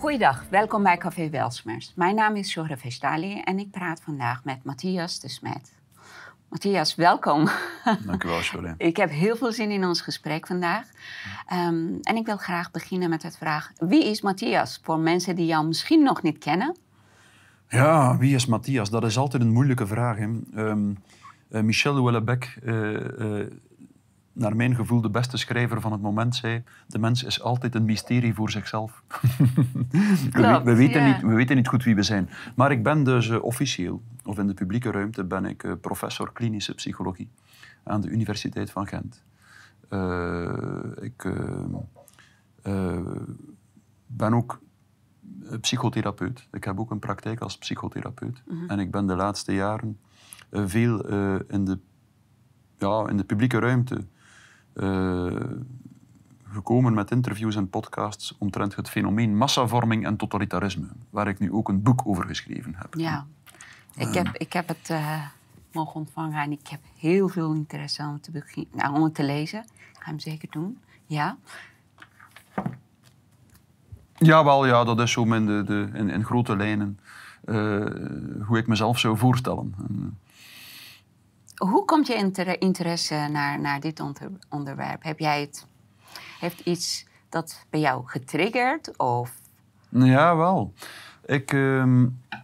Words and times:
Goeiedag, 0.00 0.44
welkom 0.50 0.82
bij 0.82 0.96
Café 0.96 1.30
Welsmers. 1.30 1.92
Mijn 1.96 2.14
naam 2.14 2.36
is 2.36 2.50
Shora 2.50 2.76
Vestali 2.76 3.40
en 3.40 3.58
ik 3.58 3.70
praat 3.70 4.02
vandaag 4.02 4.44
met 4.44 4.64
Matthias 4.64 5.20
de 5.20 5.28
Smet. 5.28 5.72
Matthias, 6.48 6.94
welkom. 6.94 7.48
Dank 8.06 8.24
u 8.24 8.28
wel, 8.28 8.40
Shora. 8.40 8.74
ik 8.90 8.96
heb 8.96 9.10
heel 9.10 9.36
veel 9.36 9.52
zin 9.52 9.70
in 9.70 9.84
ons 9.84 10.00
gesprek 10.00 10.46
vandaag. 10.46 10.86
Ehm, 11.46 11.86
en 12.02 12.16
ik 12.16 12.26
wil 12.26 12.36
graag 12.36 12.70
beginnen 12.70 13.10
met 13.10 13.22
het 13.22 13.36
vraag: 13.36 13.72
wie 13.78 14.04
is 14.04 14.20
Matthias? 14.20 14.80
Voor 14.82 14.98
mensen 14.98 15.36
die 15.36 15.46
jou 15.46 15.66
misschien 15.66 16.02
nog 16.02 16.22
niet 16.22 16.38
kennen. 16.38 16.76
Ja, 17.68 18.18
wie 18.18 18.34
is 18.34 18.46
Matthias? 18.46 18.90
Dat 18.90 19.04
is 19.04 19.18
altijd 19.18 19.42
een 19.42 19.52
moeilijke 19.52 19.86
vraag. 19.86 20.16
Hè. 20.16 20.24
Um, 20.56 20.96
uh, 21.50 21.60
Michel 21.60 21.94
Houellebecq, 21.94 22.62
uh, 22.64 22.92
uh, 22.92 23.46
naar 24.40 24.56
mijn 24.56 24.74
gevoel 24.74 25.00
de 25.00 25.10
beste 25.10 25.36
schrijver 25.36 25.80
van 25.80 25.92
het 25.92 26.00
moment, 26.00 26.36
zei: 26.36 26.62
De 26.86 26.98
mens 26.98 27.22
is 27.22 27.42
altijd 27.42 27.74
een 27.74 27.84
mysterie 27.84 28.34
voor 28.34 28.50
zichzelf. 28.50 29.02
Klopt, 30.32 30.58
we, 30.58 30.60
we, 30.64 30.74
weten 30.74 31.02
ja. 31.02 31.12
niet, 31.12 31.22
we 31.22 31.34
weten 31.34 31.56
niet 31.56 31.68
goed 31.68 31.84
wie 31.84 31.94
we 31.94 32.02
zijn. 32.02 32.30
Maar 32.56 32.70
ik 32.70 32.82
ben 32.82 33.04
dus 33.04 33.30
officieel, 33.30 34.02
of 34.24 34.38
in 34.38 34.46
de 34.46 34.54
publieke 34.54 34.90
ruimte, 34.90 35.24
ben 35.24 35.44
ik 35.44 35.80
professor 35.80 36.32
klinische 36.32 36.74
psychologie 36.74 37.30
aan 37.82 38.00
de 38.00 38.08
Universiteit 38.08 38.70
van 38.70 38.86
Gent. 38.86 39.24
ik 41.00 41.32
ben 44.06 44.34
ook 44.34 44.60
psychotherapeut. 45.60 46.48
Ik 46.52 46.64
heb 46.64 46.80
ook 46.80 46.90
een 46.90 46.98
praktijk 46.98 47.40
als 47.40 47.58
psychotherapeut. 47.58 48.42
Mhm. 48.46 48.70
En 48.70 48.78
ik 48.78 48.90
ben 48.90 49.06
de 49.06 49.16
laatste 49.16 49.54
jaren 49.54 49.98
veel 50.50 51.06
in, 51.48 51.64
de, 51.64 51.78
ja, 52.78 53.08
in 53.08 53.16
de 53.16 53.24
publieke 53.24 53.58
ruimte 53.58 54.06
gekomen 56.48 56.94
met 56.94 57.10
interviews 57.10 57.56
en 57.56 57.70
podcasts 57.70 58.36
omtrent 58.38 58.76
het 58.76 58.88
fenomeen 58.88 59.36
massavorming 59.36 60.06
en 60.06 60.16
totalitarisme, 60.16 60.86
waar 61.10 61.28
ik 61.28 61.38
nu 61.38 61.52
ook 61.52 61.68
een 61.68 61.82
boek 61.82 62.02
over 62.04 62.26
geschreven 62.26 62.74
heb. 62.76 62.94
Ja, 62.94 63.26
ik 63.96 64.14
heb, 64.14 64.28
ik 64.36 64.52
heb 64.52 64.68
het 64.68 64.90
mogen 65.72 65.94
ontvangen 65.94 66.42
en 66.42 66.52
ik 66.52 66.68
heb 66.68 66.80
heel 66.96 67.28
veel 67.28 67.54
interesse 67.54 68.02
om, 68.02 68.20
te 68.20 68.30
begin, 68.30 68.66
nou, 68.72 68.94
om 68.94 69.02
het 69.02 69.14
te 69.14 69.24
lezen. 69.24 69.60
Ik 69.60 69.98
ga 69.98 70.10
hem 70.10 70.18
zeker 70.18 70.48
doen, 70.50 70.78
ja. 71.06 71.36
Ja, 74.16 74.44
wel, 74.44 74.66
ja, 74.66 74.84
dat 74.84 75.00
is 75.00 75.12
zo 75.12 75.24
in, 75.24 75.46
de, 75.46 75.64
de, 75.64 75.90
in, 75.92 76.10
in 76.10 76.24
grote 76.24 76.56
lijnen 76.56 76.98
uh, 77.44 77.86
hoe 78.46 78.58
ik 78.58 78.66
mezelf 78.66 78.98
zou 78.98 79.16
voorstellen. 79.16 79.74
En, 79.88 80.18
hoe 81.60 81.84
komt 81.84 82.06
je 82.06 82.14
inter 82.14 82.60
interesse 82.60 83.28
naar, 83.32 83.60
naar 83.60 83.80
dit 83.80 84.00
onder, 84.00 84.30
onderwerp? 84.48 85.02
Heb 85.02 85.18
jij 85.18 85.40
het, 85.40 85.66
heeft 86.40 86.60
iets 86.60 87.06
dat 87.28 87.66
bij 87.70 87.80
jou 87.80 88.02
getriggerd? 88.06 88.98
Of? 88.98 89.40
Ja, 89.88 90.36
wel. 90.36 90.72
Ik, 91.26 91.52
uh, 91.52 92.02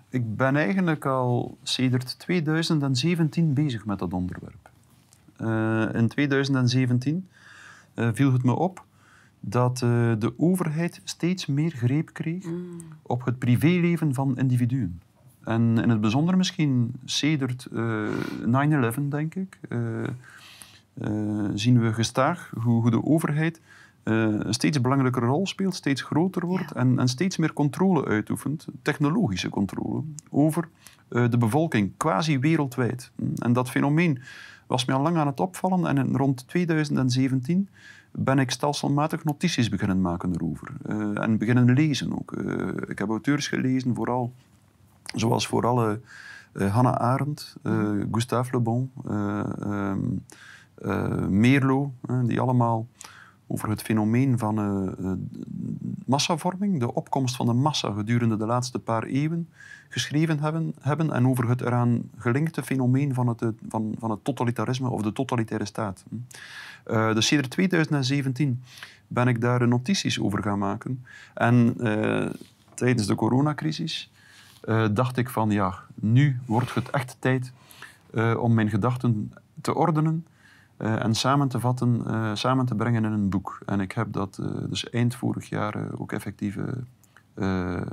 ik 0.09 0.37
ben 0.37 0.57
eigenlijk 0.57 1.05
al 1.05 1.59
sedert 1.63 2.19
2017 2.19 3.55
bezig 3.55 3.87
met 3.87 3.99
dat 3.99 4.13
onderwerp. 4.13 4.71
Uh, 5.41 5.95
in 5.95 6.09
2017 6.09 7.29
viel 7.95 8.33
het 8.33 8.43
me 8.43 8.55
op 8.55 8.85
dat 9.41 9.81
uh, 9.85 10.13
de 10.19 10.35
overheid 10.37 11.01
steeds 11.05 11.47
meer 11.47 11.71
greep 11.71 12.13
kreeg 12.13 12.45
mm. 12.45 12.79
op 13.03 13.25
het 13.25 13.39
privéleven 13.39 14.15
van 14.15 14.37
individuen. 14.37 15.01
En 15.47 15.79
in 15.79 15.91
het 15.91 16.01
bijzonder 16.01 16.37
misschien 16.37 16.95
sedert 17.05 17.69
uh, 17.73 18.09
9-11, 18.95 19.01
denk 19.09 19.35
ik, 19.35 19.59
uh, 19.69 20.09
zien 21.55 21.81
we 21.81 21.93
gestaag 21.93 22.53
hoe, 22.63 22.81
hoe 22.81 22.91
de 22.91 23.05
overheid 23.05 23.61
eh, 24.07 24.15
een 24.23 24.55
steeds 24.55 24.81
belangrijkere 24.81 25.27
rol 25.27 25.47
speelt, 25.47 25.75
steeds 25.75 26.03
groter 26.03 26.47
wordt 26.47 26.71
Ja. 26.75 26.81
en, 26.81 26.99
en 26.99 27.09
steeds 27.09 27.37
meer 27.37 27.53
controle 27.53 28.05
uitoefent, 28.05 28.67
technologische 28.83 29.49
controle, 29.49 30.03
over 30.31 30.69
eh, 31.09 31.31
de 31.31 31.39
bevolking, 31.39 31.93
quasi 31.97 32.39
wereldwijd. 32.39 33.11
En 33.39 33.53
dat 33.53 33.71
fenomeen 33.71 34.19
was 34.67 34.85
mij 34.85 34.97
al 34.97 35.03
lang 35.03 35.17
aan 35.17 35.27
het 35.27 35.41
opvallen 35.41 35.87
en 35.87 35.99
in 35.99 36.17
rond 36.17 36.49
2017 36.49 37.69
ben 38.13 38.39
ik 38.39 38.51
stelselmatig 38.51 39.25
notities 39.25 39.69
beginnen 39.69 40.01
maken 40.01 40.35
erover. 40.35 40.73
Uh, 40.87 41.23
en 41.23 41.39
beginnen 41.39 41.73
lezen 41.73 42.19
ook. 42.19 42.33
Uh, 42.33 42.69
ik 42.89 42.99
heb 42.99 43.09
auteurs 43.09 43.49
gelezen, 43.49 43.95
vooral, 43.95 44.33
zoals 45.15 45.47
vooral 45.47 45.91
uh, 45.91 46.75
Hannah 46.75 46.95
Arendt, 46.95 47.57
Gustave 48.11 48.51
Le 48.53 48.61
Bon, 48.61 48.91
um, 49.61 50.25
Meerlo, 51.29 51.93
die 52.25 52.41
allemaal 52.41 52.87
over 53.47 53.69
het 53.69 53.83
fenomeen 53.83 54.39
van 54.39 54.59
massavorming, 56.07 56.81
de 56.81 56.95
opkomst 56.95 57.37
van 57.37 57.47
de 57.47 57.53
massa 57.53 57.93
gedurende 57.93 58.37
de 58.37 58.47
laatste 58.47 58.79
paar 58.79 59.03
eeuwen, 59.05 59.49
geschreven 59.89 60.41
hebben, 60.41 60.75
hebben 60.81 61.13
en 61.13 61.29
over 61.29 61.49
het 61.49 61.61
eraan 61.61 62.11
gelinkte 62.17 62.63
fenomeen 62.63 63.15
van 63.15 63.27
het, 63.27 63.45
van, 63.69 63.95
van 63.99 64.11
het 64.11 64.25
totalitarisme 64.25 64.89
of 64.89 65.03
de 65.03 65.13
totalitaire 65.13 65.67
staat. 65.67 66.05
Uh, 66.87 67.15
dus 67.15 67.27
sinds 67.27 67.49
2017 67.49 68.63
ben 69.07 69.29
ik 69.29 69.41
daar 69.41 69.69
notities 69.69 70.21
over 70.21 70.43
gaan 70.43 70.59
maken. 70.59 71.05
En 71.35 71.77
tijdens 72.75 73.07
de 73.07 73.15
coronacrisis 73.15 74.11
uh, 74.67 74.87
dacht 74.93 75.17
ik 75.17 75.31
van 75.31 75.51
ja, 75.51 75.75
nu 75.95 76.41
wordt 76.47 76.75
het 76.75 76.91
echt 76.91 77.17
tijd 77.19 77.53
om 78.39 78.55
mijn 78.55 78.71
gedachten 78.71 79.33
te 79.61 79.75
ordenen 79.75 80.27
en 80.77 81.15
samen 81.15 81.49
te 81.49 81.61
vatten, 81.61 82.03
samen 82.37 82.67
te 82.67 82.75
brengen 82.75 83.05
in 83.05 83.13
een 83.13 83.29
boek. 83.29 83.59
En 83.67 83.81
ik 83.81 83.93
heb 83.93 84.13
dat 84.13 84.35
dus 84.69 84.91
eind 84.91 85.15
vorig 85.15 85.49
jaar 85.49 85.99
ook 85.99 86.13
effectief 86.13 86.59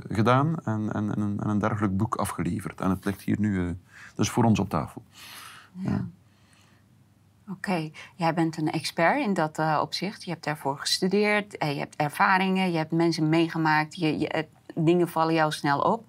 gedaan 0.08 0.56
en, 0.64 0.92
en, 0.92 1.12
en, 1.12 1.20
een, 1.20 1.40
en, 1.40 1.48
een, 1.48 1.58
dergelijk 1.58 1.96
boek 1.96 2.14
afgeleverd. 2.14 2.80
En 2.80 2.90
het 2.90 3.04
ligt 3.04 3.20
hier 3.20 3.40
nu 3.40 3.76
dus 4.14 4.30
voor 4.30 4.44
ons 4.44 4.58
op 4.58 4.68
tafel. 4.68 5.02
Ja. 5.72 5.90
ja. 5.90 6.04
Oké, 7.48 7.56
okay. 7.56 7.92
jij 8.16 8.34
bent 8.34 8.56
een 8.56 8.70
expert 8.70 9.20
in 9.20 9.34
dat 9.34 9.58
uh, 9.58 9.78
opzicht. 9.82 10.24
Je 10.24 10.30
hebt 10.30 10.44
daarvoor 10.44 10.78
gestudeerd, 10.78 11.52
je 11.52 11.64
hebt 11.64 11.96
ervaringen, 11.96 12.70
je 12.70 12.76
hebt 12.76 12.92
mensen 12.92 13.28
meegemaakt, 13.28 13.96
je, 13.96 14.18
je, 14.18 14.46
dingen 14.74 15.08
vallen 15.08 15.34
jou 15.34 15.52
snel 15.52 15.80
op. 15.80 16.04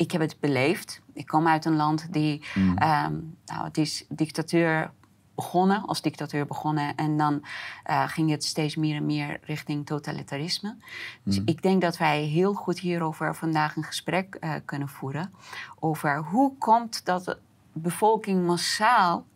Ik 0.00 0.10
heb 0.10 0.20
het 0.20 0.36
beleefd. 0.40 1.00
Ik 1.12 1.26
kom 1.26 1.46
uit 1.46 1.64
een 1.64 1.76
land 1.76 2.12
die, 2.12 2.44
mm. 2.54 2.68
um, 2.68 3.36
nou, 3.46 3.64
het 3.64 3.78
is 3.78 4.04
dictatuur 4.08 4.90
begonnen, 5.34 5.86
als 5.86 6.02
dictatuur 6.02 6.46
begonnen. 6.46 6.94
En 6.94 7.16
dan 7.16 7.44
uh, 7.90 8.08
ging 8.08 8.30
het 8.30 8.44
steeds 8.44 8.76
meer 8.76 8.96
en 8.96 9.06
meer 9.06 9.40
richting 9.42 9.86
totalitarisme. 9.86 10.76
Dus 11.22 11.38
Mm. 11.38 11.46
ik 11.46 11.62
denk 11.62 11.80
dat 11.80 11.96
wij 11.96 12.22
heel 12.22 12.54
goed 12.54 12.78
hierover 12.78 13.34
vandaag 13.34 13.76
een 13.76 13.84
gesprek 13.84 14.36
uh, 14.40 14.54
kunnen 14.64 14.88
voeren. 14.88 15.32
Over 15.78 16.18
hoe 16.18 16.56
komt 16.58 17.04
dat 17.04 17.24
de 17.24 17.38
bevolking 17.72 18.46
massaal 18.46 19.26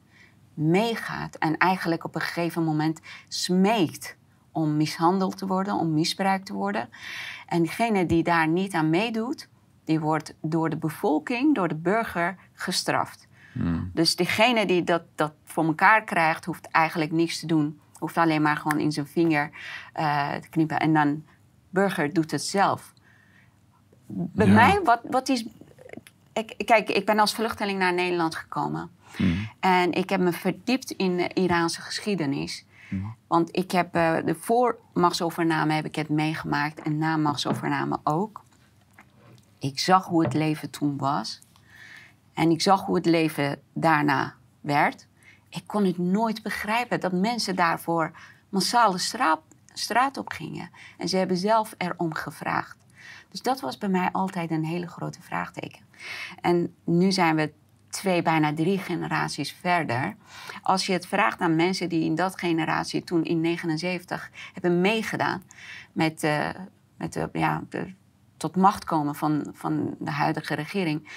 meegaat 0.54 1.34
en 1.34 1.56
eigenlijk 1.56 2.04
op 2.04 2.14
een 2.14 2.20
gegeven 2.20 2.64
moment 2.64 3.00
smeekt 3.28 4.16
om 4.52 4.76
mishandeld 4.76 5.38
te 5.38 5.46
worden, 5.46 5.74
om 5.74 5.92
misbruikt 5.92 6.46
te 6.46 6.52
worden. 6.54 6.88
En 7.46 7.62
diegene 7.62 8.06
die 8.06 8.22
daar 8.22 8.48
niet 8.48 8.74
aan 8.74 8.90
meedoet, 8.90 9.48
die 9.84 10.00
wordt 10.00 10.34
door 10.40 10.70
de 10.70 10.76
bevolking, 10.76 11.54
door 11.54 11.68
de 11.68 11.74
burger 11.74 12.36
gestraft. 12.52 13.28
Mm. 13.52 13.90
Dus 13.92 14.16
diegene 14.16 14.66
die 14.66 14.84
dat, 14.84 15.02
dat 15.14 15.32
voor 15.44 15.64
elkaar 15.64 16.04
krijgt, 16.04 16.44
hoeft 16.44 16.68
eigenlijk 16.70 17.12
niks 17.12 17.40
te 17.40 17.46
doen. 17.46 17.80
Hoeft 17.98 18.16
alleen 18.16 18.42
maar 18.42 18.56
gewoon 18.56 18.78
in 18.78 18.92
zijn 18.92 19.06
vinger 19.06 19.50
uh, 19.96 20.32
te 20.32 20.48
knippen. 20.48 20.78
En 20.78 20.92
dan 20.92 21.24
burger 21.70 22.12
doet 22.12 22.30
het 22.30 22.42
zelf. 22.42 22.92
Bij 24.06 24.46
Ja. 24.46 24.52
mij, 24.52 24.80
wat, 24.84 25.00
wat 25.10 25.28
is... 25.28 25.46
Ik, 26.32 26.54
kijk, 26.64 26.88
ik 26.88 27.06
ben 27.06 27.18
als 27.18 27.34
vluchteling 27.34 27.78
naar 27.78 27.94
Nederland 27.94 28.34
gekomen. 28.34 28.90
Mm. 29.18 29.48
En 29.60 29.92
ik 29.92 30.10
heb 30.10 30.20
me 30.20 30.32
verdiept 30.32 30.90
in 30.90 31.16
de 31.16 31.30
Iraanse 31.34 31.80
geschiedenis. 31.80 32.64
Mm. 32.90 33.14
Want 33.26 33.56
ik 33.56 33.70
heb 33.70 33.96
uh, 33.96 34.16
de 34.24 34.34
voor 34.34 34.78
machtsovername 34.92 35.72
heb 35.72 35.84
ik 35.84 35.94
het 35.94 36.08
meegemaakt 36.08 36.82
en 36.82 36.98
na 36.98 37.16
machtsovername 37.16 37.98
ook. 38.04 38.43
Ik 39.64 39.78
zag 39.78 40.06
hoe 40.06 40.24
het 40.24 40.34
leven 40.34 40.70
toen 40.70 40.96
was. 40.96 41.40
En 42.34 42.50
ik 42.50 42.62
zag 42.62 42.84
hoe 42.84 42.94
het 42.94 43.06
leven 43.06 43.60
daarna 43.72 44.34
werd. 44.60 45.06
Ik 45.48 45.62
kon 45.66 45.84
het 45.84 45.98
nooit 45.98 46.42
begrijpen 46.42 47.00
dat 47.00 47.12
mensen 47.12 47.56
daarvoor 47.56 48.12
massale 48.48 48.98
straat, 48.98 49.40
straat 49.72 50.16
op 50.16 50.28
gingen. 50.28 50.70
En 50.98 51.08
ze 51.08 51.16
hebben 51.16 51.36
zelf 51.36 51.74
erom 51.78 52.14
gevraagd. 52.14 52.76
Dus 53.28 53.42
dat 53.42 53.60
was 53.60 53.78
bij 53.78 53.88
mij 53.88 54.08
altijd 54.12 54.50
een 54.50 54.64
hele 54.64 54.86
grote 54.86 55.22
vraagteken. 55.22 55.80
En 56.40 56.74
nu 56.84 57.12
zijn 57.12 57.36
we 57.36 57.52
twee, 57.88 58.22
bijna 58.22 58.54
drie 58.54 58.78
generaties 58.78 59.52
verder. 59.52 60.16
Als 60.62 60.86
je 60.86 60.92
het 60.92 61.06
vraagt 61.06 61.40
aan 61.40 61.56
mensen 61.56 61.88
die 61.88 62.04
in 62.04 62.14
dat 62.14 62.38
generatie 62.38 63.04
toen 63.04 63.24
in 63.24 63.40
79 63.40 64.30
hebben 64.52 64.80
meegedaan 64.80 65.42
met, 65.92 66.22
uh, 66.22 66.48
met 66.96 67.26
ja, 67.32 67.62
de 67.68 67.94
tot 68.44 68.56
macht 68.56 68.84
komen 68.84 69.14
van, 69.14 69.46
van 69.52 69.94
de 69.98 70.10
huidige 70.10 70.54
regering. 70.54 71.08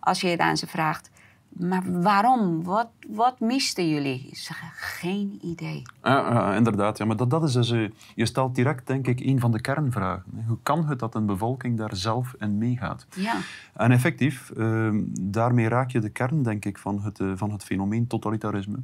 Als 0.00 0.20
je 0.20 0.28
het 0.28 0.40
aan 0.40 0.56
ze 0.56 0.66
vraagt, 0.66 1.10
maar 1.48 2.02
waarom? 2.02 2.64
Wat, 2.64 2.88
wat 3.08 3.40
misten 3.40 3.88
jullie? 3.88 4.28
Ze 4.32 4.42
zeggen, 4.42 4.68
geen 4.72 5.38
idee. 5.42 5.82
Ja, 6.02 6.32
ja, 6.32 6.54
inderdaad. 6.54 6.98
Ja, 6.98 7.04
maar 7.04 7.16
dat, 7.16 7.30
dat 7.30 7.42
is 7.42 7.52
dus, 7.52 7.70
eh, 7.70 7.88
je 8.14 8.26
stelt 8.26 8.54
direct, 8.54 8.86
denk 8.86 9.06
ik, 9.06 9.20
een 9.20 9.40
van 9.40 9.52
de 9.52 9.60
kernvragen. 9.60 10.44
Hoe 10.46 10.58
kan 10.62 10.86
het 10.86 10.98
dat 10.98 11.14
een 11.14 11.26
bevolking 11.26 11.78
daar 11.78 11.96
zelf 11.96 12.34
in 12.38 12.58
meegaat? 12.58 13.06
Ja, 13.14 13.36
En 13.74 13.90
effectief, 13.90 14.50
eh, 14.50 14.90
daarmee 15.20 15.68
raak 15.68 15.90
je 15.90 16.00
de 16.00 16.10
kern, 16.10 16.42
denk 16.42 16.64
ik, 16.64 16.78
van 16.78 17.00
het, 17.02 17.20
eh, 17.20 17.32
van 17.34 17.50
het 17.50 17.64
fenomeen 17.64 18.06
totalitarisme. 18.06 18.78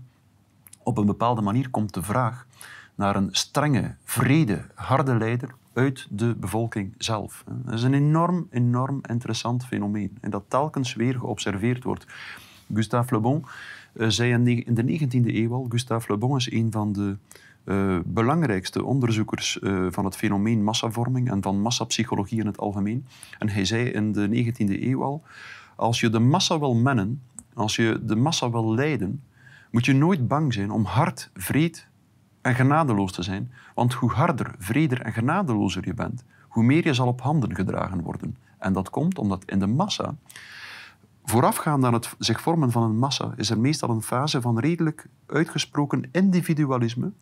Op 0.82 0.98
een 0.98 1.06
bepaalde 1.06 1.42
manier 1.42 1.70
komt 1.70 1.94
de 1.94 2.02
vraag 2.02 2.46
naar 2.94 3.16
een 3.16 3.28
strenge, 3.32 3.96
vrede, 4.04 4.64
harde 4.74 5.16
leider 5.16 5.54
uit 5.72 6.06
de 6.10 6.34
bevolking 6.34 6.94
zelf. 6.98 7.44
Dat 7.64 7.74
is 7.74 7.82
een 7.82 7.94
enorm, 7.94 8.46
enorm 8.50 9.00
interessant 9.08 9.66
fenomeen 9.66 10.18
en 10.20 10.30
dat 10.30 10.44
telkens 10.48 10.94
weer 10.94 11.14
geobserveerd 11.14 11.84
wordt. 11.84 12.06
Gustave 12.74 13.14
Le 13.14 13.20
Bon 13.20 13.44
eh, 13.92 14.08
zei 14.08 14.32
in 14.64 14.74
de 14.74 14.98
19e 14.98 15.34
eeuw 15.34 15.52
al, 15.52 15.66
Gustave 15.68 16.12
Le 16.12 16.18
Bon 16.18 16.36
is 16.36 16.52
een 16.52 16.72
van 16.72 16.92
de 16.92 17.16
eh, 17.64 17.98
belangrijkste 18.04 18.84
onderzoekers 18.84 19.58
eh, 19.58 19.86
van 19.90 20.04
het 20.04 20.16
fenomeen 20.16 20.64
massavorming 20.64 21.30
en 21.30 21.42
van 21.42 21.60
massapsychologie 21.60 22.40
in 22.40 22.46
het 22.46 22.58
algemeen. 22.58 23.06
En 23.38 23.48
hij 23.48 23.64
zei 23.64 23.84
in 23.84 24.12
de 24.12 24.28
19e 24.28 24.82
eeuw 24.82 25.02
al, 25.02 25.22
als 25.76 26.00
je 26.00 26.10
de 26.10 26.18
massa 26.18 26.58
wil 26.58 26.74
mennen, 26.74 27.22
als 27.54 27.76
je 27.76 28.00
de 28.02 28.16
massa 28.16 28.50
wil 28.50 28.74
leiden, 28.74 29.22
moet 29.70 29.84
je 29.84 29.92
nooit 29.92 30.28
bang 30.28 30.52
zijn 30.52 30.70
om 30.70 30.84
hard, 30.84 31.30
vreed 31.34 31.88
en 32.42 32.54
genadeloos 32.54 33.12
te 33.12 33.22
zijn. 33.22 33.52
Want 33.74 33.92
hoe 33.92 34.12
harder, 34.12 34.54
vreder 34.58 35.00
en 35.00 35.12
genadelozer 35.12 35.86
je 35.86 35.94
bent, 35.94 36.24
hoe 36.48 36.64
meer 36.64 36.86
je 36.86 36.94
zal 36.94 37.06
op 37.06 37.20
handen 37.20 37.54
gedragen 37.54 38.02
worden. 38.02 38.36
En 38.58 38.72
dat 38.72 38.90
komt 38.90 39.18
omdat 39.18 39.44
in 39.44 39.58
de 39.58 39.66
massa, 39.66 40.14
voorafgaand 41.24 41.84
aan 41.84 41.92
het 41.92 42.14
zich 42.18 42.40
vormen 42.40 42.70
van 42.70 42.82
een 42.82 42.98
massa, 42.98 43.32
is 43.36 43.50
er 43.50 43.60
meestal 43.60 43.90
een 43.90 44.02
fase 44.02 44.40
van 44.40 44.58
redelijk 44.58 45.06
uitgesproken 45.26 46.08
individualisme, 46.12 47.12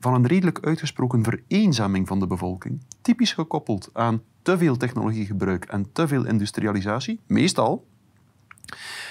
van 0.00 0.14
een 0.14 0.26
redelijk 0.26 0.58
uitgesproken 0.60 1.22
vereenzaming 1.22 2.06
van 2.08 2.18
de 2.18 2.26
bevolking, 2.26 2.80
typisch 3.00 3.32
gekoppeld 3.32 3.90
aan 3.92 4.22
te 4.42 4.58
veel 4.58 4.76
technologiegebruik 4.76 5.64
en 5.64 5.92
te 5.92 6.08
veel 6.08 6.24
industrialisatie, 6.24 7.20
meestal. 7.26 7.86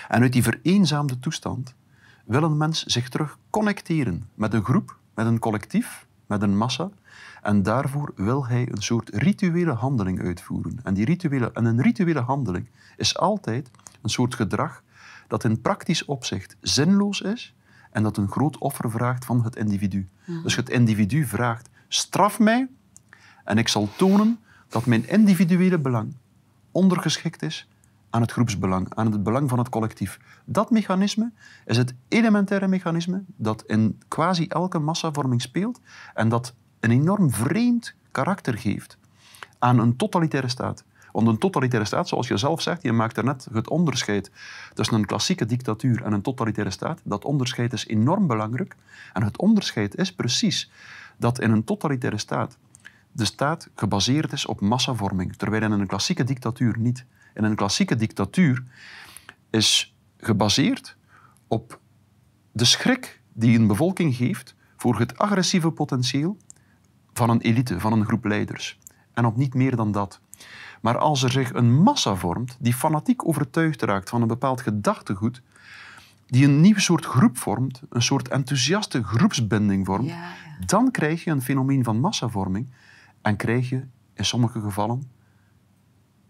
En 0.07 0.21
uit 0.21 0.33
die 0.33 0.43
vereenzaamde 0.43 1.19
toestand 1.19 1.75
wil 2.25 2.43
een 2.43 2.57
mens 2.57 2.83
zich 2.83 3.09
terug 3.09 3.37
connecteren 3.49 4.29
met 4.33 4.53
een 4.53 4.63
groep, 4.63 4.97
met 5.17 5.25
een 5.25 5.39
collectief, 5.39 6.05
met 6.25 6.41
een 6.41 6.57
massa. 6.57 6.89
En 7.41 7.63
daarvoor 7.63 8.11
wil 8.15 8.47
hij 8.47 8.67
een 8.71 8.81
soort 8.81 9.09
rituele 9.09 9.71
handeling 9.71 10.21
uitvoeren. 10.21 10.79
En, 10.83 10.93
die 10.93 11.05
rituele, 11.05 11.51
en 11.53 11.65
een 11.65 11.81
rituele 11.81 12.19
handeling 12.19 12.69
is 12.97 13.17
altijd 13.17 13.71
een 14.01 14.09
soort 14.09 14.35
gedrag 14.35 14.83
dat 15.27 15.43
in 15.43 15.61
praktisch 15.61 16.05
opzicht 16.05 16.55
zinloos 16.61 17.21
is 17.21 17.55
en 17.91 18.03
dat 18.03 18.17
een 18.17 18.31
groot 18.31 18.57
offer 18.57 18.91
vraagt 18.91 19.25
van 19.25 19.43
het 19.43 19.55
individu. 19.55 20.09
Dus 20.43 20.55
het 20.55 20.69
individu 20.69 21.25
vraagt, 21.25 21.69
straf 21.87 22.39
mij 22.39 22.67
en 23.43 23.57
ik 23.57 23.67
zal 23.67 23.89
tonen 23.97 24.39
dat 24.69 24.85
mijn 24.85 25.09
individuele 25.09 25.79
belang 25.79 26.13
ondergeschikt 26.71 27.41
is 27.41 27.67
aan 28.09 28.21
het 28.21 28.31
groepsbelang, 28.31 28.93
aan 28.95 29.11
het 29.11 29.23
belang 29.23 29.49
van 29.49 29.57
het 29.57 29.69
collectief. 29.69 30.19
Dat 30.45 30.71
mechanisme 30.71 31.31
is 31.65 31.77
het 31.77 31.93
elementaire 32.07 32.67
mechanisme 32.67 33.23
dat 33.35 33.63
in 33.65 34.01
quasi 34.07 34.47
elke 34.47 34.79
massavorming 34.79 35.41
speelt 35.41 35.79
en 36.13 36.29
dat 36.29 36.53
een 36.79 36.91
enorm 36.91 37.31
vreemd 37.31 37.93
karakter 38.11 38.57
geeft 38.57 38.97
aan 39.59 39.79
een 39.79 39.95
totalitaire 39.95 40.49
staat. 40.49 40.83
Want 41.11 41.27
een 41.27 41.37
totalitaire 41.37 41.87
staat, 41.87 42.07
zoals 42.07 42.27
je 42.27 42.37
zelf 42.37 42.61
zegt, 42.61 42.81
je 42.81 42.91
maakt 42.91 43.17
er 43.17 43.23
net 43.23 43.47
het 43.51 43.69
onderscheid 43.69 44.31
tussen 44.73 44.95
een 44.95 45.05
klassieke 45.05 45.45
dictatuur 45.45 46.03
en 46.03 46.13
een 46.13 46.21
totalitaire 46.21 46.71
staat. 46.71 47.01
Dat 47.03 47.25
onderscheid 47.25 47.73
is 47.73 47.87
enorm 47.87 48.27
belangrijk. 48.27 48.75
En 49.13 49.23
het 49.23 49.37
onderscheid 49.37 49.95
is 49.95 50.13
precies 50.13 50.71
dat 51.17 51.39
in 51.39 51.51
een 51.51 51.63
totalitaire 51.63 52.17
staat 52.17 52.57
de 53.17 53.25
staat 53.25 53.69
gebaseerd 53.75 54.31
is 54.31 54.45
op 54.45 54.61
massavorming, 54.61 55.35
terwijl 55.35 55.63
in 55.63 55.71
een 55.71 55.87
klassieke 55.87 56.23
dictatuur 56.23 56.77
niet. 56.79 57.05
In 57.37 57.43
een 57.43 57.55
klassieke 57.55 57.95
dictatuur 57.95 58.63
is 59.49 59.95
gebaseerd 60.17 60.97
op 61.47 61.79
de 62.51 62.65
schrik 62.65 63.21
die 63.33 63.59
een 63.59 63.67
bevolking 63.67 64.15
geeft 64.15 64.55
voor 64.77 64.99
het 64.99 65.17
agressieve 65.17 65.71
potentieel 65.71 66.37
van 67.13 67.29
een 67.29 67.41
elite, 67.41 67.79
van 67.79 67.93
een 67.93 68.05
groep 68.05 68.25
leiders. 68.25 68.79
En 69.13 69.25
op 69.25 69.37
niet 69.37 69.53
meer 69.53 69.75
dan 69.75 69.91
dat. 69.91 70.19
Maar 70.81 70.97
als 70.97 71.23
er 71.23 71.31
zich 71.31 71.53
een 71.53 71.73
massa 71.73 72.15
vormt 72.15 72.57
die 72.59 72.73
fanatiek 72.73 73.27
overtuigd 73.27 73.81
raakt 73.81 74.09
van 74.09 74.21
een 74.21 74.27
bepaald 74.27 74.61
gedachtegoed, 74.61 75.41
die 76.27 76.45
een 76.45 76.61
nieuw 76.61 76.77
soort 76.77 77.05
groep 77.05 77.37
vormt, 77.37 77.81
een 77.89 78.01
soort 78.01 78.27
enthousiaste 78.27 79.03
groepsbinding 79.03 79.85
vormt, 79.85 80.09
ja, 80.09 80.15
ja. 80.15 80.65
dan 80.65 80.91
krijg 80.91 81.23
je 81.23 81.31
een 81.31 81.41
fenomeen 81.41 81.83
van 81.83 81.99
massavorming 81.99 82.69
en 83.21 83.35
krijg 83.35 83.69
je 83.69 83.83
in 84.13 84.25
sommige 84.25 84.61
gevallen 84.61 85.15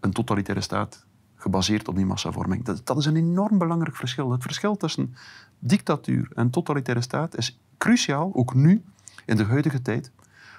een 0.00 0.12
totalitaire 0.12 0.62
staat 0.62 1.06
gebaseerd 1.34 1.88
op 1.88 1.96
die 1.96 2.06
massavorming. 2.06 2.64
Dat, 2.64 2.86
dat 2.86 2.98
is 2.98 3.04
een 3.04 3.16
enorm 3.16 3.58
belangrijk 3.58 3.96
verschil. 3.96 4.30
Het 4.30 4.42
verschil 4.42 4.76
tussen 4.76 5.14
dictatuur 5.58 6.30
en 6.34 6.50
totalitaire 6.50 7.02
staat 7.02 7.36
is 7.36 7.60
cruciaal, 7.78 8.30
ook 8.34 8.54
nu, 8.54 8.84
in 9.26 9.36
de 9.36 9.44
huidige 9.44 9.82
tijd. 9.82 10.10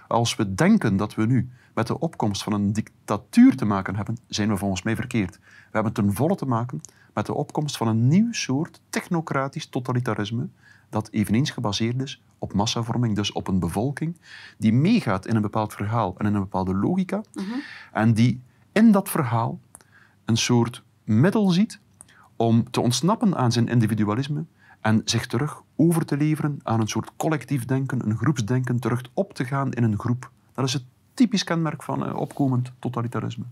Als 0.07 0.35
we 0.35 0.55
denken 0.55 0.97
dat 0.97 1.15
we 1.15 1.25
nu 1.25 1.49
met 1.73 1.87
de 1.87 1.99
opkomst 1.99 2.43
van 2.43 2.53
een 2.53 2.73
dictatuur 2.73 3.55
te 3.55 3.65
maken 3.65 3.95
hebben, 3.95 4.17
zijn 4.27 4.49
we 4.49 4.57
volgens 4.57 4.83
mij 4.83 4.95
verkeerd. 4.95 5.39
We 5.39 5.69
hebben 5.71 5.93
ten 5.93 6.13
volle 6.13 6.35
te 6.35 6.45
maken 6.45 6.81
met 7.13 7.25
de 7.25 7.33
opkomst 7.33 7.77
van 7.77 7.87
een 7.87 8.07
nieuw 8.07 8.33
soort 8.33 8.81
technocratisch 8.89 9.65
totalitarisme 9.65 10.47
dat 10.89 11.09
eveneens 11.11 11.51
gebaseerd 11.51 12.01
is 12.01 12.21
op 12.37 12.53
massavorming, 12.53 13.15
dus 13.15 13.31
op 13.31 13.47
een 13.47 13.59
bevolking 13.59 14.17
die 14.57 14.73
meegaat 14.73 15.25
in 15.25 15.35
een 15.35 15.41
bepaald 15.41 15.73
verhaal 15.73 16.15
en 16.17 16.25
in 16.25 16.33
een 16.33 16.39
bepaalde 16.39 16.75
logica 16.75 17.21
en 17.91 18.13
die 18.13 18.41
in 18.79 18.91
dat 18.91 19.09
verhaal 19.09 19.59
een 20.25 20.37
soort 20.37 20.83
middel 21.03 21.49
ziet 21.49 21.79
om 22.35 22.71
te 22.71 22.81
ontsnappen 22.81 23.35
aan 23.35 23.51
zijn 23.51 23.67
individualisme 23.67 24.45
en 24.81 25.01
zich 25.05 25.27
terug 25.27 25.61
over 25.75 26.05
te 26.05 26.17
leveren 26.17 26.59
aan 26.63 26.79
een 26.79 26.87
soort 26.87 27.11
collectief 27.17 27.65
denken, 27.65 28.09
een 28.09 28.17
groepsdenken, 28.17 28.79
terug 28.79 29.01
op 29.13 29.33
te 29.33 29.45
gaan 29.45 29.71
in 29.71 29.83
een 29.83 29.99
groep. 29.99 30.31
Dat 30.53 30.65
is 30.65 30.73
het 30.73 30.83
typisch 31.13 31.43
kenmerk 31.43 31.83
van 31.83 32.05
eh, 32.05 32.15
opkomend 32.15 32.71
totalitarisme. 32.79 33.43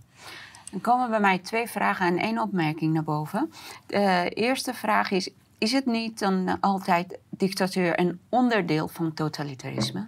Dan 0.71 0.81
komen 0.81 1.09
bij 1.09 1.19
mij 1.19 1.39
twee 1.39 1.67
vragen 1.67 2.07
en 2.07 2.17
één 2.17 2.39
opmerking 2.41 2.93
naar 2.93 3.03
boven. 3.03 3.51
De 3.85 4.31
eerste 4.33 4.73
vraag 4.73 5.11
is: 5.11 5.29
is 5.57 5.71
het 5.71 5.85
niet 5.85 6.19
dan 6.19 6.57
altijd 6.59 7.19
dictatuur 7.29 7.99
een 7.99 8.19
onderdeel 8.29 8.87
van 8.87 9.13
totalitarisme? 9.13 10.07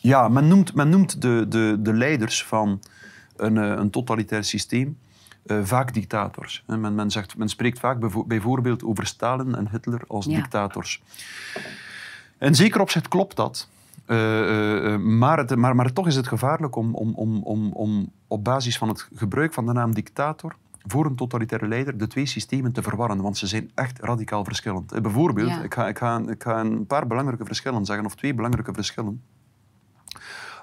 Ja, 0.00 0.28
men 0.28 0.48
noemt, 0.48 0.74
men 0.74 0.88
noemt 0.88 1.22
de, 1.22 1.46
de, 1.48 1.76
de 1.80 1.92
leiders 1.92 2.44
van 2.44 2.80
een, 3.36 3.58
eh, 3.58 3.68
een 3.68 3.90
totalitair 3.90 4.44
systeem 4.44 4.98
eh, 5.46 5.58
vaak 5.62 5.94
dictators. 5.94 6.64
En 6.66 6.80
Men, 6.80 6.94
men, 6.94 7.10
zegt, 7.10 7.36
men 7.36 7.48
spreekt 7.48 7.78
vaak 7.78 7.98
bijvo- 8.00 8.24
bijvoorbeeld 8.24 8.84
over 8.84 9.06
Stalin 9.06 9.54
en 9.54 9.68
Hitler 9.70 10.00
als 10.06 10.26
Ja. 10.26 10.36
dictators. 10.36 11.02
In 12.38 12.54
zeker 12.54 12.80
opzicht 12.80 13.08
klopt 13.08 13.36
dat. 13.36 13.68
Eh, 14.06 14.96
maar, 14.96 15.38
het, 15.38 15.56
maar, 15.56 15.76
maar 15.76 15.92
toch 15.92 16.06
is 16.06 16.16
het 16.16 16.28
gevaarlijk 16.28 16.76
om, 16.76 16.94
om, 16.94 17.14
om, 17.14 17.42
om, 17.42 17.72
om 17.72 18.10
op 18.26 18.44
basis 18.44 18.78
van 18.78 18.88
het 18.88 19.08
gebruik 19.14 19.52
van 19.52 19.66
de 19.66 19.72
naam 19.72 19.94
dictator 19.94 20.56
voor 20.86 21.06
een 21.06 21.14
totalitaire 21.16 21.68
leider 21.68 21.98
de 21.98 22.06
twee 22.06 22.26
systemen 22.26 22.72
te 22.72 22.82
verwarren, 22.82 23.20
want 23.20 23.36
ze 23.38 23.46
zijn 23.46 23.70
echt 23.74 23.98
radicaal 24.00 24.44
verschillend. 24.44 25.02
Bijvoorbeeld, 25.02 25.48
Ja. 25.48 25.62
ik, 25.62 25.74
ga, 25.74 25.88
ik, 25.88 25.98
ga, 25.98 26.22
ik 26.28 26.42
ga 26.42 26.60
een 26.60 26.86
paar 26.86 27.06
belangrijke 27.06 27.44
verschillen 27.44 27.84
zeggen, 27.84 28.06
of 28.06 28.14
twee 28.14 28.34
belangrijke 28.34 28.72
verschillen. 28.74 29.22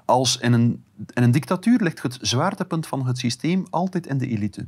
Als 0.10 0.38
in 0.38 0.54
een, 0.54 0.84
in 1.14 1.24
een 1.24 1.32
dictatuur 1.32 1.82
ligt 1.82 2.02
het 2.02 2.18
zwaartepunt 2.22 2.88
van 2.88 3.08
het 3.08 3.18
systeem 3.18 3.66
altijd 3.70 4.08
in 4.08 4.18
de 4.18 4.28
elite. 4.28 4.66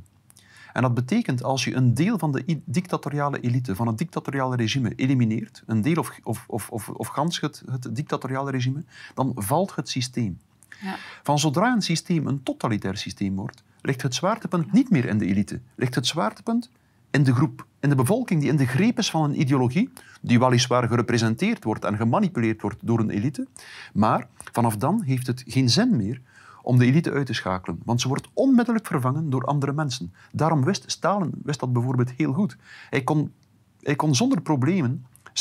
En 0.73 0.81
dat 0.81 0.93
betekent 0.93 1.43
als 1.43 1.63
je 1.63 1.75
een 1.75 1.93
deel 1.93 2.17
van 2.17 2.31
de 2.31 2.61
dictatoriale 2.65 3.39
elite, 3.39 3.75
van 3.75 3.87
het 3.87 3.97
dictatoriale 3.97 4.55
regime, 4.55 4.95
elimineert, 4.95 5.63
een 5.65 5.81
deel 5.81 5.95
of, 5.95 6.19
of, 6.23 6.45
of, 6.47 6.69
of, 6.69 6.89
of 6.89 7.07
gans 7.07 7.39
het, 7.39 7.63
het 7.71 7.95
dictatoriale 7.95 8.51
regime, 8.51 8.83
dan 9.13 9.31
valt 9.35 9.75
het 9.75 9.89
systeem. 9.89 10.39
Ja. 10.81 10.95
Van 11.23 11.39
zodra 11.39 11.73
een 11.73 11.81
systeem 11.81 12.27
een 12.27 12.43
totalitair 12.43 12.97
systeem 12.97 13.35
wordt, 13.35 13.63
ligt 13.81 14.01
het 14.01 14.15
zwaartepunt 14.15 14.71
niet 14.71 14.89
meer 14.89 15.05
in 15.05 15.17
de 15.17 15.25
elite. 15.25 15.59
Ligt 15.75 15.95
het 15.95 16.07
zwaartepunt 16.07 16.69
in 17.11 17.23
de 17.23 17.33
groep, 17.33 17.65
in 17.79 17.89
de 17.89 17.95
bevolking 17.95 18.41
die 18.41 18.49
in 18.49 18.55
de 18.55 18.65
greep 18.65 18.97
is 18.97 19.11
van 19.11 19.23
een 19.23 19.39
ideologie, 19.39 19.89
die 20.21 20.39
weliswaar 20.39 20.87
gerepresenteerd 20.87 21.63
wordt 21.63 21.85
en 21.85 21.97
gemanipuleerd 21.97 22.61
wordt 22.61 22.77
door 22.81 22.99
een 22.99 23.09
elite. 23.09 23.47
Maar 23.93 24.27
vanaf 24.51 24.77
dan 24.77 25.01
heeft 25.03 25.27
het 25.27 25.43
geen 25.47 25.69
zin 25.69 25.95
meer 25.95 26.21
om 26.61 26.77
de 26.77 26.85
elite 26.85 27.11
uit 27.11 27.25
te 27.25 27.33
schakelen, 27.33 27.81
want 27.85 28.01
ze 28.01 28.07
wordt 28.07 28.29
onmiddellijk 28.33 28.85
vervangen 28.85 29.29
door 29.29 29.45
andere 29.45 29.73
mensen. 29.73 30.13
Daarom 30.31 30.63
wist 30.63 30.91
Stalin 30.91 31.31
wist 31.43 31.59
dat 31.59 31.73
bijvoorbeeld 31.73 32.11
heel 32.11 32.33
goed. 32.33 32.57
Hij 32.89 33.03
kon, 33.03 33.31
hij 33.79 33.95
kon 33.95 34.15
zonder 34.15 34.41
problemen 34.41 35.05
60% 35.29 35.31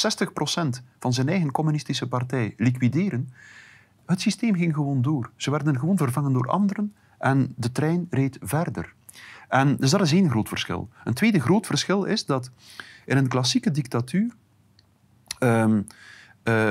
van 0.98 1.12
zijn 1.12 1.28
eigen 1.28 1.50
communistische 1.50 2.08
partij 2.08 2.54
liquideren 2.56 3.28
het 4.10 4.20
systeem 4.20 4.54
ging 4.54 4.74
gewoon 4.74 5.02
door. 5.02 5.30
Ze 5.36 5.50
werden 5.50 5.78
gewoon 5.78 5.96
vervangen 5.96 6.32
door 6.32 6.48
anderen 6.48 6.94
en 7.18 7.54
de 7.56 7.72
trein 7.72 8.06
reed 8.10 8.38
verder. 8.40 8.94
En 9.50 9.76
dus 9.76 9.90
dat 9.90 10.00
is 10.00 10.12
één 10.12 10.30
groot 10.30 10.48
verschil. 10.48 10.88
Een 11.04 11.14
tweede 11.14 11.40
groot 11.40 11.66
verschil 11.66 12.04
is 12.04 12.26
dat 12.26 12.50
In 13.06 13.16
een 13.16 13.28
klassieke 13.28 13.70
dictatuur 13.70 14.32
ehm, 15.38 15.82
eh, 16.42 16.70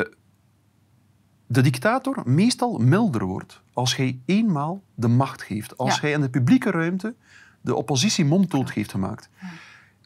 de 1.48 1.62
dictator 1.62 2.22
meestal 2.26 2.78
milder 2.78 3.24
wordt 3.26 3.62
als 3.74 3.96
hij 3.96 4.20
eenmaal 4.26 4.84
de 4.96 5.08
macht 5.08 5.42
geeft. 5.42 5.78
Als 5.78 5.96
Ja. 5.96 6.02
hij 6.02 6.12
in 6.12 6.22
de 6.22 6.30
publieke 6.30 6.72
ruimte 6.72 7.16
de 7.62 7.76
oppositie 7.76 8.26
monddood 8.26 8.72
heeft 8.72 8.92
gemaakt. 8.92 9.30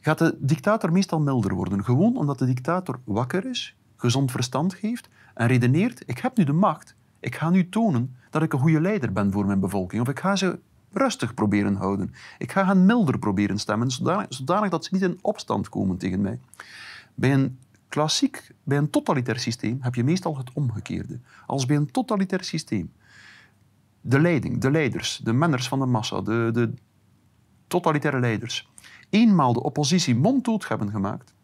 Gaat 0.00 0.18
de 0.18 0.36
dictator 0.40 0.92
meestal 0.92 1.20
milder 1.20 1.54
worden. 1.54 1.84
Gewoon 1.84 2.16
omdat 2.16 2.38
de 2.38 2.46
dictator 2.46 3.00
wakker 3.04 3.46
is, 3.46 3.76
gezond 3.96 4.30
verstand 4.30 4.76
heeft 4.76 5.08
en 5.34 5.46
redeneert, 5.46 6.02
ik 6.06 6.18
heb 6.18 6.36
nu 6.36 6.44
de 6.44 6.52
macht, 6.52 6.94
ik 7.20 7.34
ga 7.34 7.50
nu 7.50 7.68
tonen 7.68 8.16
dat 8.30 8.42
ik 8.42 8.52
een 8.52 8.58
goede 8.58 8.80
leider 8.80 9.12
ben 9.12 9.32
voor 9.32 9.46
mijn 9.46 9.60
bevolking. 9.60 10.02
Of 10.02 10.08
ik 10.08 10.20
ga 10.20 10.36
ze 10.36 10.58
rustig 10.94 11.34
proberen 11.34 11.74
houden. 11.74 12.14
Ik 12.38 12.52
ga 12.52 12.66
hen 12.66 12.86
milder 12.86 13.18
proberen 13.18 13.58
stemmen, 13.58 13.90
zodanig, 14.28 14.70
dat 14.70 14.84
ze 14.84 14.94
niet 14.94 15.02
in 15.02 15.18
opstand 15.22 15.68
komen 15.68 15.96
tegen 15.96 16.20
mij. 16.20 16.38
Bij 17.14 17.32
een 17.32 17.58
klassiek, 17.88 18.50
bij 18.62 18.78
een 18.78 18.90
totalitair 18.90 19.38
systeem 19.38 19.78
heb 19.80 19.94
je 19.94 20.04
meestal 20.04 20.36
het 20.36 20.50
omgekeerde. 20.52 21.18
Als 21.46 21.66
bij 21.66 21.76
een 21.76 21.90
totalitair 21.90 22.44
systeem 22.44 22.92
de 24.06 24.20
leiding, 24.20 24.60
de 24.60 24.70
leiders, 24.70 25.20
de 25.22 25.32
menners 25.32 25.68
van 25.68 25.78
de 25.78 25.86
massa, 25.86 26.20
de, 26.20 26.50
de 26.52 26.72
totalitaire 27.66 28.20
leiders, 28.20 28.70
eenmaal 29.10 29.52
de 29.52 29.62
oppositie 29.62 30.16
monddood 30.16 30.68
hebben 30.68 30.90
gemaakt, 30.90 31.34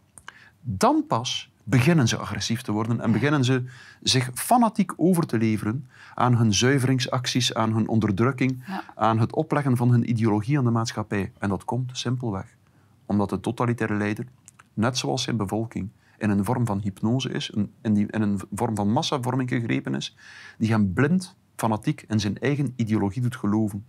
dan 0.61 1.05
pas 1.07 1.50
beginnen 1.65 2.09
ze 2.09 2.17
agressief 2.17 2.63
te 2.63 2.73
worden 2.73 3.01
en 3.01 3.13
beginnen 3.13 3.45
ze 3.45 3.65
zich 4.03 4.31
fanatiek 4.35 4.93
over 4.97 5.27
te 5.27 5.39
leveren 5.39 5.89
aan 6.15 6.37
hun 6.37 6.55
zuiveringsacties, 6.55 7.55
aan 7.55 7.73
hun 7.75 7.89
onderdrukking, 7.89 8.63
Ja. 8.67 8.83
aan 8.95 9.19
het 9.19 9.35
opleggen 9.35 9.77
van 9.77 9.91
hun 9.91 10.11
ideologie 10.11 10.59
aan 10.59 10.65
de 10.65 10.71
maatschappij. 10.71 11.33
En 11.39 11.49
dat 11.49 11.65
komt 11.65 11.99
simpelweg 11.99 12.59
omdat 13.07 13.29
de 13.31 13.41
totalitaire 13.41 13.95
leider, 13.97 14.27
net 14.75 14.99
zoals 14.99 15.23
zijn 15.23 15.37
bevolking, 15.37 15.89
in 16.19 16.31
een 16.31 16.45
vorm 16.45 16.67
van 16.67 16.81
hypnose 16.81 17.31
is, 17.31 17.51
een- 17.55 17.73
in, 17.83 17.95
die, 17.95 18.07
in 18.11 18.23
een 18.23 18.41
vorm 18.53 18.77
van 18.77 18.93
massavorming 18.93 19.49
gegrepen 19.49 19.95
is, 19.95 20.17
die 20.59 20.71
hem 20.71 20.93
blind, 20.93 21.37
fanatiek 21.57 22.05
in 22.09 22.21
zijn 22.21 22.39
eigen 22.39 22.73
ideologie 22.77 23.23
doet 23.23 23.37
geloven. 23.37 23.85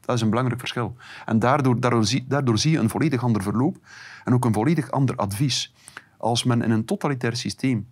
Dat 0.00 0.14
is 0.16 0.20
een 0.20 0.28
belangrijk 0.28 0.60
verschil. 0.60 0.96
En 1.26 1.38
daardoor, 1.38 1.80
daardoor, 1.80 2.04
zie, 2.06 2.24
daardoor 2.28 2.58
zie 2.58 2.70
je 2.70 2.78
een 2.78 2.88
volledig 2.88 3.24
ander 3.24 3.42
verloop 3.42 3.76
en 4.24 4.32
ook 4.34 4.44
een 4.44 4.52
volledig 4.52 4.90
ander 4.90 5.16
advies. 5.16 5.74
Als 6.22 6.44
men 6.44 6.62
in 6.62 6.70
een 6.70 6.84
totalitair 6.84 7.36
systeem 7.36 7.86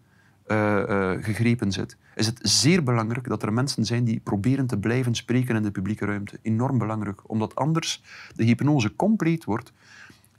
eh, 0.47 0.83
eh, 0.83 1.25
gegrepen 1.25 1.73
zit, 1.73 1.97
is 2.15 2.27
het 2.27 2.39
zeer 2.43 2.83
belangrijk 2.83 3.29
dat 3.29 3.43
er 3.43 3.53
mensen 3.53 3.85
zijn 3.85 4.05
die 4.05 4.21
proberen 4.21 4.67
te 4.67 4.79
blijven 4.79 5.15
spreken 5.15 5.57
in 5.57 5.63
de 5.63 5.71
publieke 5.71 6.07
ruimte. 6.07 6.39
Enorm 6.43 6.79
belangrijk, 6.79 7.31
omdat 7.31 7.55
anders 7.55 8.03
de 8.35 8.45
hypnose 8.45 8.97
compleet 8.97 9.45
wordt 9.45 9.73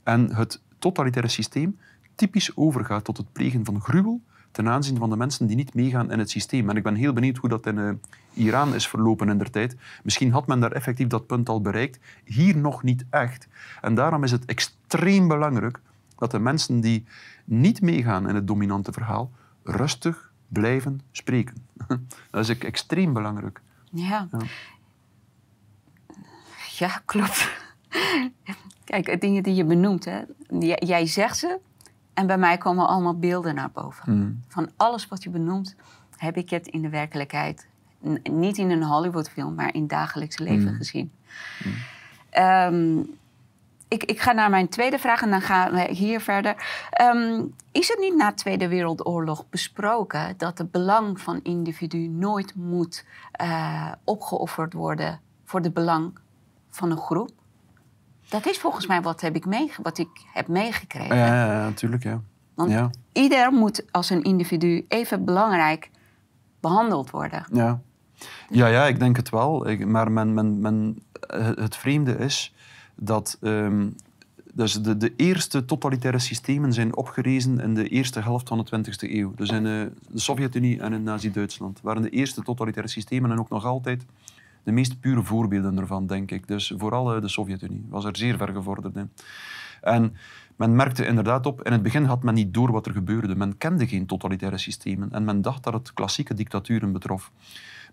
en 0.02 0.34
het 0.34 0.60
totalitaire 0.78 1.30
systeem 1.30 1.78
typisch 2.14 2.56
overgaat 2.56 3.04
tot 3.04 3.16
het 3.16 3.32
plegen 3.32 3.64
van 3.64 3.80
gruwel 3.80 4.20
ten 4.50 4.68
aanzien 4.68 4.96
van 4.96 5.10
de 5.10 5.16
mensen 5.16 5.46
die 5.46 5.56
niet 5.56 5.74
meegaan 5.74 6.10
in 6.10 6.18
het 6.18 6.30
systeem. 6.30 6.70
En 6.70 6.76
ik 6.76 6.82
ben 6.82 6.94
heel 6.94 7.12
benieuwd 7.12 7.36
hoe 7.36 7.48
dat 7.48 7.66
in 7.66 7.78
eh, 7.78 7.90
Iran 8.32 8.74
is 8.74 8.88
verlopen 8.88 9.28
in 9.28 9.38
der 9.38 9.50
tijd. 9.50 9.76
Misschien 10.02 10.32
had 10.32 10.46
men 10.46 10.60
daar 10.60 10.72
effectief 10.72 11.06
dat 11.06 11.26
punt 11.26 11.48
al 11.48 11.60
bereikt. 11.60 11.98
Hier 12.24 12.56
nog 12.56 12.82
niet 12.82 13.04
echt. 13.10 13.48
En 13.80 13.94
daarom 13.94 14.24
is 14.24 14.30
het 14.30 14.44
extreem 14.44 15.28
belangrijk 15.28 15.80
dat 16.22 16.30
de 16.30 16.38
mensen 16.38 16.80
die 16.80 17.04
niet 17.60 17.80
meegaan 17.80 18.28
in 18.28 18.34
het 18.34 18.46
dominante 18.46 18.92
verhaal 18.92 19.30
rustig 19.64 20.32
blijven 20.48 21.00
spreken. 21.10 21.66
Dat 22.30 22.48
is 22.48 22.58
extreem 22.58 23.12
belangrijk. 23.12 23.60
Ja. 23.90 24.28
Ja. 24.32 24.38
Ja, 26.78 27.02
klopt. 27.04 27.50
Kijk, 28.84 29.06
de 29.06 29.18
dingen 29.18 29.42
die 29.42 29.54
je 29.54 29.64
benoemt, 29.64 30.04
hè. 30.04 30.20
Jij 30.86 31.06
zegt 31.06 31.36
ze 31.36 31.58
en 32.14 32.26
bij 32.26 32.38
mij 32.38 32.58
komen 32.58 32.88
allemaal 32.88 33.18
beelden 33.18 33.54
naar 33.54 33.70
boven. 33.70 34.18
Mm. 34.18 34.42
Van 34.48 34.70
alles 34.76 35.08
wat 35.08 35.22
je 35.22 35.30
benoemt, 35.30 35.76
heb 36.16 36.36
ik 36.36 36.50
het 36.50 36.66
in 36.66 36.82
de 36.82 36.88
werkelijkheid, 36.88 37.66
n- 38.08 38.20
niet 38.30 38.58
in 38.58 38.70
een 38.70 38.82
Hollywoodfilm, 38.84 39.54
maar 39.54 39.74
in 39.74 39.86
dagelijks 39.86 40.38
leven 40.38 40.70
Mm. 40.72 40.76
gezien. 40.76 41.12
Ehm, 42.30 43.02
ik, 43.92 44.04
ik 44.04 44.20
ga 44.20 44.32
naar 44.32 44.50
mijn 44.50 44.68
tweede 44.68 44.98
vraag 44.98 45.22
en 45.22 45.30
dan 45.30 45.40
gaan 45.40 45.72
we 45.72 45.88
hier 45.92 46.20
verder. 46.20 46.86
Ehm, 46.90 47.42
is 47.72 47.88
het 47.88 47.98
niet 47.98 48.16
na 48.16 48.28
de 48.28 48.34
Tweede 48.34 48.68
Wereldoorlog 48.68 49.44
besproken 49.50 50.34
dat 50.36 50.58
het 50.58 50.70
belang 50.70 51.20
van 51.20 51.40
individu 51.42 51.98
nooit 52.08 52.54
moet 52.54 53.04
eh, 53.32 53.92
opgeofferd 54.04 54.72
worden 54.72 55.20
voor 55.44 55.60
het 55.60 55.74
belang 55.74 56.18
van 56.70 56.90
een 56.90 56.96
groep? 56.98 57.30
Dat 58.28 58.46
is 58.46 58.58
volgens 58.58 58.86
mij 58.86 59.02
wat, 59.02 59.20
heb 59.20 59.34
ik, 59.36 59.46
meege- 59.46 59.82
wat 59.82 59.98
ik 59.98 60.08
heb 60.32 60.48
meegekregen. 60.48 61.16
Ja, 61.16 61.26
ja, 61.26 61.46
ja, 61.52 61.64
natuurlijk. 61.68 62.02
Ja. 62.02 62.20
Want 62.54 62.70
Ja. 62.70 62.90
ieder 63.12 63.52
moet 63.52 63.84
als 63.90 64.10
een 64.10 64.22
individu 64.22 64.84
even 64.88 65.24
belangrijk 65.24 65.90
behandeld 66.60 67.10
worden. 67.10 67.44
Ja. 67.52 67.80
Ja, 68.48 68.66
ja, 68.66 68.84
ik 68.84 68.98
denk 68.98 69.16
het 69.16 69.30
wel. 69.30 69.68
Ik- 69.68 69.86
maar 69.86 70.10
men, 70.12 70.34
men, 70.34 70.60
men, 70.60 71.02
het 71.60 71.76
vreemde 71.76 72.16
is 72.18 72.54
dat 73.04 73.38
ehm, 73.40 73.88
dus 74.54 74.72
de, 74.72 74.96
de 74.96 75.12
eerste 75.16 75.64
totalitaire 75.64 76.18
systemen 76.18 76.72
zijn 76.72 76.96
opgerezen 76.96 77.60
in 77.60 77.74
de 77.74 77.88
eerste 77.88 78.20
helft 78.20 78.48
van 78.48 78.64
de 78.64 78.76
20e 78.76 79.10
eeuw. 79.10 79.32
Dus 79.34 79.48
in 79.50 79.66
eh, 79.66 79.86
de 80.10 80.20
Sovjet-Unie 80.20 80.80
en 80.80 80.92
in 80.92 81.02
Nazi-Duitsland 81.02 81.80
waren 81.82 82.02
de 82.02 82.10
eerste 82.10 82.42
totalitaire 82.42 82.90
systemen 82.90 83.30
en 83.30 83.38
ook 83.38 83.48
nog 83.48 83.64
altijd 83.64 84.04
de 84.62 84.72
meest 84.72 85.00
pure 85.00 85.22
voorbeelden 85.22 85.78
ervan, 85.78 86.06
denk 86.06 86.30
ik. 86.30 86.48
Dus 86.48 86.72
vooral 86.76 87.14
eh, 87.14 87.20
de 87.20 87.28
Sovjet-Unie 87.28 87.86
was 87.88 88.04
er 88.04 88.16
zeer 88.16 88.36
ver 88.36 88.52
gevorderd 88.52 88.96
in. 88.96 89.10
En 89.80 90.16
men 90.56 90.76
merkte 90.76 91.06
inderdaad 91.06 91.46
op, 91.46 91.62
in 91.62 91.72
het 91.72 91.82
begin 91.82 92.04
had 92.04 92.22
men 92.22 92.34
niet 92.34 92.54
door 92.54 92.72
wat 92.72 92.86
er 92.86 92.92
gebeurde. 92.92 93.36
Men 93.36 93.58
kende 93.58 93.86
geen 93.86 94.06
totalitaire 94.06 94.58
systemen 94.58 95.12
en 95.12 95.24
men 95.24 95.42
dacht 95.42 95.64
dat 95.64 95.72
het 95.72 95.92
klassieke 95.92 96.34
dictaturen 96.34 96.92
betrof. 96.92 97.30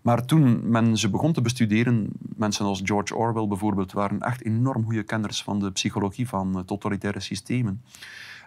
Maar 0.02 0.24
toen 0.24 0.70
men 0.70 0.96
ze 0.98 1.10
begon 1.10 1.32
te 1.32 1.42
bestuderen, 1.42 2.08
mensen 2.36 2.64
als 2.64 2.80
George 2.84 3.16
Orwell 3.16 3.46
bijvoorbeeld, 3.46 3.92
waren 3.92 4.20
echt 4.20 4.44
enorm 4.44 4.84
goede 4.84 5.02
kenners 5.02 5.42
van 5.42 5.58
de 5.58 5.70
psychologie 5.70 6.28
van 6.28 6.56
eh, 6.56 6.62
totalitaire 6.62 7.20
systemen. 7.20 7.82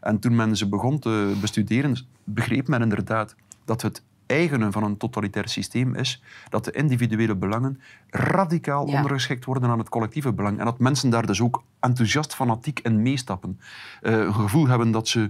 En 0.02 0.20
toen 0.20 0.36
men 0.36 0.58
ze 0.58 0.70
begon 0.70 1.00
te 1.00 1.38
bestuderen, 1.42 1.98
begreep 2.24 2.68
men 2.68 2.82
inderdaad 2.82 3.36
dat 3.66 3.82
het 3.82 4.04
eigene 4.26 4.72
van 4.72 4.84
een 4.84 4.98
totalitair 4.98 5.48
systeem 5.50 5.96
is 5.96 6.24
dat 6.50 6.66
de 6.66 6.72
individuele 6.72 7.36
belangen 7.36 7.80
radicaal 8.10 8.88
Ja. 8.88 8.96
ondergeschikt 8.96 9.46
worden 9.46 9.70
aan 9.70 9.80
het 9.80 9.90
collectieve 9.90 10.34
belang. 10.34 10.60
En 10.60 10.66
dat 10.66 10.80
mensen 10.80 11.10
daar 11.10 11.26
dus 11.26 11.42
ook 11.42 11.64
enthousiast 11.80 12.36
fanatiek 12.36 12.80
in 12.80 13.02
meestappen. 13.02 13.60
Eh, 14.02 14.14
een 14.18 14.34
gevoel 14.34 14.68
hebben 14.68 14.92
dat 14.92 15.08
ze 15.08 15.30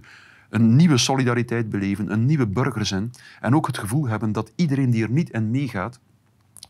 een 0.49 0.75
nieuwe 0.75 0.97
solidariteit 0.97 1.69
beleven, 1.69 2.11
een 2.11 2.25
nieuwe 2.25 2.47
burgerzin. 2.47 3.11
En 3.41 3.55
ook 3.55 3.67
het 3.67 3.77
gevoel 3.77 4.07
hebben 4.07 4.31
dat 4.31 4.51
iedereen 4.55 4.89
die 4.91 5.03
er 5.03 5.09
niet 5.11 5.29
in 5.29 5.51
meegaat, 5.51 5.99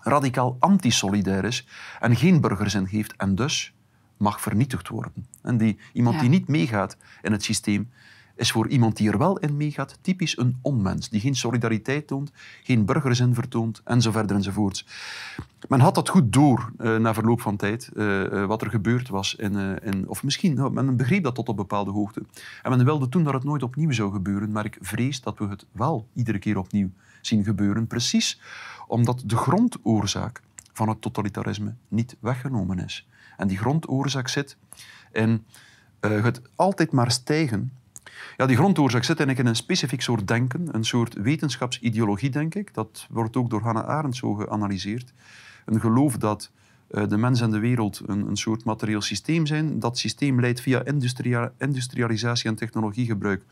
radicaal 0.03 0.55
antisolidair 0.59 1.45
is 1.45 1.67
en 1.99 2.15
geen 2.15 2.41
burgerzin 2.41 2.85
heeft 2.85 3.13
en 3.17 3.35
dus 3.35 3.73
mag 4.17 4.41
vernietigd 4.41 4.87
worden. 4.87 5.11
En 5.41 5.57
die, 5.57 5.77
iemand 5.93 6.15
Ja. 6.15 6.21
die 6.21 6.29
niet 6.29 6.47
meegaat 6.47 6.97
in 7.21 7.31
het 7.31 7.43
systeem 7.43 7.89
is 8.35 8.51
voor 8.51 8.67
iemand 8.67 8.97
die 8.97 9.09
er 9.09 9.17
wel 9.17 9.37
in 9.37 9.57
meegaat 9.57 9.97
typisch 10.01 10.37
een 10.37 10.57
onmens, 10.61 11.09
die 11.09 11.19
geen 11.19 11.35
solidariteit 11.35 12.07
toont, 12.07 12.31
geen 12.63 12.85
burgerzin 12.85 13.33
vertoont 13.33 13.81
en 13.83 14.01
zo 14.01 14.11
verder 14.11 14.35
enzovoorts. 14.35 14.85
Men 15.67 15.79
had 15.79 15.95
dat 15.95 16.09
goed 16.09 16.33
door 16.33 16.71
eh, 16.77 16.95
na 16.95 17.13
verloop 17.13 17.41
van 17.41 17.55
tijd, 17.55 17.89
eh, 17.95 18.41
eh, 18.41 18.47
wat 18.47 18.61
er 18.61 18.69
gebeurd 18.69 19.09
was. 19.09 19.35
In, 19.35 19.79
in, 19.83 20.07
of 20.07 20.23
misschien, 20.23 20.53
nou, 20.53 20.71
men 20.71 20.97
begreep 20.97 21.23
dat 21.23 21.35
tot 21.35 21.49
op 21.49 21.55
bepaalde 21.55 21.91
hoogte. 21.91 22.23
En 22.63 22.69
men 22.69 22.85
wilde 22.85 23.09
toen 23.09 23.23
dat 23.23 23.33
het 23.33 23.43
nooit 23.43 23.63
opnieuw 23.63 23.91
zou 23.91 24.11
gebeuren, 24.11 24.51
maar 24.51 24.65
ik 24.65 24.77
vrees 24.81 25.21
dat 25.21 25.37
we 25.37 25.47
het 25.47 25.65
wel 25.71 26.07
iedere 26.13 26.39
keer 26.39 26.57
opnieuw 26.57 26.89
zien 27.25 27.43
gebeuren. 27.43 27.87
Precies 27.87 28.41
omdat 28.87 29.23
de 29.25 29.37
grondoorzaak 29.37 30.41
van 30.73 30.89
het 30.89 31.01
totalitarisme 31.01 31.75
niet 31.87 32.15
weggenomen 32.19 32.79
is. 32.79 33.07
En 33.37 33.47
die 33.47 33.57
grondoorzaak 33.57 34.27
zit 34.27 34.57
in 35.11 35.45
eh, 35.99 36.23
het 36.23 36.41
altijd 36.55 36.91
maar 36.91 37.11
stijgen. 37.11 37.71
Ja, 38.37 38.45
die 38.45 38.55
grondoorzaak 38.55 39.03
zit 39.03 39.17
eigenlijk 39.17 39.39
in 39.39 39.53
een 39.53 39.63
specifiek 39.63 40.01
soort 40.01 40.27
denken, 40.27 40.75
een 40.75 40.83
soort 40.83 41.13
wetenschapsideologie, 41.13 42.29
denk 42.29 42.55
ik. 42.55 42.73
Dat 42.73 43.07
wordt 43.09 43.37
ook 43.37 43.49
door 43.49 43.61
Hannah 43.61 43.87
Arendt 43.87 44.15
zo 44.15 44.33
geanalyseerd. 44.33 45.13
Een 45.65 45.79
geloof 45.79 46.17
dat 46.17 46.51
eh, 46.87 47.07
de 47.07 47.17
mens 47.17 47.41
en 47.41 47.51
de 47.51 47.59
wereld 47.59 48.01
een, 48.05 48.27
een 48.27 48.37
soort 48.37 48.63
materieel 48.63 49.01
systeem 49.01 49.45
zijn. 49.45 49.79
Dat 49.79 49.97
systeem 49.97 50.39
leidt 50.39 50.61
via 50.61 50.85
industria- 50.85 51.51
industrialisatie 51.57 52.49
en 52.49 52.55
technologiegebruik 52.55 53.43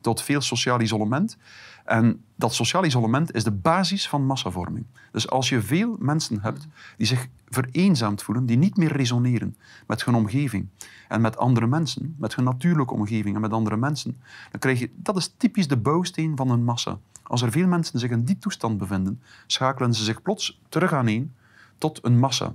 tot 0.00 0.22
veel 0.22 0.40
sociaal 0.40 0.80
isolement. 0.80 1.36
En 1.84 2.24
dat 2.36 2.54
sociaal 2.54 2.84
isolement 2.84 3.34
is 3.34 3.44
de 3.44 3.52
basis 3.52 4.08
van 4.08 4.26
massavorming. 4.26 4.86
Dus 5.12 5.30
als 5.30 5.48
je 5.48 5.62
veel 5.62 5.96
mensen 5.98 6.40
hebt 6.40 6.66
die 6.96 7.06
zich 7.06 7.28
vereenzaamd 7.48 8.22
voelen, 8.22 8.46
die 8.46 8.56
niet 8.56 8.76
meer 8.76 8.92
resoneren 8.92 9.56
met 9.86 10.04
hun 10.04 10.14
omgeving 10.14 10.68
en 11.08 11.20
met 11.20 11.36
andere 11.36 11.66
mensen, 11.66 12.14
met 12.18 12.34
hun 12.34 12.44
natuurlijke 12.44 12.94
omgeving 12.94 13.34
en 13.34 13.40
met 13.40 13.52
andere 13.52 13.76
mensen, 13.76 14.20
dan 14.50 14.60
krijg 14.60 14.78
je, 14.78 14.90
dat 14.96 15.16
is 15.16 15.34
typisch 15.36 15.68
de 15.68 15.76
bouwsteen 15.76 16.36
van 16.36 16.50
een 16.50 16.64
massa. 16.64 16.98
Als 17.22 17.42
er 17.42 17.50
veel 17.50 17.66
mensen 17.66 17.98
zich 17.98 18.10
in 18.10 18.24
die 18.24 18.38
toestand 18.38 18.78
bevinden, 18.78 19.22
schakelen 19.46 19.94
ze 19.94 20.04
zich 20.04 20.22
plots 20.22 20.60
terug 20.68 20.92
aaneen 20.92 21.34
tot 21.78 22.04
een 22.04 22.18
massa. 22.18 22.54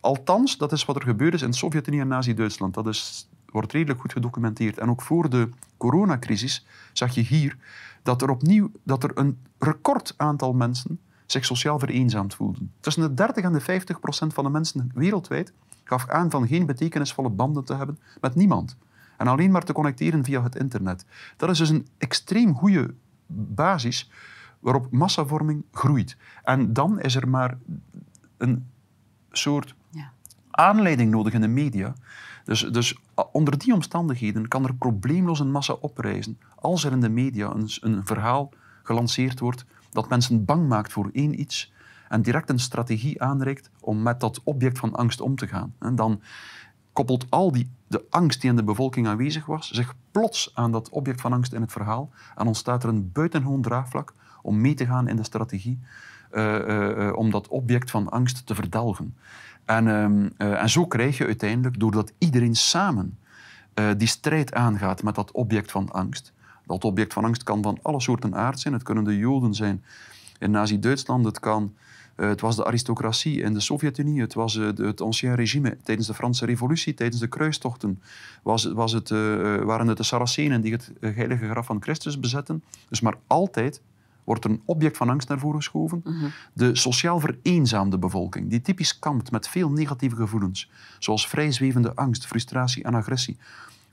Althans, 0.00 0.56
dat 0.56 0.72
is 0.72 0.84
wat 0.84 0.96
er 0.96 1.02
gebeurd 1.02 1.34
is 1.34 1.42
in 1.42 1.52
Sovjet-Unie 1.52 2.00
en 2.00 2.08
Nazi-Duitsland. 2.08 2.74
Dat 2.74 2.86
is 2.86 3.28
wordt 3.56 3.72
redelijk 3.72 4.00
goed 4.00 4.12
gedocumenteerd. 4.12 4.78
En 4.78 4.90
ook 4.90 5.02
voor 5.02 5.30
de 5.30 5.48
coronacrisis 5.76 6.66
zag 6.92 7.14
je 7.14 7.20
hier 7.20 7.56
dat 8.02 8.22
er 8.22 8.30
opnieuw 8.30 8.70
dat 8.82 9.02
er 9.02 9.10
een 9.14 9.38
record 9.58 10.14
aantal 10.16 10.52
mensen 10.52 11.00
zich 11.26 11.44
sociaal 11.44 11.78
vereenzaamd 11.78 12.34
voelden. 12.34 12.72
Tussen 12.80 13.02
de 13.02 13.14
30 13.14 13.44
en 13.44 13.52
de 13.52 13.60
50 13.60 14.00
procent 14.00 14.34
van 14.34 14.44
de 14.44 14.50
mensen 14.50 14.90
wereldwijd 14.94 15.52
gaf 15.84 16.08
aan 16.08 16.30
van 16.30 16.46
geen 16.46 16.66
betekenisvolle 16.66 17.28
banden 17.30 17.64
te 17.64 17.74
hebben 17.74 17.98
met 18.20 18.34
niemand. 18.34 18.76
En 19.16 19.26
alleen 19.26 19.50
maar 19.50 19.62
te 19.64 19.72
connecteren 19.72 20.24
via 20.24 20.42
het 20.42 20.56
internet. 20.56 21.04
Dat 21.36 21.50
is 21.50 21.58
dus 21.58 21.68
een 21.68 21.86
extreem 21.98 22.54
goede 22.54 22.94
basis 23.26 24.10
waarop 24.60 24.90
massavorming 24.90 25.64
groeit. 25.72 26.16
En 26.42 26.72
dan 26.72 27.00
is 27.00 27.14
er 27.16 27.28
maar 27.28 27.58
een 28.36 28.66
soort 29.30 29.74
Ja. 29.90 30.12
aanleiding 30.50 31.10
nodig 31.10 31.32
in 31.32 31.40
de 31.40 31.48
media. 31.48 31.94
Dus, 32.46 32.60
dus 32.60 32.98
onder 33.32 33.58
die 33.58 33.72
omstandigheden 33.72 34.48
kan 34.48 34.64
er 34.64 34.74
probleemloos 34.74 35.40
een 35.40 35.50
massa 35.50 35.72
oprijzen 35.72 36.38
als 36.54 36.84
er 36.84 36.92
in 36.92 37.00
de 37.00 37.08
media 37.08 37.50
een, 37.50 37.70
een 37.80 38.06
verhaal 38.06 38.52
gelanceerd 38.82 39.40
wordt 39.40 39.64
dat 39.90 40.08
mensen 40.08 40.44
bang 40.44 40.68
maakt 40.68 40.92
voor 40.92 41.10
één 41.12 41.40
iets 41.40 41.72
en 42.08 42.22
direct 42.22 42.50
een 42.50 42.58
strategie 42.58 43.22
aanreikt 43.22 43.70
om 43.80 44.02
met 44.02 44.20
dat 44.20 44.40
object 44.44 44.78
van 44.78 44.94
angst 44.94 45.20
om 45.20 45.36
te 45.36 45.46
gaan. 45.46 45.74
En 45.78 45.94
dan 45.94 46.20
koppelt 46.92 47.26
al 47.30 47.52
die, 47.52 47.70
de 47.86 48.04
angst 48.10 48.40
die 48.40 48.50
in 48.50 48.56
de 48.56 48.64
bevolking 48.64 49.06
aanwezig 49.06 49.46
was 49.46 49.70
zich 49.70 49.94
plots 50.10 50.50
aan 50.54 50.72
dat 50.72 50.88
object 50.88 51.20
van 51.20 51.32
angst 51.32 51.52
in 51.52 51.60
het 51.60 51.72
verhaal 51.72 52.10
en 52.36 52.46
ontstaat 52.46 52.82
er 52.82 52.88
een 52.88 53.12
buitengewoon 53.12 53.62
draagvlak 53.62 54.14
om 54.42 54.60
mee 54.60 54.74
te 54.74 54.86
gaan 54.86 55.08
in 55.08 55.16
de 55.16 55.24
strategie 55.24 55.78
eh, 56.30 56.56
eh, 56.56 57.08
eh, 57.08 57.16
om 57.16 57.30
dat 57.30 57.48
object 57.48 57.90
van 57.90 58.08
angst 58.08 58.46
te 58.46 58.54
verdelgen. 58.54 59.16
En, 59.66 59.88
ehm, 59.88 60.28
eh, 60.36 60.62
en 60.62 60.68
zo 60.68 60.86
krijg 60.86 61.18
je 61.18 61.26
uiteindelijk, 61.26 61.80
doordat 61.80 62.12
iedereen 62.18 62.56
samen 62.56 63.18
eh, 63.74 63.90
die 63.96 64.08
strijd 64.08 64.54
aangaat 64.54 65.02
met 65.02 65.14
dat 65.14 65.30
object 65.30 65.70
van 65.70 65.92
angst. 65.92 66.32
Dat 66.66 66.84
object 66.84 67.12
van 67.12 67.24
angst 67.24 67.42
kan 67.42 67.62
van 67.62 67.78
alle 67.82 68.00
soorten 68.00 68.34
aard 68.34 68.60
zijn. 68.60 68.74
Het 68.74 68.82
kunnen 68.82 69.04
de 69.04 69.16
Joden 69.16 69.54
zijn 69.54 69.84
in 70.38 70.50
Nazi-Duitsland, 70.50 71.24
het, 71.24 71.40
kan, 71.40 71.74
eh, 72.14 72.28
het 72.28 72.40
was 72.40 72.56
de 72.56 72.64
aristocratie 72.64 73.42
in 73.42 73.52
de 73.52 73.60
Sovjet-Unie, 73.60 74.20
het 74.20 74.34
was 74.34 74.54
het 74.54 75.00
ancien 75.00 75.34
regime 75.34 75.76
tijdens 75.82 76.06
de 76.06 76.14
Franse 76.14 76.46
Revolutie, 76.46 76.94
tijdens 76.94 77.20
de 77.20 77.28
kruistochten, 77.28 78.02
was, 78.42 78.64
was 78.64 78.92
het, 78.92 79.08
waren 79.64 79.86
het 79.86 79.96
de 79.96 80.02
Saracenen 80.02 80.60
die 80.60 80.72
het 80.72 80.92
heilige 81.00 81.48
graf 81.48 81.66
van 81.66 81.82
Christus 81.82 82.20
bezetten. 82.20 82.62
Dus 82.88 83.00
maar 83.00 83.16
altijd 83.26 83.80
wordt 84.26 84.44
er 84.44 84.50
een 84.50 84.62
object 84.64 84.96
van 84.96 85.08
angst 85.08 85.28
naar 85.28 85.38
voren 85.38 85.56
geschoven. 85.56 86.02
De 86.52 86.76
sociaal 86.76 87.20
vereenzaamde 87.20 87.98
bevolking, 87.98 88.50
die 88.50 88.60
typisch 88.60 88.98
kampt 88.98 89.30
met 89.30 89.48
veel 89.48 89.70
negatieve 89.70 90.16
gevoelens, 90.16 90.70
zoals 90.98 91.28
vrijzwevende 91.28 91.94
angst, 91.94 92.26
frustratie 92.26 92.84
en 92.84 92.94
agressie, 92.94 93.38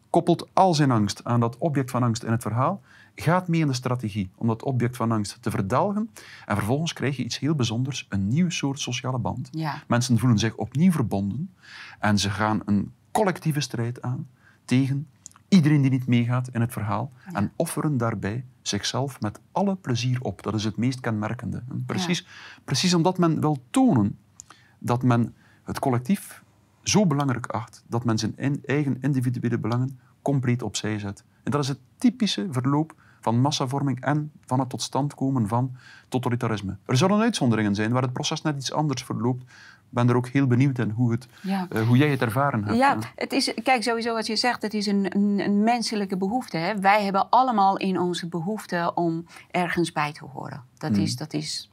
koppelt 0.09 0.49
al 0.53 0.73
zijn 0.73 0.91
angst 0.91 1.23
aan 1.23 1.39
dat 1.39 1.57
object 1.57 1.91
van 1.91 2.03
angst 2.03 2.23
in 2.23 2.31
het 2.31 2.41
verhaal, 2.41 2.81
gaat 3.15 3.47
mee 3.47 3.61
in 3.61 3.67
de 3.67 3.73
strategie 3.73 4.29
om 4.35 4.47
dat 4.47 4.63
object 4.63 4.95
van 4.95 5.11
angst 5.11 5.37
te 5.41 5.51
verdelgen 5.51 6.09
en 6.45 6.55
vervolgens 6.55 6.93
krijg 6.93 7.17
je 7.17 7.23
iets 7.23 7.39
heel 7.39 7.55
bijzonders, 7.55 8.05
een 8.09 8.27
nieuw 8.27 8.49
soort 8.49 8.79
sociale 8.79 9.17
band. 9.17 9.49
Ja. 9.51 9.83
Mensen 9.87 10.19
voelen 10.19 10.39
zich 10.39 10.55
opnieuw 10.55 10.91
verbonden 10.91 11.53
en 11.99 12.19
ze 12.19 12.29
gaan 12.29 12.61
een 12.65 12.91
collectieve 13.11 13.59
strijd 13.59 14.01
aan 14.01 14.27
tegen 14.65 15.07
iedereen 15.47 15.81
die 15.81 15.91
niet 15.91 16.07
meegaat 16.07 16.49
in 16.51 16.61
het 16.61 16.71
verhaal 16.71 17.11
en 17.33 17.51
offeren 17.55 17.97
daarbij 17.97 18.45
zichzelf 18.67 19.22
met 19.22 19.39
alle 19.51 19.75
plezier 19.75 20.22
op. 20.22 20.43
Dat 20.43 20.53
is 20.53 20.63
het 20.63 20.77
meest 20.77 21.00
kenmerkende. 21.00 21.63
Precies, 21.86 22.27
precies 22.63 22.93
omdat 22.93 23.17
men 23.17 23.39
wil 23.39 23.63
tonen 23.70 24.17
dat 24.79 25.03
men 25.03 25.36
het 25.63 25.79
collectief 25.79 26.43
zo 26.84 27.05
belangrijk 27.08 27.46
acht 27.46 27.84
dat 27.88 28.05
men 28.05 28.17
zijn 28.17 28.34
in- 28.38 28.63
eigen 28.65 28.98
individuele 29.01 29.58
belangen 29.58 30.00
compleet 30.22 30.63
opzij 30.63 31.00
zet. 31.00 31.24
En 31.43 31.51
dat 31.51 31.62
is 31.62 31.67
het 31.67 31.79
typische 31.98 32.48
verloop 32.51 32.96
van 33.22 33.39
massavorming 33.39 34.01
en 34.01 34.32
van 34.46 34.60
het 34.60 34.70
tot 34.70 34.82
stand 34.82 35.13
komen 35.13 35.48
van 35.48 35.75
totalitarisme. 36.10 36.77
Er 36.86 36.98
zullen 36.98 37.20
uitzonderingen 37.22 37.75
zijn 37.75 37.91
waar 37.91 38.01
het 38.01 38.13
proces 38.13 38.41
net 38.41 38.55
iets 38.58 38.72
anders 38.72 39.03
verloopt. 39.03 39.51
Ik 39.93 40.00
ben 40.00 40.09
er 40.09 40.15
ook 40.15 40.27
heel 40.27 40.47
benieuwd 40.47 40.79
in 40.79 40.89
hoe, 40.89 41.12
het, 41.12 41.27
Ja. 41.41 41.68
eh, 41.70 41.87
hoe 41.87 41.98
jij 41.98 42.09
het 42.09 42.22
ervaren 42.22 42.63
hebt. 42.63 42.77
Ja, 42.77 42.98
het 43.15 43.31
is, 43.31 43.53
kijk, 43.63 43.83
sowieso 43.83 44.13
wat 44.13 44.27
je 44.27 44.35
zegt, 44.35 44.61
het 44.61 44.74
is 44.74 44.85
een, 44.85 45.15
een, 45.15 45.39
een 45.39 45.63
menselijke 45.63 46.18
behoefte. 46.18 46.57
Hè? 46.57 46.79
Wij 46.79 47.03
hebben 47.03 47.29
allemaal 47.29 47.77
in 47.77 48.00
onze 48.00 48.27
behoefte 48.27 48.91
om 48.96 49.25
ergens 49.51 49.91
bij 49.91 50.11
te 50.11 50.25
horen. 50.25 50.63
Dat, 50.77 50.98
is, 50.98 51.15
dat 51.15 51.33
is 51.33 51.70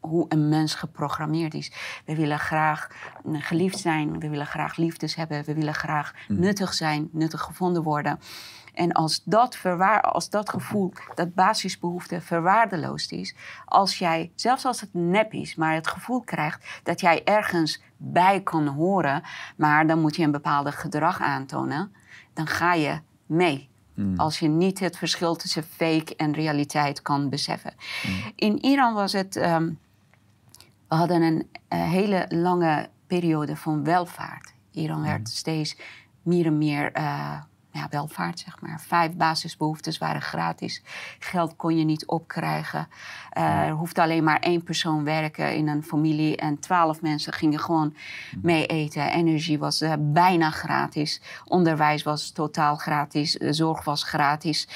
hoe 0.00 0.26
een 0.28 0.48
mens 0.48 0.74
geprogrammeerd 0.74 1.54
is. 1.54 1.72
We 2.04 2.14
willen 2.16 2.38
graag 2.38 2.88
mm, 3.24 3.40
geliefd 3.40 3.78
zijn, 3.78 4.18
we 4.18 4.28
willen 4.28 4.46
graag 4.46 4.76
liefdes 4.76 5.14
hebben, 5.14 5.44
we 5.44 5.54
willen 5.54 5.74
graag 5.74 6.12
nuttig 6.28 6.74
zijn, 6.74 7.08
nuttig 7.12 7.40
gevonden 7.40 7.82
worden. 7.82 8.18
En 8.74 8.92
als 8.92 9.22
dat, 9.24 9.56
verwaar, 9.56 10.00
als 10.00 10.30
dat 10.30 10.48
gevoel, 10.48 10.92
dat 11.14 11.34
basisbehoefte 11.34 12.20
verwaardeloosd 12.20 13.12
is, 13.12 13.34
als 13.64 13.98
jij, 13.98 14.32
zelfs 14.34 14.64
als 14.64 14.80
het 14.80 14.94
nep 14.94 15.32
is, 15.32 15.54
maar 15.54 15.74
het 15.74 15.86
gevoel 15.86 16.20
krijgt 16.20 16.80
dat 16.82 17.00
jij 17.00 17.24
ergens 17.24 17.82
bij 17.96 18.40
kan 18.40 18.66
horen, 18.66 19.22
maar 19.56 19.86
dan 19.86 20.00
moet 20.00 20.16
je 20.16 20.22
een 20.22 20.30
bepaalde 20.30 20.72
gedrag 20.72 21.20
aantonen, 21.20 21.94
dan 22.32 22.46
ga 22.46 22.74
je 22.74 23.00
mee. 23.26 23.68
Als 24.16 24.38
je 24.38 24.48
niet 24.48 24.80
het 24.80 24.96
verschil 24.96 25.36
tussen 25.36 25.62
fake 25.62 26.16
en 26.16 26.32
realiteit 26.32 27.02
kan 27.02 27.28
beseffen. 27.28 27.74
In 28.34 28.64
Iran 28.64 28.94
was 28.94 29.12
het. 29.12 29.36
ehm, 29.36 29.70
we 30.88 30.94
hadden 30.94 31.22
een 31.22 31.48
eh, 31.68 31.90
hele 31.90 32.26
lange 32.28 32.88
periode 33.06 33.56
van 33.56 33.84
welvaart. 33.84 34.54
Iran 34.70 35.02
werd 35.02 35.28
steeds 35.28 35.76
meer 36.22 36.46
en 36.46 36.58
meer 36.58 36.92
eh, 36.92 37.40
ja, 37.74 37.86
welvaart, 37.90 38.38
zeg 38.38 38.60
maar. 38.60 38.80
Vijf 38.80 39.12
basisbehoeftes 39.12 39.98
waren 39.98 40.22
gratis. 40.22 40.82
Geld 41.18 41.56
kon 41.56 41.76
je 41.76 41.84
niet 41.84 42.06
opkrijgen. 42.06 42.88
Eh, 43.30 43.60
er 43.66 43.70
hoefde 43.72 44.02
alleen 44.02 44.24
maar 44.24 44.38
één 44.38 44.62
persoon 44.62 45.04
werken 45.04 45.54
in 45.56 45.68
een 45.68 45.82
familie. 45.82 46.36
En 46.36 46.58
twaalf 46.58 47.02
mensen 47.02 47.32
gingen 47.32 47.60
gewoon 47.60 47.94
mee 48.42 48.66
eten. 48.66 49.10
Energie 49.10 49.58
was 49.58 49.80
eh, 49.80 49.92
bijna 49.98 50.50
gratis. 50.50 51.20
Onderwijs 51.44 52.02
was 52.02 52.30
totaal 52.30 52.76
gratis. 52.76 53.38
Eh, 53.38 53.48
zorg 53.52 53.84
was 53.84 54.02
gratis. 54.02 54.68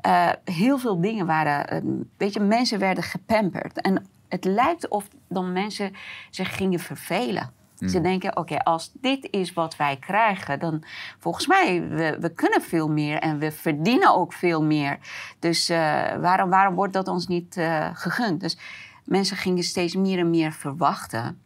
Eh, 0.00 0.28
heel 0.44 0.78
veel 0.78 1.00
dingen 1.00 1.26
waren... 1.26 1.68
eh, 1.68 1.80
weet 2.16 2.32
je, 2.32 2.40
mensen 2.40 2.78
werden 2.78 3.04
gepamperd. 3.04 3.80
En 3.80 4.06
het 4.28 4.44
lijkt 4.44 4.88
of 4.88 5.08
dan 5.28 5.52
mensen 5.52 5.92
zich 6.30 6.56
gingen 6.56 6.78
vervelen. 6.80 7.58
Ze 7.88 8.00
denken, 8.00 8.36
oké, 8.36 8.58
als 8.58 8.90
dit 8.92 9.28
is 9.30 9.52
wat 9.52 9.76
wij 9.76 9.96
krijgen, 9.96 10.58
dan 10.58 10.82
volgens 11.18 11.46
mij, 11.46 11.88
we, 11.88 12.16
we 12.20 12.34
kunnen 12.34 12.62
veel 12.62 12.88
meer 12.88 13.18
en 13.18 13.38
we 13.38 13.52
verdienen 13.52 14.14
ook 14.14 14.32
veel 14.32 14.62
meer. 14.62 14.98
Dus 15.38 15.68
eh, 15.68 15.78
waarom, 16.16 16.50
waarom 16.50 16.74
wordt 16.74 16.92
dat 16.92 17.08
ons 17.08 17.26
niet 17.26 17.56
eh, 17.56 17.88
gegund? 17.92 18.40
Dus 18.40 18.58
mensen 19.04 19.36
gingen 19.36 19.62
steeds 19.62 19.94
meer 19.94 20.18
en 20.18 20.30
meer 20.30 20.52
verwachten. 20.52 21.40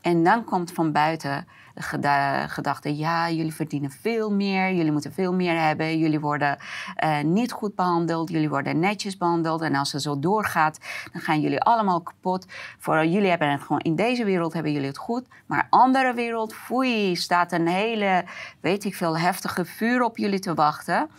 En 0.00 0.22
dan 0.22 0.44
komt 0.44 0.72
van 0.72 0.92
buiten 0.92 1.46
de 1.74 1.82
geda- 1.82 2.46
gedachte: 2.46 2.96
ja, 2.96 3.30
jullie 3.30 3.54
verdienen 3.54 3.90
veel 3.90 4.32
meer, 4.32 4.72
jullie 4.74 4.92
moeten 4.92 5.12
veel 5.12 5.34
meer 5.34 5.60
hebben, 5.60 5.98
jullie 5.98 6.20
worden 6.20 6.58
eh, 6.94 7.20
niet 7.20 7.52
goed 7.52 7.74
behandeld, 7.74 8.30
jullie 8.30 8.48
worden 8.48 8.78
netjes 8.78 9.16
behandeld. 9.16 9.62
En 9.62 9.74
als 9.74 9.92
het 9.92 10.02
zo 10.02 10.18
doorgaat, 10.18 10.78
dan 11.12 11.20
gaan 11.20 11.40
jullie 11.40 11.60
allemaal 11.60 12.00
kapot. 12.00 12.46
Voor 12.78 13.06
jullie 13.06 13.28
hebben 13.28 13.50
het 13.50 13.60
gewoon 13.60 13.80
in 13.80 13.96
deze 13.96 14.24
wereld 14.24 14.52
hebben 14.52 14.72
jullie 14.72 14.86
het 14.86 14.98
goed, 14.98 15.26
maar 15.46 15.66
andere 15.70 16.14
wereld, 16.14 16.54
foei, 16.54 17.16
staat 17.16 17.52
een 17.52 17.66
hele, 17.66 18.24
weet 18.60 18.84
ik 18.84 18.94
veel, 18.94 19.18
heftige 19.18 19.64
vuur 19.64 20.02
op 20.02 20.16
jullie 20.16 20.38
te 20.38 20.54
wachten. 20.54 21.10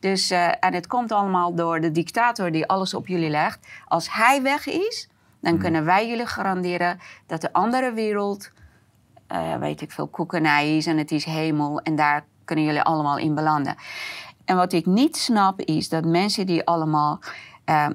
Dus, 0.00 0.30
eh, 0.30 0.48
en 0.60 0.74
het 0.74 0.86
komt 0.86 1.12
allemaal 1.12 1.54
door 1.54 1.80
de 1.80 1.90
dictator 1.92 2.52
die 2.52 2.66
alles 2.66 2.94
op 2.94 3.06
jullie 3.06 3.30
legt. 3.30 3.66
Als 3.88 4.12
hij 4.12 4.42
weg 4.42 4.66
is, 4.66 5.08
dan 5.40 5.58
kunnen 5.58 5.84
wij 5.84 6.08
jullie 6.08 6.26
garanderen 6.26 6.98
dat 7.26 7.40
de 7.40 7.52
andere 7.52 7.92
wereld, 7.92 8.50
eh, 9.26 9.56
weet 9.56 9.80
ik 9.80 9.90
veel, 9.90 10.08
koekenij 10.08 10.76
is 10.76 10.86
en 10.86 10.98
het 10.98 11.10
is 11.10 11.24
hemel 11.24 11.80
en 11.80 11.96
daar 11.96 12.26
kunnen 12.44 12.64
jullie 12.64 12.82
allemaal 12.82 13.18
in 13.18 13.34
belanden. 13.34 13.76
En 14.44 14.56
wat 14.56 14.72
ik 14.72 14.86
niet 14.86 15.16
snap 15.16 15.60
is 15.60 15.88
dat 15.88 16.04
mensen 16.04 16.46
die 16.46 16.64
allemaal, 16.66 17.20
eh, 17.64 17.88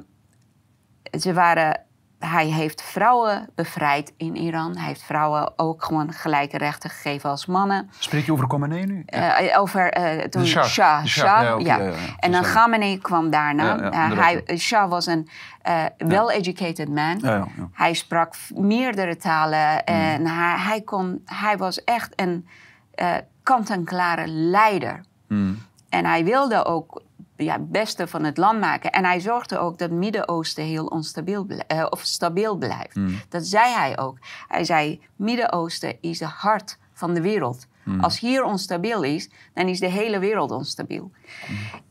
ze 1.20 1.34
waren, 1.34 1.86
hij 2.20 2.46
heeft 2.48 2.82
vrouwen 2.82 3.50
bevrijd 3.56 4.14
in 4.18 4.36
Iran. 4.36 4.78
Hij 4.78 4.88
heeft 4.88 5.04
vrouwen 5.04 5.54
ook 5.56 5.84
gewoon 5.84 6.14
gelijke 6.14 6.58
rechten 6.58 6.90
gegeven 6.90 7.30
als 7.30 7.46
mannen. 7.46 7.90
Spreek 8.00 8.26
je 8.26 8.32
over 8.32 8.48
Khomeini 8.48 8.86
nu? 8.86 9.04
Eh, 9.06 9.60
over 9.60 9.92
eh, 9.92 10.26
toen 10.26 10.46
Shah. 10.46 10.66
Shah. 10.66 11.02
De 11.02 11.08
Shah, 11.08 11.40
Shah, 11.40 11.62
ja. 11.62 11.80
En 12.20 12.32
dan. 12.32 12.44
Khamenei 12.44 12.98
kwam 12.98 13.30
daarna. 13.30 13.92
Eh, 13.92 14.20
hij. 14.20 14.58
Shah 14.58 14.90
was 14.90 15.06
een 15.06 15.30
eh, 15.62 15.86
well-educated 15.98 16.90
man. 16.90 17.50
Hij 17.74 17.94
sprak 17.94 18.36
meerdere 18.54 19.18
talen 19.18 19.86
en 19.86 20.28
hij, 20.28 20.58
hij, 20.58 20.82
kon, 20.82 21.22
hij 21.26 21.58
was 21.58 21.84
echt 21.84 22.14
een 22.16 22.48
eh, 22.96 23.16
kant-en-klare 23.44 24.28
leider. 24.28 25.02
Hmm. 25.28 25.58
En 25.90 26.06
hij 26.06 26.24
wilde 26.24 26.66
ook 26.66 27.02
ja, 27.44 27.54
het 27.54 27.72
beste 27.72 28.08
van 28.08 28.24
het 28.24 28.38
land 28.38 28.60
maken. 28.60 28.92
En 28.92 29.06
hij 29.06 29.20
zorgde 29.20 29.58
ook 29.58 29.78
dat 29.78 29.90
het 29.90 29.98
Midden-Oosten 30.00 30.64
heel 30.64 30.86
onstabiel 30.86 31.48
eh, 31.48 31.86
of 31.90 32.02
stabiel 32.02 32.56
blijft. 32.56 33.00
Dat 33.30 33.46
zei 33.46 33.74
hij 33.74 33.98
ook. 33.98 34.18
Hij 34.48 34.64
zei: 34.64 35.02
Midden-Oosten 35.16 35.98
is 36.02 36.18
de 36.18 36.26
hart 36.26 36.78
van 36.94 37.14
de 37.14 37.22
wereld. 37.22 37.68
Als 38.02 38.20
hier 38.20 38.44
onstabiel 38.44 39.04
is, 39.04 39.30
dan 39.54 39.68
is 39.68 39.80
de 39.80 39.90
hele 39.90 40.20
wereld 40.20 40.52
onstabiel. 40.52 41.12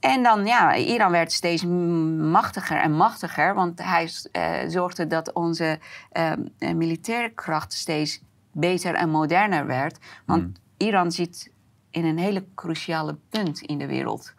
En 0.01 0.23
dan, 0.23 0.47
ja, 0.47 0.77
Iran 0.77 1.11
werd 1.11 1.33
steeds 1.33 1.65
machtiger 1.65 2.77
en 2.77 2.93
machtiger, 2.93 3.55
want 3.55 3.83
hij 3.83 4.11
eh, 4.33 4.53
zorgde 4.69 5.07
dat 5.07 5.33
onze 5.33 5.79
eh, 6.11 6.33
militaire 6.59 7.31
kracht 7.35 7.73
steeds 7.73 8.21
beter 8.53 8.95
en 8.95 9.11
moderner 9.11 9.67
werd. 9.67 9.99
Want 10.25 10.61
Iran 10.77 11.13
zit 11.13 11.51
in 11.91 12.05
een 12.05 12.19
hele 12.19 12.45
cruciale 12.55 13.17
punt 13.29 13.61
in 13.61 13.79
de 13.79 13.87
wereld. 13.87 14.35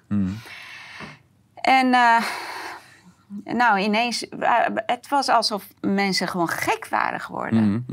En 1.62 1.94
eh, 1.94 2.24
nou, 3.44 3.80
ineens, 3.80 4.30
eh, 4.30 4.66
het 4.86 5.08
was 5.08 5.30
alsof 5.30 5.68
mensen 5.82 6.28
gewoon 6.28 6.48
gek 6.48 6.88
waren 6.90 7.20
geworden. 7.20 7.86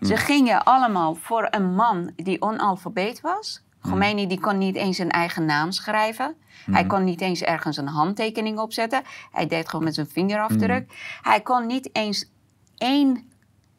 Ze 0.00 0.16
gingen 0.16 0.64
allemaal 0.64 1.14
voor 1.14 1.46
een 1.50 1.74
man 1.74 2.12
die 2.16 2.42
onalfabeet 2.42 3.20
was. 3.20 3.62
Khomeini 3.80 4.26
die 4.26 4.40
kon 4.40 4.58
niet 4.58 4.76
eens 4.76 4.96
zijn 4.96 5.10
eigen 5.10 5.44
naam 5.44 5.72
schrijven. 5.72 6.34
Hij 6.70 6.86
kon 6.86 7.04
niet 7.04 7.20
eens 7.20 7.42
ergens 7.42 7.76
een 7.76 7.88
handtekening 7.88 8.58
opzetten. 8.58 9.02
Hij 9.30 9.46
deed 9.46 9.68
gewoon 9.68 9.84
met 9.84 9.94
zijn 9.94 10.08
vingerafdruk. 10.08 10.92
Hij 11.22 11.40
kon 11.40 11.66
niet 11.66 11.88
eens 11.92 12.30
één 12.76 13.30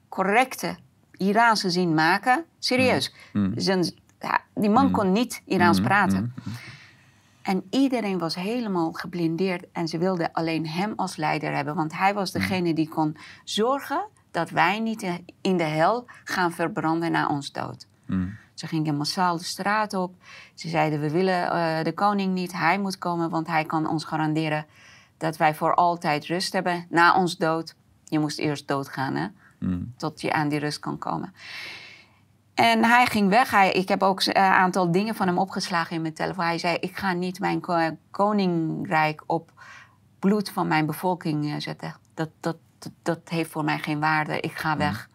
correcte 0.09 0.75
Iraanse 1.17 1.69
zin 1.69 1.93
maken. 1.93 2.45
Serieus. 2.59 3.13
Zijn, 3.55 3.93
die 4.55 4.69
man 4.69 4.91
kon 4.91 5.11
niet 5.11 5.41
Iraans 5.45 5.81
praten. 5.81 6.33
En 7.43 7.63
iedereen 7.69 8.17
was 8.17 8.35
helemaal 8.35 8.91
geblindeerd 8.91 9.65
en 9.71 9.87
ze 9.87 9.97
wilden 9.97 10.31
alleen 10.31 10.67
hem 10.67 10.93
als 10.95 11.15
leider 11.15 11.55
hebben. 11.55 11.75
Want 11.75 11.97
hij 11.97 12.13
was 12.13 12.31
degene 12.31 12.73
die 12.73 12.89
kon 12.89 13.17
zorgen 13.43 14.05
dat 14.31 14.49
wij 14.49 14.79
niet 14.79 15.21
in 15.41 15.57
de 15.57 15.63
hel 15.63 16.05
gaan 16.23 16.51
verbranden 16.51 17.11
na 17.11 17.27
ons 17.27 17.51
dood. 17.51 17.87
Ze 18.53 18.67
gingen 18.67 18.97
massaal 18.97 19.37
de 19.37 19.43
straat 19.43 19.93
op. 19.93 20.15
Ze 20.53 20.69
zeiden, 20.69 20.99
we 20.99 21.11
willen 21.11 21.51
eh, 21.51 21.83
de 21.83 21.93
koning 21.93 22.33
niet. 22.33 22.53
Hij 22.53 22.79
moet 22.79 22.97
komen, 22.97 23.29
want 23.29 23.47
hij 23.47 23.65
kan 23.65 23.87
ons 23.87 24.03
garanderen 24.03 24.65
dat 25.17 25.37
wij 25.37 25.55
voor 25.55 25.75
altijd 25.75 26.25
rust 26.25 26.53
hebben 26.53 26.85
na 26.89 27.15
ons 27.15 27.37
dood. 27.37 27.75
Je 28.03 28.19
moest 28.19 28.39
eerst 28.39 28.67
doodgaan, 28.67 29.15
hè? 29.15 29.27
Tot 29.97 30.21
je 30.21 30.33
aan 30.33 30.49
die 30.49 30.59
rust 30.59 30.79
kan 30.79 30.97
komen. 30.97 31.33
En 32.53 32.83
hij 32.83 33.05
ging 33.05 33.29
weg. 33.29 33.51
Hij, 33.51 33.71
ik 33.71 33.87
heb 33.87 34.03
ook 34.03 34.25
een 34.25 34.35
aantal 34.35 34.91
dingen 34.91 35.15
van 35.15 35.27
hem 35.27 35.37
opgeslagen 35.37 35.95
in 35.95 36.01
mijn 36.01 36.13
telefoon. 36.13 36.45
Hij 36.45 36.57
zei: 36.57 36.77
Ik 36.79 36.97
ga 36.97 37.13
niet 37.13 37.39
mijn 37.39 37.61
koninkrijk 38.11 39.23
op 39.25 39.51
bloed 40.19 40.49
van 40.49 40.67
mijn 40.67 40.85
bevolking 40.85 41.45
eh, 41.45 41.53
zetten. 41.57 41.95
Dat, 42.13 42.29
dat, 42.39 42.57
dat, 42.79 42.91
dat 43.01 43.19
heeft 43.29 43.51
voor 43.51 43.63
mij 43.63 43.79
geen 43.79 43.99
waarde. 43.99 44.39
Ik 44.39 44.53
ga 44.53 44.77
weg. 44.77 45.09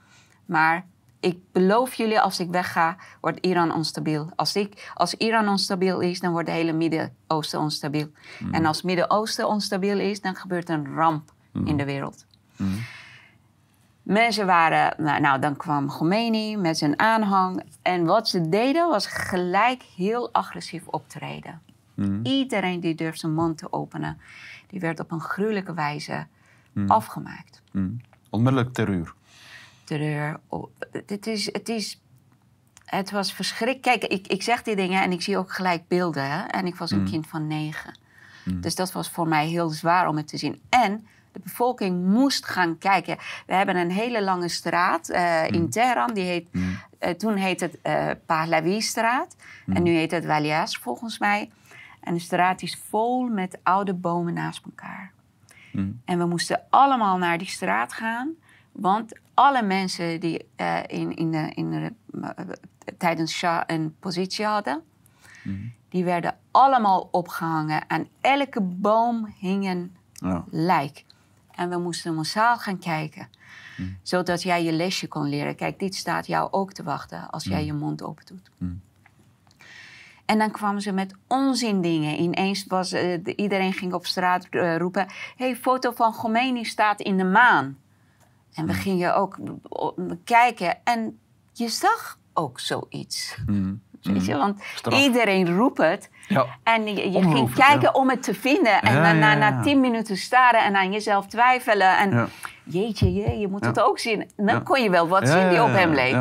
Maar 0.46 0.87
ik 1.20 1.38
beloof 1.53 1.94
jullie, 1.94 2.20
als 2.20 2.40
ik 2.40 2.51
wegga, 2.51 2.96
wordt 3.20 3.46
Iran 3.46 3.74
onstabiel. 3.74 4.31
Als, 4.37 4.57
ik, 4.57 4.90
als 4.94 5.14
Iran 5.14 5.48
onstabiel 5.48 6.01
is, 6.01 6.20
dan 6.20 6.33
wordt 6.33 6.48
het 6.48 6.57
hele 6.57 6.72
Midden-Oosten 6.72 7.61
onstabiel. 7.61 8.11
En 8.51 8.66
als 8.66 8.83
Midden-Oosten 8.83 9.48
onstabiel 9.48 9.98
is, 9.98 10.20
dan 10.20 10.35
gebeurt 10.35 10.68
een 10.68 10.94
ramp 10.94 11.33
in 11.64 11.77
de 11.77 11.85
wereld. 11.85 12.27
Mensen 14.09 14.47
waren, 14.47 14.94
nou, 15.05 15.21
nou, 15.21 15.40
dan 15.40 15.57
kwam 15.57 15.88
Khomeini 15.88 16.57
met 16.57 16.79
zijn 16.79 16.99
aanhang. 16.99 17.62
En 17.83 18.05
wat 18.05 18.29
ze 18.29 18.49
deden 18.49 18.88
was 18.88 19.07
gelijk 19.07 19.83
heel 19.83 20.33
agressief 20.33 20.87
optreden. 20.87 21.61
Iedereen 22.23 22.81
die 22.81 22.94
durfde 22.94 23.18
zijn 23.18 23.35
mond 23.35 23.59
te 23.59 23.73
openen, 23.73 24.21
die 24.66 24.81
werd 24.81 25.01
op 25.01 25.11
een 25.11 25.21
gruwelijke 25.21 25.75
wijze 25.75 26.27
afgemaakt. 26.87 27.62
Onmiddellijk 28.31 28.73
terreur. 28.73 29.14
Terreur. 29.85 30.40
Oh, 30.47 30.71
het, 31.07 31.27
is, 31.27 31.53
het, 31.53 31.68
is, 31.68 32.01
het 32.85 33.11
was 33.11 33.33
verschrikkelijk. 33.33 34.01
Kijk, 34.01 34.12
ik, 34.12 34.27
ik 34.27 34.42
zeg 34.42 34.62
die 34.62 34.77
dingen 34.77 35.03
en 35.03 35.12
ik 35.12 35.23
zie 35.23 35.38
ook 35.38 35.53
gelijk 35.53 35.88
beelden. 35.88 36.31
Hè? 36.31 36.42
En 36.42 36.66
ik 36.66 36.77
was 36.77 36.90
een 36.90 37.05
kind 37.05 37.27
van 37.27 37.47
negen. 37.47 37.99
Dus 38.55 38.75
dat 38.75 38.92
was 38.92 39.11
voor 39.11 39.29
mij 39.29 39.47
heel 39.47 39.68
zwaar 39.68 40.09
om 40.09 40.16
het 40.16 40.29
te 40.29 40.37
zien. 40.37 40.61
En 40.68 41.07
de 41.38 41.44
bevolking 41.44 42.05
moest 42.05 42.46
gaan 42.46 42.79
kijken. 42.79 43.16
We 43.46 43.55
hebben 43.55 43.77
een 43.77 43.90
hele 43.90 44.22
lange 44.22 44.48
straat 44.48 45.11
uh, 45.11 45.48
in 45.51 45.70
Teheran. 45.70 46.14
Die 46.14 46.24
heet, 46.24 46.48
uh, 46.53 47.11
toen 47.11 47.37
heette 47.37 47.64
het 47.64 47.79
uh, 47.83 48.11
Pahlavi-straat. 48.27 49.37
En 49.66 49.83
nu 49.83 49.90
heet 49.90 50.11
het 50.11 50.24
Walias 50.24 50.77
volgens 50.77 51.18
mij. 51.18 51.51
En 52.01 52.14
de 52.14 52.20
straat 52.20 52.62
is 52.62 52.81
vol 52.88 53.29
met 53.29 53.59
oude 53.62 53.94
bomen 53.94 54.35
naast 54.35 54.64
elkaar. 54.64 55.12
En 56.05 56.18
we 56.18 56.27
moesten 56.27 56.61
allemaal 56.70 57.18
naar 57.18 57.38
die 57.38 57.48
straat 57.48 57.92
gaan. 57.92 58.31
Want 58.72 59.12
alle 59.35 59.62
mensen 59.62 60.20
die 60.20 60.46
in, 60.87 61.16
in 61.16 61.31
de, 61.31 61.51
in 61.55 61.70
de, 61.70 61.92
tijdens 62.98 63.33
Shah 63.33 63.62
een 63.66 63.96
positie 64.01 64.44
hadden... 64.44 64.83
die 65.88 66.05
werden 66.05 66.37
allemaal 66.51 67.09
opgehangen. 67.11 67.85
Aan 67.87 68.09
elke 68.20 68.61
boom 68.61 69.35
hing 69.38 69.66
een 69.66 69.96
ja. 70.12 70.44
lijk. 70.51 71.05
En 71.59 71.68
we 71.68 71.79
moesten 71.79 72.14
massaal 72.14 72.57
gaan 72.57 72.79
kijken. 72.79 73.29
Mm. 73.77 73.99
Zodat 74.03 74.42
jij 74.42 74.64
je 74.64 74.73
lesje 74.73 75.09
kon 75.09 75.29
leren. 75.29 75.57
Kijk, 75.57 75.79
dit 75.79 75.94
staat 75.94 76.27
jou 76.27 76.53
ook 76.53 76.73
te 76.73 76.83
wachten 76.83 77.31
als 77.31 77.44
jij 77.44 77.64
je 77.64 77.73
mond 77.73 78.03
open 78.03 78.27
doet. 78.27 78.51
Mm. 78.59 78.81
En 80.25 80.38
dan 80.38 80.51
kwamen 80.51 80.83
ze 80.83 80.92
met 80.92 81.14
onzin 81.27 81.81
dingen. 81.81 82.21
Ineens 82.21 82.64
was 82.66 82.92
uh, 82.92 83.18
iedereen 83.37 83.73
ging 83.73 83.92
op 83.92 84.07
straat 84.07 84.47
uh, 84.51 84.77
roepen: 84.77 85.07
hey, 85.37 85.57
foto 85.57 85.90
van 85.90 86.12
Khomeini 86.12 86.64
staat 86.64 87.01
in 87.01 87.16
de 87.16 87.25
maan. 87.25 87.79
En 88.53 88.66
we 88.66 88.75
gingen 88.75 89.16
ook 89.16 89.38
kijken 90.25 90.85
en 90.85 91.18
je 91.53 91.68
zag 91.68 92.18
ook 92.33 92.61
zoiets. 92.61 93.37
Weet 94.02 94.24
je, 94.24 94.37
want 94.37 94.62
Straf. 94.74 95.00
iedereen 95.00 95.56
roept 95.56 95.78
het. 95.78 96.11
Ja. 96.28 96.46
En 96.62 96.87
je, 96.96 97.11
je 97.11 97.22
ging 97.22 97.54
kijken 97.54 97.80
ja. 97.80 97.90
om 97.90 98.11
het 98.11 98.22
te 98.22 98.34
vinden. 98.34 98.82
En 98.82 98.94
ja, 98.94 99.12
na, 99.12 99.34
na, 99.34 99.61
tien 99.62 99.80
minuten 99.80 100.16
staren 100.16 100.64
en 100.64 100.76
aan 100.76 100.92
jezelf 100.92 101.26
twijfelen. 101.26 101.98
En 101.98 102.28
jeetje, 102.64 103.12
je, 103.12 103.38
je 103.38 103.48
moet 103.48 103.64
het 103.64 103.80
ook 103.80 103.98
zien. 103.98 104.30
Dan 104.37 104.62
kon 104.62 104.82
je 104.82 104.90
wel 104.90 105.08
wat 105.08 105.28
zien 105.28 105.48
die 105.48 105.62
op 105.62 105.72
hem 105.72 105.94
leek. 105.94 106.14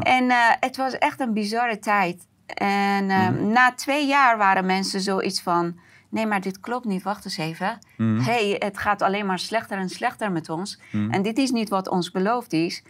En 0.00 0.24
uh, 0.24 0.36
het 0.60 0.76
was 0.76 0.98
echt 0.98 1.20
een 1.20 1.32
bizarre 1.32 1.78
tijd. 1.78 2.26
En 2.46 3.04
uh, 3.04 3.28
mm. 3.28 3.52
na 3.52 3.72
twee 3.74 4.06
jaar 4.06 4.38
waren 4.38 4.66
mensen 4.66 5.00
zoiets 5.00 5.42
van... 5.42 5.78
Nee, 6.10 6.26
maar 6.26 6.40
dit 6.40 6.60
klopt 6.60 6.84
niet. 6.84 7.02
Wacht 7.02 7.24
eens 7.24 7.36
even. 7.36 7.78
Mm. 7.96 8.20
hey, 8.20 8.56
het 8.58 8.78
gaat 8.78 9.02
alleen 9.02 9.26
maar 9.26 9.38
slechter 9.38 9.78
en 9.78 9.88
slechter 9.88 10.32
met 10.32 10.48
ons. 10.48 10.80
Mm. 10.90 11.10
En 11.10 11.22
dit 11.22 11.38
is 11.38 11.50
niet 11.50 11.68
wat 11.68 11.88
ons 11.88 12.10
beloofd 12.10 12.52
is. 12.52 12.82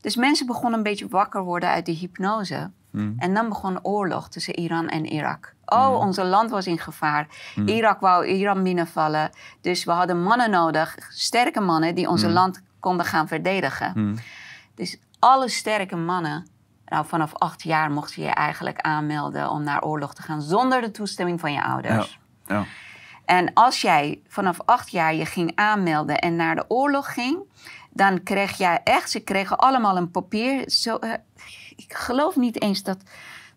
Dus 0.00 0.16
mensen 0.16 0.46
begonnen 0.46 0.74
een 0.74 0.82
beetje 0.82 1.08
wakker 1.08 1.42
worden 1.42 1.68
uit 1.68 1.86
de 1.86 1.92
hypnose. 1.92 2.70
Hmm. 2.90 3.14
En 3.18 3.34
dan 3.34 3.48
begon 3.48 3.84
oorlog 3.84 4.28
tussen 4.28 4.54
Iran 4.54 4.88
en 4.88 5.06
Irak. 5.06 5.54
Oh, 5.64 5.86
hmm. 5.86 5.94
onze 5.94 6.24
land 6.24 6.50
was 6.50 6.66
in 6.66 6.78
gevaar. 6.78 7.26
Hmm. 7.54 7.68
Irak 7.68 8.00
wou 8.00 8.26
Iran 8.26 8.62
binnenvallen. 8.62 9.30
Dus 9.60 9.84
we 9.84 9.90
hadden 9.90 10.22
mannen 10.22 10.50
nodig, 10.50 10.96
sterke 11.10 11.60
mannen, 11.60 11.94
die 11.94 12.08
onze 12.08 12.28
land 12.28 12.62
konden 12.80 13.06
gaan 13.06 13.28
verdedigen. 13.28 14.18
Dus 14.74 14.98
alle 15.18 15.48
sterke 15.48 15.96
mannen, 15.96 16.46
nou 16.86 17.06
vanaf 17.06 17.34
acht 17.34 17.62
jaar 17.62 17.90
mocht 17.90 18.14
je 18.14 18.22
je 18.22 18.28
eigenlijk 18.28 18.80
aanmelden 18.80 19.50
om 19.50 19.62
naar 19.62 19.82
oorlog 19.82 20.14
te 20.14 20.22
gaan 20.22 20.42
zonder 20.42 20.80
de 20.80 20.90
toestemming 20.90 21.40
van 21.40 21.52
je 21.52 21.62
ouders. 21.64 22.18
Ja. 22.46 22.54
Ja. 22.56 22.64
En 23.24 23.52
als 23.54 23.80
jij 23.80 24.20
vanaf 24.28 24.60
acht 24.64 24.90
jaar 24.90 25.14
je 25.14 25.26
ging 25.26 25.52
aanmelden 25.54 26.18
en 26.18 26.36
naar 26.36 26.54
de 26.54 26.64
oorlog 26.68 27.12
ging, 27.12 27.38
dan 27.90 28.22
kreeg 28.22 28.56
jij 28.56 28.80
echt, 28.84 29.10
ze 29.10 29.20
kregen 29.20 29.58
allemaal 29.58 29.96
een 29.96 30.10
papier. 30.10 30.70
Zo, 30.70 30.98
uh, 31.00 31.12
ik 31.84 31.94
geloof 31.94 32.36
niet 32.36 32.62
eens 32.62 32.82
dat 32.82 32.98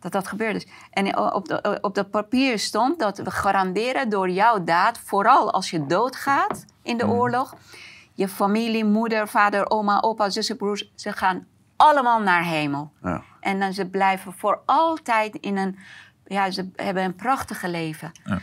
dat, 0.03 0.12
dat 0.12 0.27
gebeurd 0.27 0.55
is. 0.55 0.67
En 0.91 1.17
op, 1.17 1.47
de, 1.47 1.77
op 1.81 1.95
dat 1.95 2.09
papier 2.09 2.59
stond 2.59 2.99
dat 2.99 3.17
we 3.17 3.31
garanderen 3.31 4.09
door 4.09 4.29
jouw 4.29 4.63
daad, 4.63 4.99
vooral 4.99 5.51
als 5.51 5.69
je 5.69 5.86
doodgaat 5.86 6.65
in 6.81 6.97
de 6.97 7.03
mm. 7.03 7.12
oorlog, 7.12 7.55
je 8.13 8.27
familie, 8.27 8.86
moeder, 8.86 9.27
vader, 9.27 9.69
oma, 9.69 10.01
opa, 10.01 10.29
zussen, 10.29 10.57
broers, 10.57 10.91
ze 10.95 11.12
gaan 11.12 11.45
allemaal 11.75 12.21
naar 12.21 12.43
hemel. 12.43 12.91
Ja. 13.01 13.23
En 13.39 13.59
dan 13.59 13.73
ze 13.73 13.86
blijven 13.86 14.33
voor 14.33 14.62
altijd 14.65 15.36
in 15.36 15.57
een, 15.57 15.77
ja, 16.25 16.51
ze 16.51 16.69
hebben 16.75 17.03
een 17.03 17.15
prachtige 17.15 17.69
leven. 17.69 18.12
Ja. 18.23 18.41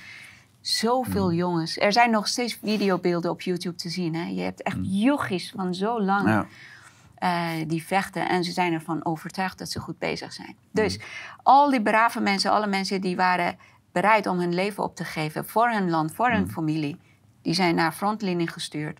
Zoveel 0.60 1.30
mm. 1.30 1.34
jongens. 1.34 1.78
Er 1.78 1.92
zijn 1.92 2.10
nog 2.10 2.28
steeds 2.28 2.58
videobeelden 2.62 3.30
op 3.30 3.40
YouTube 3.40 3.76
te 3.76 3.88
zien. 3.88 4.14
Hè? 4.14 4.28
Je 4.28 4.40
hebt 4.40 4.62
echt 4.62 4.76
mm. 4.76 4.84
jochies 4.84 5.52
van 5.56 5.74
zo 5.74 6.02
lang. 6.02 6.46
Uh, 7.20 7.50
die 7.66 7.84
vechten 7.84 8.28
en 8.28 8.44
ze 8.44 8.52
zijn 8.52 8.72
ervan 8.72 9.04
overtuigd 9.04 9.58
dat 9.58 9.70
ze 9.70 9.80
goed 9.80 9.98
bezig 9.98 10.32
zijn. 10.32 10.56
Dus 10.72 10.96
mm. 10.96 11.02
al 11.42 11.70
die 11.70 11.82
brave 11.82 12.20
mensen, 12.20 12.50
alle 12.50 12.66
mensen 12.66 13.00
die 13.00 13.16
waren 13.16 13.58
bereid 13.92 14.26
om 14.26 14.38
hun 14.38 14.54
leven 14.54 14.82
op 14.82 14.96
te 14.96 15.04
geven 15.04 15.46
voor 15.46 15.70
hun 15.70 15.90
land, 15.90 16.14
voor 16.14 16.30
hun 16.30 16.50
familie, 16.50 16.98
die 17.42 17.54
zijn 17.54 17.74
naar 17.74 17.92
frontlinie 17.92 18.48
gestuurd. 18.48 18.98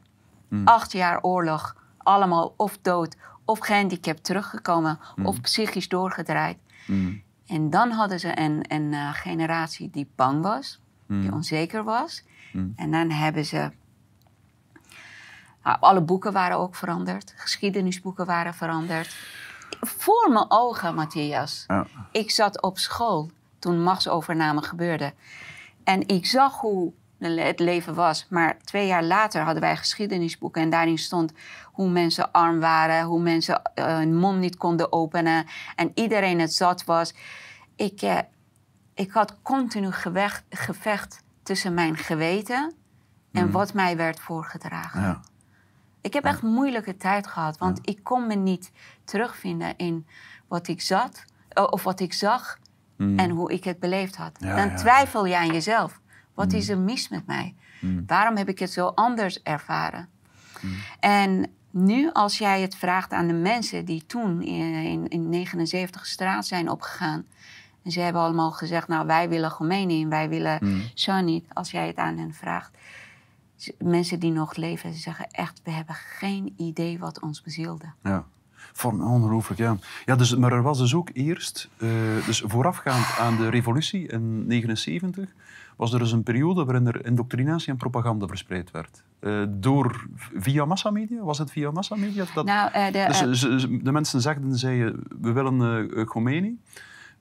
Acht 0.64 0.92
jaar 0.92 1.22
oorlog, 1.22 1.76
allemaal 1.98 2.54
of 2.56 2.78
dood 2.82 3.16
of 3.44 3.58
gehandicapt 3.58 4.24
teruggekomen 4.24 4.98
of 5.22 5.40
psychisch 5.40 5.88
doorgedraaid. 5.88 6.58
En 7.46 7.70
dan 7.70 7.90
hadden 7.90 8.20
ze 8.20 8.38
een, 8.38 8.64
een 8.68 8.92
uh, 8.92 9.08
generatie 9.12 9.90
die 9.90 10.08
bang 10.16 10.42
was, 10.42 10.80
die 11.06 11.16
Mm. 11.16 11.32
onzeker 11.32 11.84
was. 11.84 12.24
En 12.76 12.90
dan 12.90 13.10
hebben 13.10 13.44
ze. 13.44 13.70
Nou, 15.62 15.76
alle 15.80 16.00
boeken 16.00 16.32
waren 16.32 16.56
ook 16.56 16.74
veranderd, 16.74 17.34
geschiedenisboeken 17.36 18.26
waren 18.26 18.54
veranderd. 18.54 19.16
voor 19.80 20.30
mijn 20.32 20.50
ogen, 20.50 20.94
Matthias. 20.94 21.64
Ja. 21.66 21.86
Ik 22.12 22.30
zat 22.30 22.62
op 22.62 22.78
school 22.78 23.30
toen 23.58 23.82
machtsovername 23.82 24.62
gebeurde. 24.62 25.12
En 25.84 26.08
ik 26.08 26.26
zag 26.26 26.60
hoe 26.60 26.92
het 27.18 27.58
leven 27.58 27.94
was. 27.94 28.26
Maar 28.28 28.58
twee 28.58 28.86
jaar 28.86 29.04
later 29.04 29.42
hadden 29.42 29.62
wij 29.62 29.76
geschiedenisboeken. 29.76 30.62
En 30.62 30.70
daarin 30.70 30.98
stond 30.98 31.32
hoe 31.64 31.88
mensen 31.88 32.32
arm 32.32 32.60
waren, 32.60 33.04
hoe 33.04 33.20
mensen 33.20 33.62
eh, 33.74 33.84
hun 33.84 34.16
mond 34.16 34.38
niet 34.38 34.56
konden 34.56 34.92
openen. 34.92 35.46
En 35.76 35.90
iedereen 35.94 36.40
het 36.40 36.54
zat 36.54 36.84
was. 36.84 37.14
Ik, 37.76 38.02
eh, 38.02 38.18
ik 38.94 39.10
had 39.10 39.36
continu 39.42 39.92
gevecht, 39.92 40.44
gevecht 40.50 41.22
tussen 41.42 41.74
mijn 41.74 41.96
geweten 41.96 42.74
en 43.32 43.50
wat 43.50 43.74
mij 43.74 43.96
werd 43.96 44.20
voorgedragen. 44.20 45.00
Ja. 45.00 45.20
Ik 46.00 46.12
heb 46.12 46.24
echt 46.24 46.42
moeilijke 46.42 46.96
tijd 46.96 47.26
gehad, 47.26 47.58
want 47.58 47.78
ik 47.82 47.98
kon 48.02 48.26
me 48.26 48.34
niet 48.34 48.72
terugvinden 49.04 49.76
in 49.76 50.06
wat 50.48 50.68
ik 50.68 50.80
zat 50.80 51.24
of 51.54 51.82
wat 51.82 52.00
ik 52.00 52.12
zag 52.12 52.58
en 53.16 53.30
hoe 53.30 53.52
ik 53.52 53.64
het 53.64 53.78
beleefd 53.78 54.16
had. 54.16 54.36
Ja, 54.40 54.56
Dan 54.56 54.68
ja, 54.68 54.76
twijfel 54.76 55.24
je 55.26 55.36
aan 55.36 55.52
jezelf. 55.52 56.00
Wat 56.34 56.52
is 56.52 56.68
er 56.68 56.78
mis 56.78 57.08
met 57.08 57.26
mij? 57.26 57.54
Waarom 58.06 58.36
heb 58.36 58.48
ik 58.48 58.58
het 58.58 58.70
zo 58.72 58.86
anders 58.86 59.42
ervaren? 59.42 60.08
En 61.00 61.50
nu, 61.70 62.10
als 62.12 62.38
jij 62.38 62.60
het 62.60 62.76
vraagt 62.76 63.12
aan 63.12 63.26
de 63.26 63.32
mensen 63.32 63.84
die 63.84 64.06
toen 64.06 64.42
in, 64.42 64.74
in, 64.74 65.08
in 65.08 65.28
79 65.28 66.06
straat 66.06 66.46
zijn 66.46 66.70
opgegaan. 66.70 67.24
En 67.82 67.90
ze 67.90 68.00
hebben 68.00 68.22
allemaal 68.22 68.50
gezegd, 68.50 68.88
nou 68.88 69.06
wij 69.06 69.28
willen 69.28 69.50
Khomeini 69.50 70.02
en 70.02 70.08
wij 70.08 70.28
willen 70.28 70.82
Shani. 70.94 71.46
Als 71.52 71.70
jij 71.70 71.86
het 71.86 71.96
aan 71.96 72.16
hen 72.18 72.34
vraagt. 72.34 72.76
Mensen 73.78 74.20
die 74.20 74.32
nog 74.32 74.56
leven, 74.56 74.92
ze 74.92 75.00
zeggen 75.00 75.26
echt, 75.30 75.60
we 75.64 75.70
hebben 75.70 75.94
geen 75.94 76.54
idee 76.56 76.98
wat 76.98 77.20
ons 77.20 77.42
bezielde. 77.42 77.84
Ja. 78.02 78.24
Van, 78.72 79.04
ongelooflijk, 79.04 79.60
ja. 79.60 79.76
ja 80.04 80.16
dus, 80.16 80.36
maar 80.36 80.52
er 80.52 80.62
was 80.62 80.78
dus 80.78 80.94
ook 80.94 81.10
eerst, 81.12 81.68
eh, 81.76 81.88
dus 82.26 82.42
voorafgaand 82.46 83.18
aan 83.18 83.36
de 83.36 83.48
revolutie 83.48 84.08
in 84.08 84.46
79, 84.46 85.28
was 85.76 85.92
er 85.92 85.98
dus 85.98 86.12
een 86.12 86.22
periode 86.22 86.64
waarin 86.64 86.86
er 86.86 87.06
indoctrinatie 87.06 87.68
en 87.68 87.76
propaganda 87.76 88.26
verspreid 88.26 88.70
werd. 88.70 89.02
Eh, 89.18 89.42
door, 89.48 90.06
via 90.34 90.64
massamedia? 90.64 91.22
Was 91.22 91.38
het 91.38 91.50
via 91.50 91.70
massamedia? 91.70 92.24
Dat, 92.34 92.44
Nou, 92.44 92.70
eh, 92.72 92.92
de, 92.92 93.26
dus 93.26 93.40
de 93.82 93.92
mensen 93.92 94.20
zegden, 94.20 94.56
zeiden, 94.56 95.02
we 95.20 95.32
willen 95.32 96.06
Khomeini. 96.06 96.58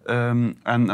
Ehm, 0.06 0.54
en 0.63 0.89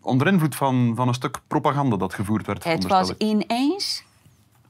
onder 0.00 0.26
invloed 0.26 0.56
van, 0.56 0.92
van 0.96 1.08
een 1.08 1.14
stuk 1.14 1.40
propaganda 1.46 1.96
dat 1.96 2.14
gevoerd 2.14 2.46
werd. 2.46 2.64
Het 2.64 2.86
was 2.86 3.16
ineens, 3.16 4.04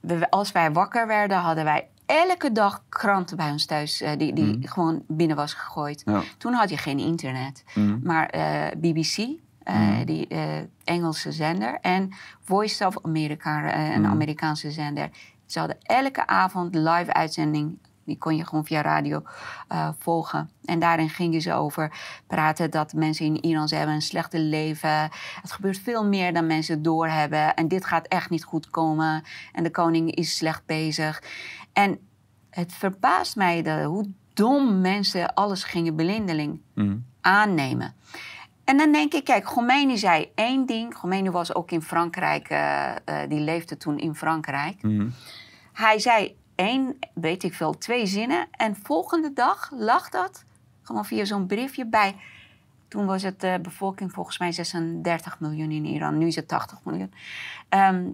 we- 0.00 0.30
als 0.30 0.52
wij 0.52 0.72
wakker 0.72 1.06
werden, 1.06 1.38
hadden 1.38 1.64
wij 1.64 1.88
elke 2.06 2.52
dag 2.52 2.82
kranten 2.88 3.36
bij 3.36 3.50
ons 3.50 3.66
thuis 3.66 4.00
eh, 4.00 4.10
die, 4.18 4.32
die 4.32 4.68
gewoon 4.68 5.02
binnen 5.08 5.36
was 5.36 5.54
gegooid. 5.54 6.02
Ja. 6.04 6.22
Toen 6.38 6.52
had 6.52 6.70
je 6.70 6.76
geen 6.76 6.98
internet, 6.98 7.64
Mhm. 7.74 7.98
maar 8.02 8.26
eh, 8.28 8.76
BBC, 8.76 9.26
eh, 9.62 9.96
die 10.04 10.26
eh, 10.28 10.40
Engelse 10.84 11.32
zender, 11.32 11.78
en 11.80 12.10
Voice 12.44 12.86
of 12.86 12.98
America, 13.04 13.76
een 13.94 14.06
Amerikaanse 14.06 14.70
zender. 14.70 15.10
Ze 15.46 15.58
hadden 15.58 15.76
elke 15.82 16.26
avond 16.26 16.74
live 16.74 17.12
uitzending. 17.12 17.78
Die 18.04 18.18
kon 18.18 18.36
je 18.36 18.46
gewoon 18.46 18.64
via 18.64 18.82
radio 18.82 19.22
eh, 19.68 19.88
volgen. 19.98 20.50
En 20.64 20.78
daarin 20.78 21.08
gingen 21.08 21.40
ze 21.40 21.52
over 21.52 21.92
praten 22.26 22.70
dat 22.70 22.92
mensen 22.92 23.26
in 23.26 23.44
Iran 23.44 23.68
ze 23.68 23.74
hebben 23.74 23.94
een 23.94 24.02
slechte 24.02 24.38
leven. 24.38 25.10
Het 25.42 25.52
gebeurt 25.52 25.78
veel 25.78 26.04
meer 26.06 26.32
dan 26.32 26.46
mensen 26.46 26.82
doorhebben. 26.82 27.54
En 27.54 27.68
dit 27.68 27.84
gaat 27.84 28.06
echt 28.06 28.30
niet 28.30 28.44
goed 28.44 28.70
komen. 28.70 29.22
En 29.52 29.62
de 29.62 29.70
koning 29.70 30.14
is 30.14 30.36
slecht 30.36 30.66
bezig. 30.66 31.22
En 31.72 31.98
het 32.50 32.72
verbaast 32.72 33.36
mij 33.36 33.62
de, 33.62 33.82
hoe 33.82 34.10
dom 34.34 34.80
mensen 34.80 35.34
alles 35.34 35.64
gingen 35.64 35.94
blindeling 35.94 36.60
Mhm. 36.74 36.96
aannemen. 37.20 37.94
En 38.64 38.76
dan 38.76 38.92
denk 38.92 39.12
ik, 39.14 39.24
kijk, 39.24 39.44
Khomeini 39.44 39.96
zei 39.98 40.30
één 40.34 40.66
ding. 40.66 40.94
Khomeini 40.94 41.30
was 41.30 41.54
ook 41.54 41.70
in 41.70 41.82
Frankrijk, 41.82 42.48
eh, 42.48 42.90
eh, 42.90 43.28
die 43.28 43.40
leefde 43.40 43.76
toen 43.76 43.98
in 43.98 44.14
Frankrijk. 44.14 44.82
Mhm. 44.82 45.08
Hij 45.72 45.98
zei 45.98 46.36
één, 46.54 46.98
weet 47.14 47.42
ik 47.42 47.54
veel, 47.54 47.78
twee 47.78 48.06
zinnen. 48.06 48.46
En 48.50 48.76
volgende 48.82 49.32
dag 49.32 49.70
lag 49.74 50.08
dat 50.08 50.44
gewoon 50.82 51.04
via 51.04 51.24
zo'n 51.24 51.46
briefje 51.46 51.86
bij. 51.86 52.16
Toen 52.88 53.06
was 53.06 53.22
het 53.22 53.40
de 53.40 53.58
bevolking 53.62 54.12
volgens 54.12 54.38
mij 54.38 54.52
36 54.52 55.40
miljoen 55.40 55.70
in 55.70 55.84
Iran. 55.84 56.18
Nu 56.18 56.26
is 56.26 56.36
het 56.36 56.48
80 56.48 56.78
miljoen. 56.84 57.12
Ehm, 57.68 58.04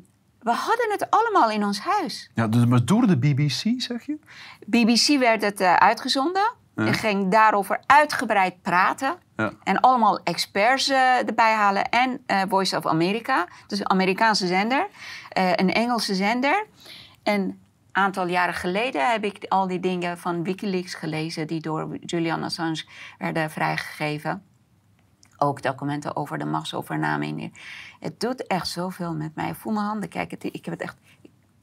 we 0.41 0.51
hadden 0.51 0.91
het 0.91 1.11
allemaal 1.11 1.51
in 1.51 1.65
ons 1.65 1.81
huis. 1.81 2.31
Ja, 2.35 2.49
dus, 2.49 2.65
maar 2.65 2.85
door 2.85 3.07
de 3.07 3.17
BBC, 3.19 3.81
zeg 3.81 4.07
je? 4.07 4.19
BBC 4.67 5.19
werd 5.19 5.43
het 5.43 5.61
eh, 5.61 5.75
uitgezonden. 5.75 6.53
En 6.75 6.95
ging 6.95 7.31
daarover 7.31 7.81
uitgebreid 7.87 8.63
praten. 8.63 9.15
Ja. 9.37 9.53
En 9.65 9.81
allemaal 9.81 10.21
experts 10.23 10.89
eh, 10.89 11.27
erbij 11.27 11.53
halen. 11.53 11.89
En 11.89 12.23
eh, 12.27 12.43
Voice 12.49 12.77
of 12.77 12.87
America, 12.87 13.47
dus 13.67 13.79
een 13.79 13.91
Amerikaanse 13.91 14.47
zender. 14.47 14.89
eh, 15.29 15.51
een 15.55 15.73
Engelse 15.73 16.15
zender. 16.15 16.67
En 17.23 17.61
aantal 17.93 18.27
jaren 18.27 18.55
geleden 18.55 19.11
heb 19.11 19.25
ik 19.25 19.45
al 19.49 19.67
die 19.67 19.81
dingen 19.81 20.19
van 20.19 20.43
Wikileaks 20.43 20.95
gelezen... 20.95 21.47
die 21.47 21.61
door 21.61 21.97
Julian 22.01 22.43
Assange 22.43 22.85
werden 23.19 23.51
vrijgegeven. 23.51 24.43
Ook 25.39 25.63
documenten 25.63 26.17
over 26.17 26.39
de 26.39 26.45
machtsovername. 26.45 27.27
in- 27.27 27.53
Het 28.01 28.21
doet 28.21 28.47
echt 28.47 28.69
zoveel 28.69 29.15
met 29.15 29.35
mij. 29.35 29.49
Ik 29.49 29.55
voel 29.55 29.73
mijn 29.73 29.87
handen, 29.87 30.09
kijk, 30.09 30.31
het, 30.31 30.45
ik 30.45 30.65
heb 30.65 30.75
het 30.75 30.83
echt... 30.83 30.97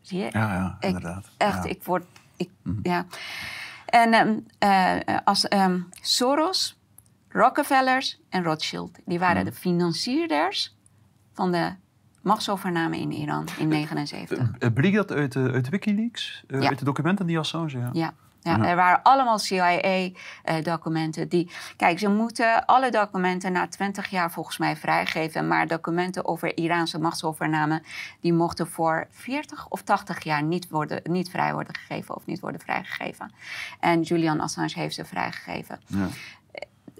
Zie 0.01 0.17
je? 0.19 0.29
Ja, 0.31 0.53
ja, 0.53 0.77
Ik- 0.79 0.85
inderdaad. 0.85 1.29
Echt, 1.37 1.53
Ja. 1.53 1.59
Mhm. 1.59 1.67
ik 1.69 1.83
word. 1.83 2.05
Ik, 2.37 2.49
ja. 2.83 3.05
En 3.85 4.13
ehm, 4.13 4.39
eh, 4.59 5.17
als 5.23 5.47
ehm, 5.47 5.79
Soros, 6.01 6.79
Rockefellers 7.29 8.19
en 8.29 8.43
Rothschild, 8.43 8.97
die 9.05 9.19
waren 9.19 9.41
Mhm. 9.43 9.45
de 9.45 9.51
financierders 9.57 10.75
van 11.33 11.51
de 11.51 11.73
machtsovername 12.27 12.97
in 12.99 13.11
Iran 13.11 13.47
in 13.57 13.67
79. 13.67 14.51
Eh, 14.59 14.69
Bleek 14.73 14.93
dat 14.93 15.11
uit, 15.11 15.31
de- 15.31 15.51
uit 15.53 15.69
Wikileaks? 15.69 16.43
Eh, 16.47 16.61
Ja. 16.61 16.67
Uit 16.69 16.79
de 16.79 16.85
documenten 16.85 17.25
die 17.25 17.39
Assange... 17.39 17.69
Ja. 17.79 17.89
Ja. 17.93 18.13
Ja, 18.41 18.65
er 18.65 18.75
waren 18.75 19.01
allemaal 19.03 19.39
CIA-documenten 20.45 21.29
die... 21.29 21.51
Kijk, 21.77 21.99
ze 21.99 22.09
moeten 22.09 22.65
alle 22.65 22.91
documenten 22.91 23.51
na 23.51 23.67
20 23.67 24.07
jaar 24.09 24.31
volgens 24.31 24.57
mij 24.57 24.75
vrijgeven. 24.75 25.47
Maar 25.47 25.67
documenten 25.67 26.25
over 26.25 26.57
Iraanse 26.57 26.99
machtsovername... 26.99 27.81
die 28.21 28.33
mochten 28.33 28.67
voor 28.67 29.07
40 29.11 29.67
of 29.67 29.81
80 29.81 30.23
jaar 30.23 30.43
niet, 30.43 30.69
worden, 30.69 30.99
niet 31.03 31.29
vrij 31.29 31.53
worden 31.53 31.75
gegeven... 31.75 32.15
of 32.15 32.25
niet 32.25 32.39
worden 32.39 32.61
vrijgegeven. 32.61 33.31
En 33.79 34.01
Julian 34.01 34.39
Assange 34.39 34.73
heeft 34.73 34.95
ze 34.95 35.05
vrijgegeven. 35.05 35.79
Ja. 35.87 36.07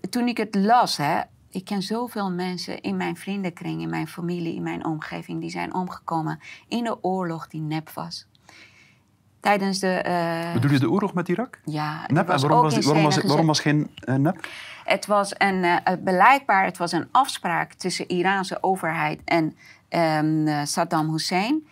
Toen 0.10 0.28
ik 0.28 0.38
het 0.38 0.56
las, 0.56 0.98
hè, 0.98 1.20
ik 1.50 1.66
ken 1.66 1.82
zoveel 1.82 2.32
mensen 2.32 2.82
in 2.82 2.98
mijn 2.98 3.18
vriendenkring, 3.18 3.82
in 3.82 3.90
mijn 3.90 4.08
familie, 4.08 4.56
in 4.56 4.64
mijn 4.64 4.86
omgeving, 4.86 5.42
die 5.42 5.50
zijn 5.50 5.74
omgekomen 5.74 6.40
in 6.68 6.84
de 6.84 7.04
oorlog 7.04 7.48
die 7.48 7.62
nep 7.62 7.90
was. 7.90 8.28
Tijdens 9.40 9.80
de. 9.80 9.88
eh, 9.88 10.54
Bedoel 10.54 10.72
je 10.72 10.80
de 10.80 10.90
oorlog 10.90 11.14
met 11.14 11.28
Irak? 11.30 11.60
ja? 11.66 12.08
En 12.08 12.16
waarom 12.26 12.62
was, 12.62 12.74
in 12.74 12.82
waarom, 12.84 13.04
was, 13.04 13.18
waarom 13.18 13.46
was 13.46 13.60
geen 13.60 13.90
eh, 14.00 14.16
nep? 14.16 14.48
Het 14.84 15.06
was 15.06 15.34
een, 15.38 15.64
het 15.64 16.04
blijkbaar 16.04 16.66
het 16.66 16.78
was 16.78 16.92
een 16.92 17.08
afspraak 17.12 17.74
tussen 17.74 18.08
de 18.08 18.14
Iraanse 18.14 18.64
overheid 18.64 19.22
en 19.26 19.56
ehm, 19.90 20.48
eh, 20.48 20.62
Saddam 20.64 21.12
Hussein. 21.12 21.68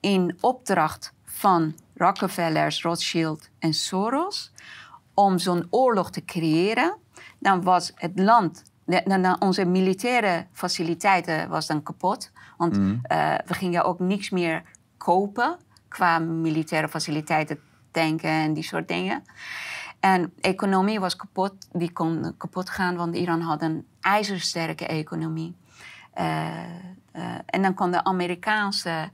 In 0.00 0.36
opdracht 0.40 1.12
van 1.24 1.74
Rockefellers, 1.96 2.82
Rothschild 2.82 3.48
en 3.58 3.74
Soros. 3.74 4.52
Om 5.14 5.38
zo'n 5.38 5.66
oorlog 5.70 6.10
te 6.10 6.24
creëren. 6.24 6.96
Dan 7.38 7.62
was 7.62 7.92
het 7.94 8.18
land, 8.18 8.62
onze 9.38 9.64
militaire 9.64 10.46
faciliteiten 10.52 11.48
was 11.48 11.66
dan 11.66 11.82
kapot. 11.82 12.30
Want 12.56 12.78
eh, 13.02 13.34
we 13.46 13.54
gingen 13.54 13.84
ook 13.84 13.98
niks 13.98 14.30
meer 14.30 14.62
kopen 14.96 15.56
qua 15.88 16.18
militaire 16.18 16.88
faciliteiten, 16.88 17.58
tanken 17.90 18.30
en 18.30 18.52
die 18.52 18.62
soort 18.62 18.88
dingen. 18.88 19.24
En 20.00 20.32
economie 20.40 21.00
was 21.00 21.16
kapot, 21.16 21.54
die 21.72 21.92
kon 21.92 22.34
kapot 22.36 22.70
gaan, 22.70 22.96
want 22.96 23.14
Iran 23.14 23.40
had 23.40 23.62
een 23.62 23.86
ijzersterke 24.00 24.86
economie. 24.86 25.56
Eh, 26.12 26.64
eh, 27.12 27.22
en 27.46 27.62
dan 27.62 27.74
konden 27.74 28.04
Amerikaanse 28.04 29.10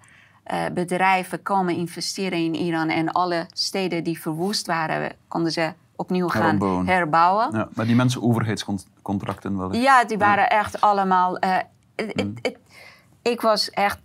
bedrijven 0.73 1.43
komen 1.43 1.75
investeren 1.77 2.39
in 2.39 2.55
Iran 2.55 2.89
en 2.89 3.13
alle 3.13 3.47
steden 3.53 4.05
die 4.05 4.21
verwoest 4.21 4.67
waren, 4.67 5.13
konden 5.29 5.53
ze 5.53 5.73
opnieuw 6.01 6.29
gaan 6.29 6.87
herbouwen. 6.87 7.49
Ja, 7.53 7.69
maar 7.75 7.87
die 7.87 7.95
mensen 7.95 8.23
overheidscontracten 8.23 9.59
wel. 9.59 9.75
Ja, 9.75 10.05
die 10.05 10.19
waren 10.19 10.51
echt 10.51 10.81
allemaal. 10.81 11.39
eh, 11.39 11.57
het- 11.97 12.59
ik 13.23 13.41
was 13.41 13.71
echt 13.71 13.99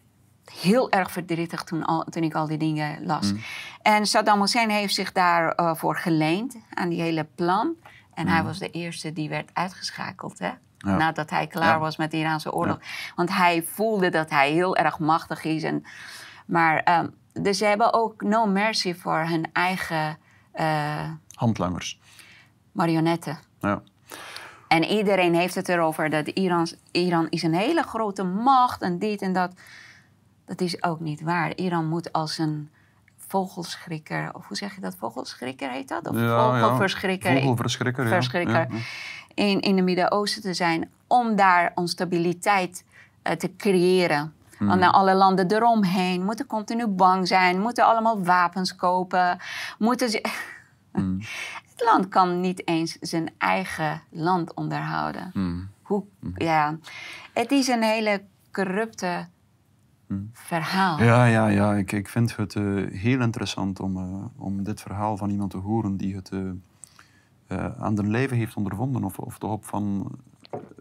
heel 0.45 0.91
erg 0.91 1.11
verdrietig 1.11 1.63
toen, 1.63 1.85
al, 1.85 2.03
toen 2.09 2.23
ik 2.23 2.33
al 2.33 2.47
die 2.47 2.57
dingen 2.57 3.05
las. 3.05 3.33
En 3.81 4.05
Saddam 4.05 4.39
Hussein 4.41 4.69
heeft 4.69 4.93
zich 4.93 5.11
daarvoor 5.11 5.77
voor 5.77 5.97
geleend 5.97 6.55
aan 6.73 6.89
die 6.89 7.01
hele 7.01 7.23
plan. 7.35 7.73
En 8.13 8.27
hij 8.27 8.43
was 8.43 8.59
de 8.59 8.69
eerste 8.69 9.13
die 9.13 9.29
werd 9.29 9.49
uitgeschakeld. 9.53 10.39
Hè? 10.39 10.51
Ja. 10.77 10.95
Nadat 10.97 11.29
hij 11.29 11.47
klaar 11.47 11.67
Ja. 11.73 11.79
was 11.79 11.97
met 11.97 12.11
de 12.11 12.17
Iraanse 12.17 12.53
oorlog. 12.53 12.79
Want 13.15 13.33
hij 13.35 13.63
voelde 13.71 14.09
dat 14.09 14.29
hij 14.29 14.51
heel 14.51 14.75
erg 14.75 14.99
machtig 14.99 15.43
is. 15.43 15.63
En, 15.63 15.83
maar 16.45 16.77
ehm, 16.77 17.07
dus 17.33 17.57
ze 17.57 17.65
hebben 17.65 17.93
ook 17.93 18.21
no 18.21 18.45
mercy 18.45 18.95
voor 18.95 19.17
hun 19.27 19.45
eigen. 19.53 20.17
eh, 20.51 21.09
Handlangers. 21.35 21.99
marionetten. 22.71 23.39
Ja. 23.59 23.81
En 24.67 24.83
iedereen 24.83 25.35
heeft 25.35 25.55
het 25.55 25.69
erover 25.69 26.09
dat 26.09 26.27
Iran, 26.27 26.67
Iran 26.91 27.29
is 27.29 27.43
een 27.43 27.53
hele 27.53 27.83
grote 27.83 28.23
macht 28.23 28.81
en 28.81 28.99
dit 28.99 29.21
en 29.21 29.33
dat. 29.33 29.53
Dat 30.45 30.61
is 30.61 30.83
ook 30.83 30.99
niet 30.99 31.21
waar. 31.21 31.55
Iran 31.55 31.85
moet 31.85 32.11
als 32.11 32.37
een 32.37 32.69
vogelschrikker, 33.17 34.29
of 34.33 34.47
hoe 34.47 34.57
zeg 34.57 34.75
je 34.75 34.81
dat? 34.81 34.95
Vogelschrikker 34.95 35.69
heet 35.69 35.87
dat? 35.87 36.07
Of 36.07 36.15
Ja, 36.15 36.21
ja. 36.21 36.59
vogelverschrikker 36.59 37.31
Vogelverschrikker, 37.31 38.03
ja. 38.03 38.09
verschrikker. 38.09 38.55
Ja, 38.55 38.67
in, 39.33 39.59
in 39.61 39.75
het 39.75 39.85
Midden-Oosten 39.85 40.41
te 40.41 40.53
zijn 40.53 40.89
om 41.07 41.35
daar 41.35 41.71
onstabiliteit 41.75 42.85
eh, 43.21 43.33
te 43.33 43.55
creëren. 43.55 44.33
Hmm. 44.57 44.67
Want 44.67 44.81
alle 44.81 45.13
landen 45.13 45.51
eromheen 45.51 46.23
moeten 46.23 46.45
continu 46.45 46.87
bang 46.87 47.27
zijn, 47.27 47.59
moeten 47.59 47.85
allemaal 47.85 48.23
wapens 48.23 48.75
kopen. 48.75 49.37
Moeten 49.77 50.09
ze... 50.09 50.25
Hmm. 50.95 51.19
Het 51.75 51.83
land 51.83 52.07
kan 52.07 52.39
niet 52.39 52.67
eens 52.67 52.97
zijn 52.99 53.29
eigen 53.37 54.01
land 54.09 54.53
onderhouden. 54.53 55.29
Hmm. 55.33 55.69
Hoe, 55.81 56.03
ja. 56.35 56.77
Het 57.33 57.51
is 57.51 57.67
een 57.67 57.83
hele 57.83 58.21
corrupte 58.51 59.27
verhaal. 60.33 61.03
Ja, 61.03 61.25
ja, 61.25 61.47
ja. 61.47 61.73
Ik, 61.73 61.91
ik 61.91 62.09
vind 62.09 62.35
het 62.35 62.55
eh, 62.55 62.63
heel 62.89 63.21
interessant 63.21 63.79
om, 63.79 63.97
eh, 63.97 64.25
om 64.35 64.63
dit 64.63 64.81
verhaal 64.81 65.17
van 65.17 65.29
iemand 65.29 65.51
te 65.51 65.57
horen 65.57 65.97
die 65.97 66.15
het 66.15 66.31
eh, 67.47 67.65
aan 67.77 67.95
de 67.95 68.03
lijve 68.03 68.35
heeft 68.35 68.55
ondervonden 68.55 69.03
of, 69.03 69.19
of 69.19 69.37
toch 69.37 69.51
op 69.51 69.65
van, 69.65 70.11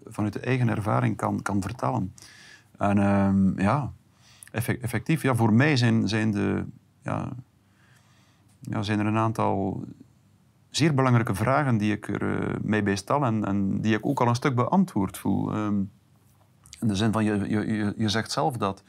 vanuit 0.07 0.33
de 0.33 0.40
eigen 0.40 0.68
ervaring 0.68 1.16
kan, 1.16 1.42
kan 1.42 1.62
vertellen. 1.62 2.14
En 2.79 2.98
ehm, 2.98 3.61
ja, 3.61 3.92
effe- 4.53 4.79
effectief, 4.81 5.22
ja, 5.22 5.35
voor 5.35 5.53
mij 5.53 5.77
zijn, 5.77 6.09
zijn, 6.09 6.31
de, 6.31 6.64
ja, 7.03 7.29
ja, 8.61 8.83
zijn 8.83 8.98
er 8.98 9.07
een 9.07 9.16
aantal 9.16 9.85
zeer 10.76 10.94
belangrijke 10.94 11.34
vragen 11.34 11.76
die 11.76 11.92
ik 11.92 12.08
er 12.08 12.38
eh, 12.40 12.54
mij 12.62 12.82
bij 12.82 12.96
stel 12.96 13.24
en, 13.24 13.44
en 13.44 13.80
die 13.80 13.94
ik 13.94 14.06
ook 14.06 14.20
al 14.20 14.28
een 14.28 14.34
stuk 14.34 14.54
beantwoord 14.54 15.18
voel. 15.18 15.52
Ehm, 15.52 15.74
in 16.80 16.88
de 16.88 16.96
zin 16.96 17.12
van, 17.12 17.24
je, 17.24 17.48
je, 17.48 17.94
je, 17.96 18.08
zegt 18.08 18.30
zelf 18.32 18.56
dat 18.56 18.82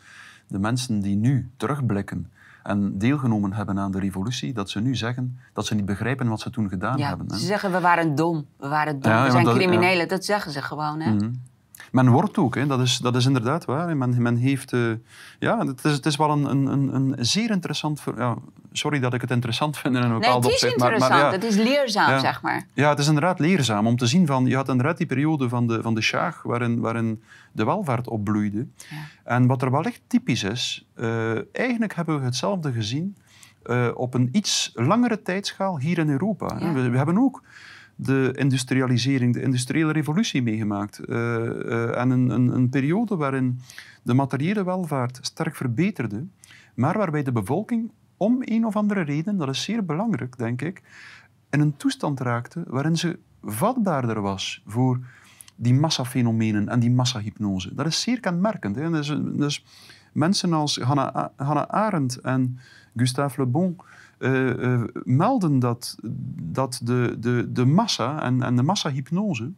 de 0.48 0.60
mensen 0.60 1.00
die 1.00 1.16
nu 1.16 1.50
terugblikken 1.58 2.32
en 2.64 2.98
deelgenomen 2.98 3.54
hebben 3.54 3.80
aan 3.80 3.92
de 3.92 4.00
revolutie, 4.00 4.54
dat 4.54 4.70
ze 4.70 4.80
nu 4.80 4.96
zeggen 4.96 5.40
dat 5.54 5.66
ze 5.66 5.76
niet 5.76 5.86
begrijpen 5.86 6.28
wat 6.28 6.40
ze 6.40 6.50
toen 6.50 6.70
gedaan 6.70 6.98
Ja, 6.98 7.08
hebben. 7.08 7.28
hè. 7.32 7.38
ze 7.38 7.46
zeggen 7.46 7.72
we 7.72 7.80
waren 7.80 8.16
dom, 8.16 8.46
we 8.58 8.68
waren 8.68 9.00
dom, 9.00 9.12
Ja, 9.12 9.24
we 9.26 9.32
zijn 9.32 9.46
dat- 9.46 9.56
criminelen. 9.56 10.08
Dat 10.08 10.26
zeggen 10.26 10.52
ze 10.52 10.62
gewoon. 10.62 11.00
Hè? 11.00 11.14
Mhm. 11.14 11.32
Men 11.92 12.10
wordt 12.10 12.38
ook, 12.38 12.56
hè. 12.56 12.68
Dat, 12.68 12.80
is, 12.80 12.98
dat 12.98 13.16
is 13.16 13.26
inderdaad 13.26 13.66
waar. 13.66 13.98
Men, 13.98 14.22
men 14.22 14.36
heeft, 14.36 14.74
eh, 14.74 14.92
ja, 15.40 15.66
het 15.66 15.86
is, 15.86 15.92
het 15.92 16.06
is 16.06 16.16
wel 16.16 16.30
een, 16.32 16.46
een, 16.46 16.96
een, 16.96 17.16
zeer 17.20 17.50
interessant... 17.50 18.02
ver- 18.02 18.18
Ja, 18.18 18.36
sorry 18.72 19.00
dat 19.00 19.14
ik 19.14 19.22
het 19.22 19.32
interessant 19.32 19.78
vind 19.78 19.96
in 19.96 20.02
een 20.02 20.10
Nee, 20.10 20.20
bepaald 20.20 20.44
het 20.44 20.54
is 20.54 20.64
opzicht. 20.64 20.78
maar- 20.80 20.92
interessant, 20.92 21.22
maar 21.22 21.32
ja. 21.32 21.38
het 21.40 21.44
is 21.44 21.56
leerzaam, 21.56 22.10
Ja. 22.10 22.20
zeg 22.20 22.42
maar. 22.42 22.68
Ja, 22.74 22.90
het 22.90 23.00
is 23.00 23.08
inderdaad 23.08 23.40
leerzaam 23.40 23.88
om 23.88 23.98
te 23.98 24.06
zien 24.08 24.26
van... 24.28 24.46
Je 24.46 24.56
had 24.56 24.70
inderdaad 24.70 24.98
die 24.98 25.08
periode 25.08 25.50
van 25.50 25.68
de, 25.68 25.82
van 25.82 25.94
de 25.94 26.02
Sjaag, 26.02 26.42
waarin, 26.44 26.80
waarin 26.80 27.24
de 27.52 27.66
welvaart 27.66 28.08
opbloeide. 28.08 28.68
Ja. 28.90 28.96
En 29.24 29.48
wat 29.48 29.62
er 29.62 29.72
wel 29.72 29.84
echt 29.84 30.02
typisch 30.08 30.44
is, 30.44 30.88
eh, 30.96 31.56
eigenlijk 31.56 31.96
hebben 31.96 32.20
we 32.20 32.26
hetzelfde 32.26 32.72
gezien 32.72 33.16
eh, 33.64 33.88
op 33.94 34.14
een 34.14 34.30
iets 34.32 34.72
langere 34.74 35.22
tijdschaal 35.22 35.80
hier 35.80 35.98
in 35.98 36.10
Europa. 36.10 36.74
we 36.74 36.98
hebben 36.98 37.18
ook 37.18 37.44
de 37.96 38.34
industrialisering, 38.36 39.34
de 39.34 39.42
industriële 39.42 39.92
revolutie 39.92 40.42
meegemaakt. 40.42 41.00
Eh, 41.00 41.36
eh, 41.36 41.98
en 41.98 42.10
een, 42.10 42.30
een, 42.30 42.48
een 42.48 42.70
periode 42.70 43.16
waarin 43.16 43.60
de 44.04 44.14
materiële 44.14 44.64
welvaart 44.64 45.20
sterk 45.22 45.56
verbeterde, 45.56 46.26
maar 46.76 46.98
waarbij 46.98 47.24
de 47.24 47.32
bevolking 47.32 47.92
om 48.18 48.38
een 48.40 48.66
of 48.66 48.76
andere 48.76 49.02
reden, 49.02 49.38
dat 49.38 49.50
is 49.50 49.64
zeer 49.64 49.86
belangrijk, 49.86 50.38
denk 50.38 50.62
ik, 50.62 50.82
in 51.50 51.60
een 51.60 51.78
toestand 51.78 52.20
raakte 52.20 52.64
waarin 52.68 52.98
ze 52.98 53.20
vatbaarder 53.44 54.22
was 54.22 54.64
voor 54.66 55.00
die 55.56 55.74
massafenomenen 55.74 56.70
en 56.70 56.80
die 56.80 56.92
massahypnose. 56.92 57.74
Dat 57.74 57.86
is 57.86 58.02
zeer 58.02 58.20
kenmerkend. 58.20 58.76
Hè? 58.76 58.92
Dus, 58.92 59.16
dus 59.24 59.66
mensen 60.12 60.54
als 60.54 60.78
Hannah, 60.78 61.26
Hannah 61.36 61.68
Arendt 61.68 62.16
en 62.16 62.60
Gustave 62.96 63.42
Le 63.42 63.48
Bon 63.48 63.76
melden 65.04 65.60
dat, 65.60 65.98
dat 66.42 66.80
de, 66.84 67.16
de, 67.20 67.52
de 67.52 67.66
massa 67.66 68.22
en, 68.22 68.44
en 68.44 68.56
de 68.56 68.64
massahypnose 68.64 69.52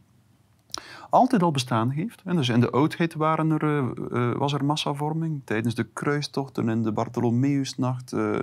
altijd 1.10 1.44
al 1.44 1.52
bestaan 1.52 1.90
heeft. 1.90 2.22
En 2.26 2.36
dus 2.36 2.50
in 2.50 2.60
de 2.60 2.70
oudheid 2.70 3.14
waren 3.14 3.52
er, 3.52 3.64
eh, 3.64 4.30
eh, 4.30 4.38
was 4.38 4.54
er 4.54 4.66
massavorming. 4.66 5.42
Tijdens 5.44 5.76
de 5.76 5.88
kruistochten 5.94 6.70
in 6.70 6.84
de 6.84 6.92
Bartholomeusnacht. 6.92 8.14
eh 8.14 8.40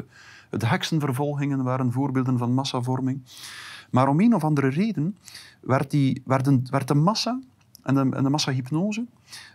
de 0.59 0.67
heksenvervolgingen 0.67 1.63
waren 1.63 1.93
voorbeelden 1.93 2.39
van 2.39 2.55
massavorming. 2.55 3.23
Maar 3.91 4.09
om 4.09 4.21
een 4.21 4.35
of 4.35 4.45
andere 4.45 4.69
reden 4.69 5.17
werd, 5.61 5.91
die, 5.91 6.23
werden, 6.25 6.67
werd 6.71 6.89
de 6.89 6.95
massa 6.95 7.41
en 7.83 7.95
de, 7.95 8.17
en 8.17 8.23
de 8.23 8.31
massahypnose 8.31 9.01
eh, 9.01 9.07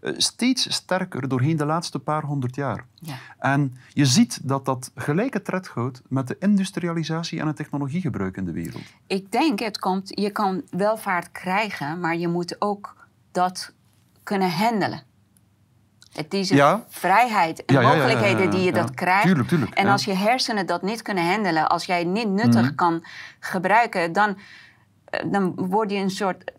steeds 0.02 0.74
sterker 0.74 1.28
doorheen 1.28 1.58
de 1.58 1.66
laatste 1.66 2.00
paar 2.00 2.24
honderd 2.24 2.56
jaar. 2.56 2.86
Ja. 2.94 3.16
En 3.40 3.78
je 3.94 4.06
ziet 4.06 4.40
dat 4.48 4.66
dat 4.66 4.92
gelijke 4.96 5.42
tred 5.42 5.68
houdt 5.68 6.02
met 6.08 6.28
de 6.28 6.36
industrialisatie 6.40 7.40
en 7.40 7.48
het 7.48 7.56
technologiegebruik 7.56 8.38
in 8.38 8.46
de 8.46 8.52
wereld. 8.52 8.84
Ik 9.08 9.32
denk, 9.32 9.60
het 9.60 9.80
komt, 9.80 10.12
je 10.20 10.30
kan 10.30 10.62
welvaart 10.70 11.32
krijgen, 11.32 12.00
maar 12.00 12.18
je 12.18 12.28
moet 12.28 12.56
ook 12.62 12.96
dat 13.32 13.74
kunnen 14.24 14.52
handelen. 14.52 15.02
Het 16.10 16.34
is 16.34 16.50
een 16.50 16.56
Ja. 16.58 16.86
vrijheid 16.90 17.66
en 17.66 17.76
Ja, 17.76 17.82
mogelijkheden 17.82 18.44
ja, 18.44 18.50
die 18.50 18.62
je 18.62 18.72
dat 18.72 18.94
krijgt. 18.94 19.24
Tuurlijk, 19.26 19.48
tuurlijk, 19.48 19.74
en 19.74 19.88
als 19.88 20.06
je 20.06 20.14
hersenen 20.14 20.66
dat 20.66 20.82
niet 20.82 21.02
kunnen 21.02 21.30
handelen, 21.32 21.70
als 21.70 21.86
jij 21.86 22.00
het 22.00 22.08
niet 22.08 22.30
nuttig 22.30 22.62
Mhm. 22.66 22.76
kan 22.76 23.04
gebruiken, 23.40 24.12
dan, 24.14 24.38
eh, 25.06 25.32
dan 25.32 25.54
word 25.56 25.92
je 25.92 25.98
een 25.98 26.10
soort. 26.10 26.52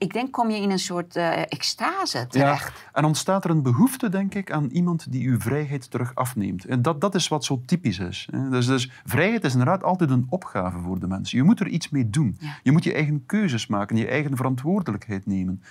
Ik 0.00 0.12
denk, 0.12 0.32
kom 0.32 0.50
je 0.50 0.60
in 0.60 0.70
een 0.70 0.78
soort 0.78 1.16
eh, 1.16 1.40
extase 1.40 2.26
terecht. 2.26 2.88
En 2.92 3.04
ontstaat 3.04 3.44
er 3.44 3.50
een 3.50 3.62
behoefte, 3.62 4.08
denk 4.08 4.34
ik, 4.34 4.52
aan 4.52 4.66
iemand 4.68 5.12
die 5.12 5.28
uw 5.28 5.40
vrijheid 5.40 5.90
terug 5.90 6.14
afneemt. 6.14 6.64
En 6.64 6.82
dat, 6.82 7.00
dat 7.00 7.14
is 7.14 7.28
wat 7.28 7.44
zo 7.44 7.62
typisch 7.66 7.98
is. 7.98 8.28
Dus, 8.50 8.66
dus 8.66 8.90
vrijheid 9.04 9.44
is 9.44 9.52
inderdaad 9.52 9.82
altijd 9.82 10.10
een 10.10 10.26
opgave 10.28 10.78
voor 10.78 10.98
de 11.00 11.06
mensen. 11.06 11.38
Je 11.38 11.44
moet 11.44 11.60
er 11.60 11.66
iets 11.66 11.88
mee 11.88 12.10
doen. 12.10 12.36
Ja. 12.38 12.58
Je 12.62 12.72
moet 12.72 12.84
je 12.84 12.94
eigen 12.94 13.26
keuzes 13.26 13.66
maken, 13.66 13.96
je 13.96 14.06
eigen 14.08 14.36
verantwoordelijkheid 14.36 15.26
nemen. 15.26 15.62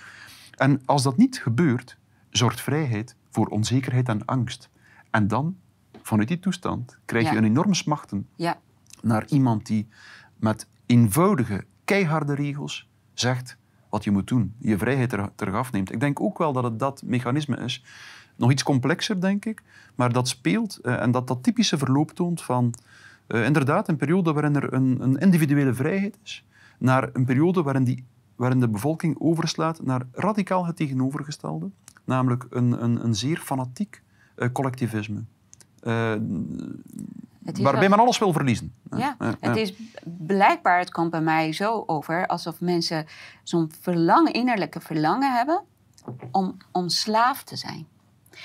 En 0.56 0.82
als 0.84 1.02
dat 1.02 1.16
niet 1.16 1.42
gebeurt, 1.42 1.98
zorgt 2.30 2.60
vrijheid 2.60 3.16
voor 3.30 3.46
onzekerheid 3.46 4.08
en 4.08 4.24
angst. 4.24 4.70
En 5.10 5.28
dan, 5.28 5.56
vanuit 6.02 6.28
die 6.28 6.38
toestand, 6.38 6.98
krijg 7.04 7.30
je 7.30 7.36
een 7.36 7.44
enorme 7.44 7.74
smachten 7.74 8.26
Ja. 8.36 8.58
naar 9.02 9.26
iemand 9.26 9.66
die 9.66 9.88
met 10.36 10.66
eenvoudige, 10.86 11.64
keiharde 11.84 12.34
regels 12.34 12.88
zegt 13.14 13.58
wat 13.90 14.04
je 14.04 14.10
moet 14.10 14.28
doen, 14.28 14.54
je 14.58 14.78
vrijheid 14.78 15.12
er, 15.12 15.30
terug 15.34 15.54
afneemt. 15.54 15.92
Ik 15.92 16.00
denk 16.00 16.20
ook 16.20 16.38
wel 16.38 16.52
dat 16.52 16.64
het 16.64 16.78
dat 16.78 17.02
mechanisme 17.04 17.56
is. 17.56 17.84
Nog 18.36 18.50
iets 18.50 18.62
complexer, 18.62 19.20
denk 19.20 19.44
ik, 19.44 19.62
maar 19.94 20.12
dat 20.12 20.28
speelt 20.28 20.76
eh, 20.76 21.02
en 21.02 21.10
dat 21.10 21.26
dat 21.26 21.42
typische 21.42 21.78
verloop 21.78 22.10
toont 22.10 22.42
van 22.42 22.74
eh, 23.26 23.44
inderdaad 23.44 23.88
een 23.88 23.96
periode 23.96 24.32
waarin 24.32 24.56
er 24.56 24.72
een, 24.72 24.96
een 25.00 25.16
individuele 25.16 25.74
vrijheid 25.74 26.18
is, 26.22 26.44
naar 26.78 27.10
een 27.12 27.24
periode 27.24 27.62
waarin, 27.62 27.84
die, 27.84 28.04
waarin 28.36 28.60
de 28.60 28.68
bevolking 28.68 29.16
overslaat 29.18 29.82
naar 29.82 30.02
radicaal 30.12 30.66
het 30.66 30.76
tegenovergestelde, 30.76 31.70
namelijk 32.04 32.46
een, 32.50 32.84
een, 32.84 33.04
een 33.04 33.14
zeer 33.14 33.36
fanatiek 33.36 34.02
eh, 34.34 34.48
collectivisme. 34.52 35.22
Waarbij 37.42 37.88
men 37.88 37.98
alles 37.98 38.18
wil 38.18 38.32
verliezen. 38.32 38.74
Ja, 38.96 39.16
ja. 39.18 39.36
het 39.40 39.56
is 39.56 39.72
blijkbaar, 40.04 40.78
het 40.78 40.90
komt 40.90 41.10
bij 41.10 41.20
mij 41.20 41.52
zo 41.52 41.82
over 41.86 42.26
alsof 42.26 42.60
mensen 42.60 43.06
zo'n 43.42 43.72
verlangen, 43.80 44.32
innerlijke 44.32 44.80
verlangen 44.80 45.32
hebben 45.32 45.62
om, 46.30 46.56
om 46.72 46.88
slaaf 46.88 47.42
te 47.42 47.56
zijn. 47.56 47.86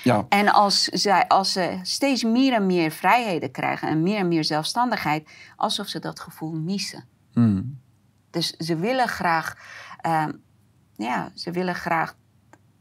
Ja. 0.02 0.26
En 0.28 0.48
als, 0.48 0.84
zij, 0.84 1.28
als 1.28 1.52
ze 1.52 1.78
steeds 1.82 2.24
meer 2.24 2.52
en 2.52 2.66
meer 2.66 2.90
vrijheden 2.90 3.50
krijgen 3.50 3.88
en 3.88 4.02
meer 4.02 4.18
en 4.18 4.28
meer 4.28 4.44
zelfstandigheid, 4.44 5.28
alsof 5.56 5.88
ze 5.88 5.98
dat 5.98 6.20
gevoel 6.20 6.52
missen. 6.52 7.04
Hmm. 7.32 7.78
Dus 8.30 8.50
ze 8.50 8.76
willen 8.76 9.08
graag, 9.08 9.56
ehm, 10.00 10.32
ja, 10.96 11.30
ze 11.34 11.50
willen 11.50 11.74
graag 11.74 12.14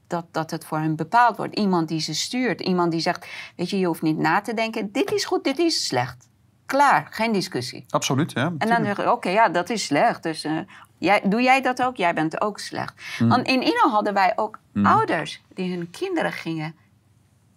dat, 0.08 0.26
dat 0.32 0.52
het 0.52 0.66
voor 0.66 0.78
hen 0.78 0.96
bepaald 0.96 1.38
wordt. 1.38 1.56
Iemand 1.56 1.88
die 1.88 2.00
ze 2.00 2.14
stuurt, 2.14 2.62
iemand 2.62 2.92
die 2.92 3.00
zegt, 3.02 3.28
weet 3.56 3.70
je, 3.70 3.80
je 3.80 3.86
hoeft 3.86 4.02
niet 4.02 4.18
na 4.18 4.42
te 4.42 4.54
denken, 4.54 4.92
dit 4.92 5.12
is 5.12 5.26
goed, 5.26 5.44
dit 5.44 5.60
is 5.60 5.86
slecht. 5.88 6.28
Klaar, 6.66 7.08
geen 7.12 7.32
discussie. 7.32 7.86
Absoluut, 7.90 8.32
ja. 8.32 8.54
En 8.58 8.68
dan 8.68 8.86
zeg 8.86 9.08
oké, 9.12 9.30
ja, 9.30 9.50
dat 9.50 9.70
is 9.70 9.86
slecht. 9.86 10.24
Dus 10.24 10.44
eh, 10.44 10.58
jij, 10.98 11.22
doe 11.26 11.42
jij 11.42 11.62
dat 11.62 11.82
ook? 11.84 11.96
Jij 11.96 12.14
bent 12.14 12.42
ook 12.42 12.60
slecht. 12.60 12.94
Hmm. 13.18 13.30
Want 13.30 13.48
in 13.48 13.62
Iran 13.64 13.92
hadden 13.92 14.14
wij 14.14 14.34
ook 14.36 14.60
ouders 14.84 15.42
die 15.54 15.76
hun 15.76 15.90
kinderen 15.90 16.32
gingen 16.32 16.76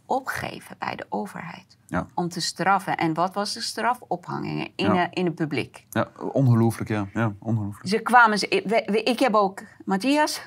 opgeven 0.07 0.77
bij 0.79 0.97
de 0.97 1.07
overheid. 1.09 1.77
Ja. 1.87 2.07
Om 2.15 2.29
te 2.29 2.41
straffen. 2.41 2.97
En 2.97 3.15
wat 3.15 3.35
was 3.35 3.53
de 3.55 3.61
straf? 3.61 3.99
Ophangingen 4.09 4.69
in, 4.77 4.95
Ja. 4.95 5.03
eh, 5.03 5.09
in 5.11 5.25
het 5.25 5.35
publiek. 5.35 5.87
ja 5.91 6.09
ongelooflijk, 6.33 6.91
ja. 6.91 7.07
ja 7.15 7.33
ongelooflijk. 7.39 7.89
Ze 7.89 7.99
kwamen, 7.99 8.39
ze, 8.39 8.63
we- 8.67 8.83
we- 8.93 9.03
ik 9.03 9.19
heb 9.19 9.35
ook, 9.35 9.63
Matthias, 9.85 10.41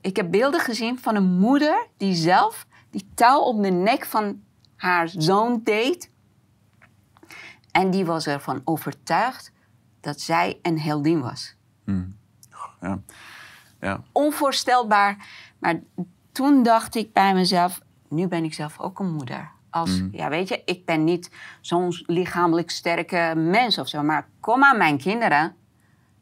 ik 0.00 0.16
heb 0.16 0.30
beelden 0.30 0.60
gezien 0.60 0.98
van 0.98 1.14
een 1.14 1.38
moeder 1.38 1.86
die 1.96 2.14
zelf 2.14 2.66
die 2.90 3.08
touw 3.14 3.40
op 3.40 3.62
de 3.62 3.70
nek 3.70 4.04
van 4.06 4.42
haar 4.76 5.08
zoon 5.08 5.60
deed. 5.64 6.10
En 7.70 7.90
die 7.90 8.04
was 8.04 8.26
ervan 8.26 8.60
overtuigd 8.64 9.52
dat 10.00 10.20
zij 10.20 10.58
een 10.62 10.80
heldin 10.80 11.20
was. 11.20 11.54
Hmm. 11.84 12.16
Ja. 12.80 13.00
Ja. 13.80 14.02
Onvoorstelbaar. 14.12 15.26
Maar 15.58 15.80
toen 16.32 16.62
dacht 16.62 16.94
ik 16.94 17.12
bij 17.12 17.34
mezelf, 17.34 17.80
nu 18.08 18.28
ben 18.28 18.44
ik 18.44 18.54
zelf 18.54 18.78
ook 18.78 18.98
een 18.98 19.12
moeder. 19.12 19.50
Als, 19.70 20.00
Mm. 20.00 20.08
ja, 20.12 20.28
weet 20.28 20.48
je, 20.48 20.62
ik 20.64 20.84
ben 20.84 21.04
niet 21.04 21.30
zo'n 21.60 21.92
lichamelijk 22.06 22.70
sterke 22.70 23.32
mens 23.36 23.78
of 23.78 23.88
zo. 23.88 24.02
Maar 24.02 24.28
kom 24.40 24.64
aan 24.64 24.78
mijn 24.78 24.98
kinderen, 24.98 25.56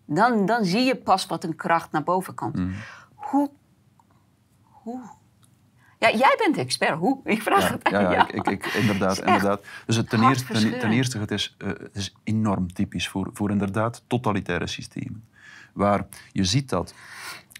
dan, 0.04 0.46
dan 0.46 0.64
zie 0.64 0.84
je 0.84 0.96
pas 0.96 1.26
wat 1.26 1.44
een 1.44 1.56
kracht 1.56 1.92
naar 1.92 2.02
boven 2.02 2.34
komt. 2.34 2.56
Mm. 2.56 2.74
Hoe, 3.14 3.50
hoe? 4.86 5.00
Ja, 5.98 6.10
jij 6.10 6.34
bent 6.38 6.54
de 6.54 6.60
expert. 6.60 6.98
Hoe? 6.98 7.20
Ik 7.24 7.42
vraag 7.42 7.62
Ja, 7.62 7.72
het 7.72 7.88
ja, 7.90 8.06
aan 8.06 8.12
ja 8.12 8.28
ik, 8.32 8.48
ik, 8.48 8.66
inderdaad. 8.82 9.18
Inderdaad. 9.18 9.62
Dus 9.86 9.96
het, 9.96 10.08
ten, 10.08 10.22
eerste, 10.28 10.76
ten 10.78 10.92
eerste, 10.92 11.18
het 11.18 11.30
is, 11.30 11.54
eh, 11.58 11.68
het 11.68 11.96
is 11.96 12.14
enorm 12.24 12.72
typisch 12.72 13.08
voor, 13.08 13.30
voor 13.32 13.50
inderdaad 13.50 14.02
totalitaire 14.06 14.66
systemen. 14.66 15.24
Waar 15.72 16.06
je 16.32 16.44
ziet 16.44 16.68
dat 16.68 16.94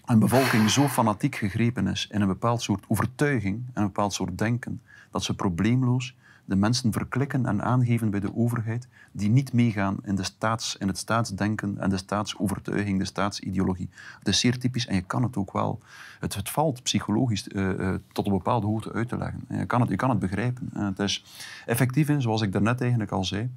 een 0.05 0.19
bevolking 0.19 0.69
zo 0.69 0.87
fanatiek 0.87 1.35
gegrepen 1.35 1.87
is 1.87 2.07
in 2.11 2.21
een 2.21 2.27
bepaald 2.27 2.61
soort 2.61 2.85
overtuiging 2.87 3.65
en 3.73 3.81
een 3.81 3.87
bepaald 3.87 4.13
soort 4.13 4.37
denken, 4.37 4.81
dat 5.11 5.23
ze 5.23 5.35
probleemloos 5.35 6.15
de 6.47 6.55
mensen 6.55 6.91
verklikken 6.91 7.45
en 7.45 7.63
aangeven 7.63 8.09
bij 8.09 8.19
de 8.19 8.35
overheid 8.35 8.87
die 9.11 9.29
niet 9.29 9.53
meegaan 9.53 9.97
in, 10.03 10.15
de 10.15 10.23
staats, 10.23 10.75
in 10.77 10.87
het 10.87 10.97
staatsdenken 10.97 11.77
en 11.77 11.89
de 11.89 11.97
staatsovertuiging, 11.97 12.99
de 12.99 13.05
staatsideologie. 13.05 13.89
Het 14.19 14.27
is 14.27 14.39
zeer 14.39 14.59
typisch 14.59 14.87
en 14.87 14.95
je 14.95 15.01
kan 15.01 15.23
het 15.23 15.37
ook 15.37 15.51
wel. 15.51 15.79
Het, 16.19 16.49
valt 16.49 16.83
psychologisch 16.83 17.47
eh, 17.47 17.89
eh, 17.89 17.99
tot 18.11 18.25
een 18.25 18.31
bepaalde 18.31 18.67
hoogte 18.67 18.93
uit 18.93 19.09
te 19.09 19.17
leggen. 19.17 19.45
Je 19.49 19.65
kan 19.65 19.81
het, 19.81 19.89
je 19.89 19.95
kan 19.95 20.09
het 20.09 20.19
begrijpen. 20.19 20.69
Eh, 20.73 20.85
het 20.85 20.99
is 20.99 21.25
effectief 21.65 22.09
in, 22.09 22.21
zoals 22.21 22.41
ik 22.41 22.51
daarnet 22.51 22.81
eigenlijk 22.81 23.11
al 23.11 23.23
zei, 23.23 23.49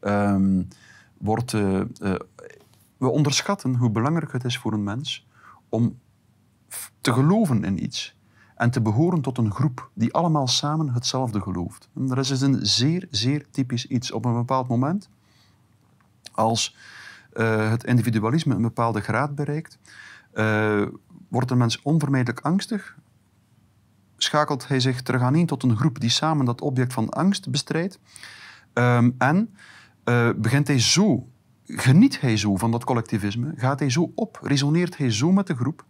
ehm, 0.00 0.62
wordt, 1.18 1.54
eh, 1.54 1.80
we 2.96 3.08
onderschatten 3.08 3.74
hoe 3.74 3.90
belangrijk 3.90 4.32
het 4.32 4.44
is 4.44 4.58
voor 4.58 4.72
een 4.72 4.84
mens 4.84 5.26
om 5.68 5.98
te 7.00 7.12
geloven 7.12 7.64
in 7.64 7.82
iets 7.82 8.15
en 8.56 8.70
te 8.70 8.80
behoren 8.80 9.20
tot 9.20 9.38
een 9.38 9.52
groep 9.52 9.90
die 9.94 10.12
allemaal 10.12 10.46
samen 10.46 10.88
hetzelfde 10.88 11.40
gelooft. 11.40 11.88
En 11.94 12.06
dat 12.06 12.18
is 12.18 12.28
dus 12.28 12.40
een 12.40 12.58
zeer, 12.66 13.08
zeer 13.10 13.46
typisch 13.50 13.86
iets. 13.86 14.12
Op 14.12 14.24
een 14.24 14.34
bepaald 14.34 14.68
moment, 14.68 15.08
als 16.32 16.76
eh, 17.32 17.70
het 17.70 17.84
individualisme 17.84 18.54
een 18.54 18.62
bepaalde 18.62 19.00
graad 19.00 19.34
bereikt, 19.34 19.78
eh, 20.32 20.82
wordt 21.28 21.50
een 21.50 21.58
mens 21.58 21.82
onvermijdelijk 21.82 22.40
angstig, 22.40 22.96
schakelt 24.16 24.68
hij 24.68 24.80
zich 24.80 25.02
terug 25.02 25.22
aan 25.22 25.34
één 25.34 25.46
tot 25.46 25.62
een 25.62 25.76
groep 25.76 26.00
die 26.00 26.10
samen 26.10 26.46
dat 26.46 26.60
object 26.60 26.92
van 26.92 27.08
angst 27.08 27.50
bestrijdt. 27.50 27.98
Ehm, 28.72 29.10
en 29.18 29.54
eh, 30.04 30.30
begint 30.36 30.66
hij 30.66 30.80
zo, 30.80 31.28
geniet 31.64 32.20
hij 32.20 32.36
zo 32.36 32.56
van 32.56 32.70
dat 32.70 32.84
collectivisme, 32.84 33.52
gaat 33.56 33.78
hij 33.78 33.90
zo 33.90 34.12
op, 34.14 34.38
resoneert 34.42 34.96
hij 34.96 35.12
zo 35.12 35.32
met 35.32 35.46
de 35.46 35.56
groep, 35.56 35.84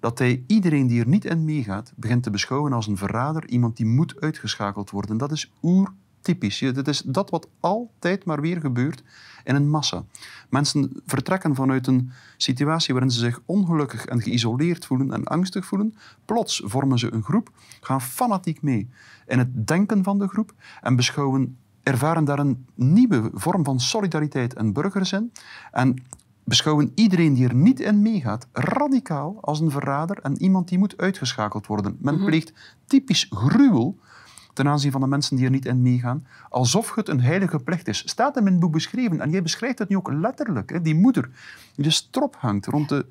dat 0.00 0.18
hij 0.18 0.44
iedereen 0.46 0.86
die 0.86 1.00
er 1.00 1.08
niet 1.08 1.24
in 1.24 1.44
meegaat, 1.44 1.92
begint 1.96 2.22
te 2.22 2.30
beschouwen 2.30 2.72
als 2.72 2.86
een 2.86 2.96
verrader, 2.96 3.48
iemand 3.48 3.76
die 3.76 3.86
moet 3.86 4.20
uitgeschakeld 4.20 4.90
worden. 4.90 5.16
Dat 5.16 5.32
is 5.32 5.52
oertypisch. 5.62 6.58
Je- 6.58 6.72
Dit 6.72 6.88
is 6.88 7.02
dat 7.06 7.30
wat 7.30 7.48
altijd 7.60 8.24
maar 8.24 8.40
weer 8.40 8.60
gebeurt 8.60 9.02
in 9.44 9.54
een 9.54 9.70
massa. 9.70 10.04
Mensen 10.48 10.92
vertrekken 11.06 11.54
vanuit 11.54 11.86
een 11.86 12.10
situatie 12.36 12.94
waarin 12.94 13.10
ze 13.12 13.18
zich 13.18 13.40
ongelukkig 13.46 14.04
en 14.04 14.20
geïsoleerd 14.22 14.86
voelen 14.86 15.12
en 15.12 15.24
angstig 15.24 15.66
voelen. 15.66 15.94
Plots 16.24 16.62
vormen 16.64 16.98
ze 16.98 17.12
een 17.12 17.22
groep, 17.22 17.50
gaan 17.80 18.00
fanatiek 18.00 18.62
mee 18.62 18.88
in 19.26 19.38
het 19.38 19.66
denken 19.66 20.02
van 20.04 20.18
de 20.18 20.28
groep 20.28 20.54
en 20.82 20.96
beschouwen, 20.96 21.56
ervaren 21.82 22.24
daar 22.24 22.38
een 22.38 22.66
nieuwe 22.74 23.30
vorm 23.34 23.64
van 23.64 23.80
solidariteit 23.80 24.54
en 24.54 24.72
burgerzin. 24.72 25.32
En 25.72 25.96
beschouwen 26.50 26.92
iedereen 26.94 27.34
die 27.34 27.48
er 27.48 27.54
niet 27.54 27.80
in 27.80 28.02
meegaat 28.02 28.46
radicaal 28.52 29.38
als 29.40 29.60
een 29.60 29.70
verrader 29.70 30.18
en 30.22 30.42
iemand 30.42 30.68
die 30.68 30.78
moet 30.78 30.96
uitgeschakeld 30.96 31.66
worden. 31.66 31.96
Men 32.00 32.24
pleegt 32.24 32.52
typisch 32.84 33.26
gruwel 33.30 33.98
ten 34.52 34.68
aanzien 34.68 34.92
van 34.92 35.00
de 35.00 35.06
mensen 35.06 35.36
die 35.36 35.44
er 35.44 35.50
niet 35.50 35.66
in 35.66 35.82
meegaan, 35.82 36.26
alsof 36.48 36.94
het 36.94 37.08
een 37.08 37.20
heilige 37.20 37.58
plicht 37.58 37.88
is. 37.88 38.08
Staat 38.08 38.36
in 38.36 38.42
mijn 38.42 38.58
boek 38.58 38.72
beschreven 38.72 39.20
en 39.20 39.30
jij 39.30 39.42
beschrijft 39.42 39.78
het 39.78 39.88
nu 39.88 39.96
ook 39.96 40.12
letterlijk. 40.12 40.70
Hè? 40.70 40.80
Die 40.80 40.94
moeder 40.94 41.30
die 41.74 41.84
de 41.84 41.90
strop 41.90 42.36
hangt 42.38 42.66
rond 42.66 42.88
de 42.88 43.06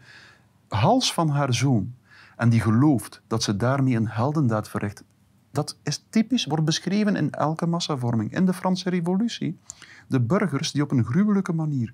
hals 0.68 1.14
van 1.14 1.30
haar 1.30 1.54
zoon 1.54 1.94
en 2.38 2.50
die 2.50 2.62
gelooft 2.62 3.22
dat 3.28 3.44
ze 3.44 3.56
daarmee 3.56 3.96
een 3.96 4.10
heldendaad 4.10 4.70
verricht. 4.70 5.04
Dat 5.52 5.78
is 5.84 6.06
typisch, 6.10 6.46
wordt 6.46 6.66
beschreven 6.66 7.16
in 7.16 7.32
elke 7.32 7.66
massavorming. 7.66 8.36
In 8.36 8.46
de 8.46 8.54
Franse 8.54 8.90
Revolutie. 8.90 9.60
De 10.08 10.22
burgers 10.22 10.72
die 10.72 10.82
op 10.82 10.92
een 10.92 11.06
gruwelijke 11.06 11.54
manier 11.54 11.94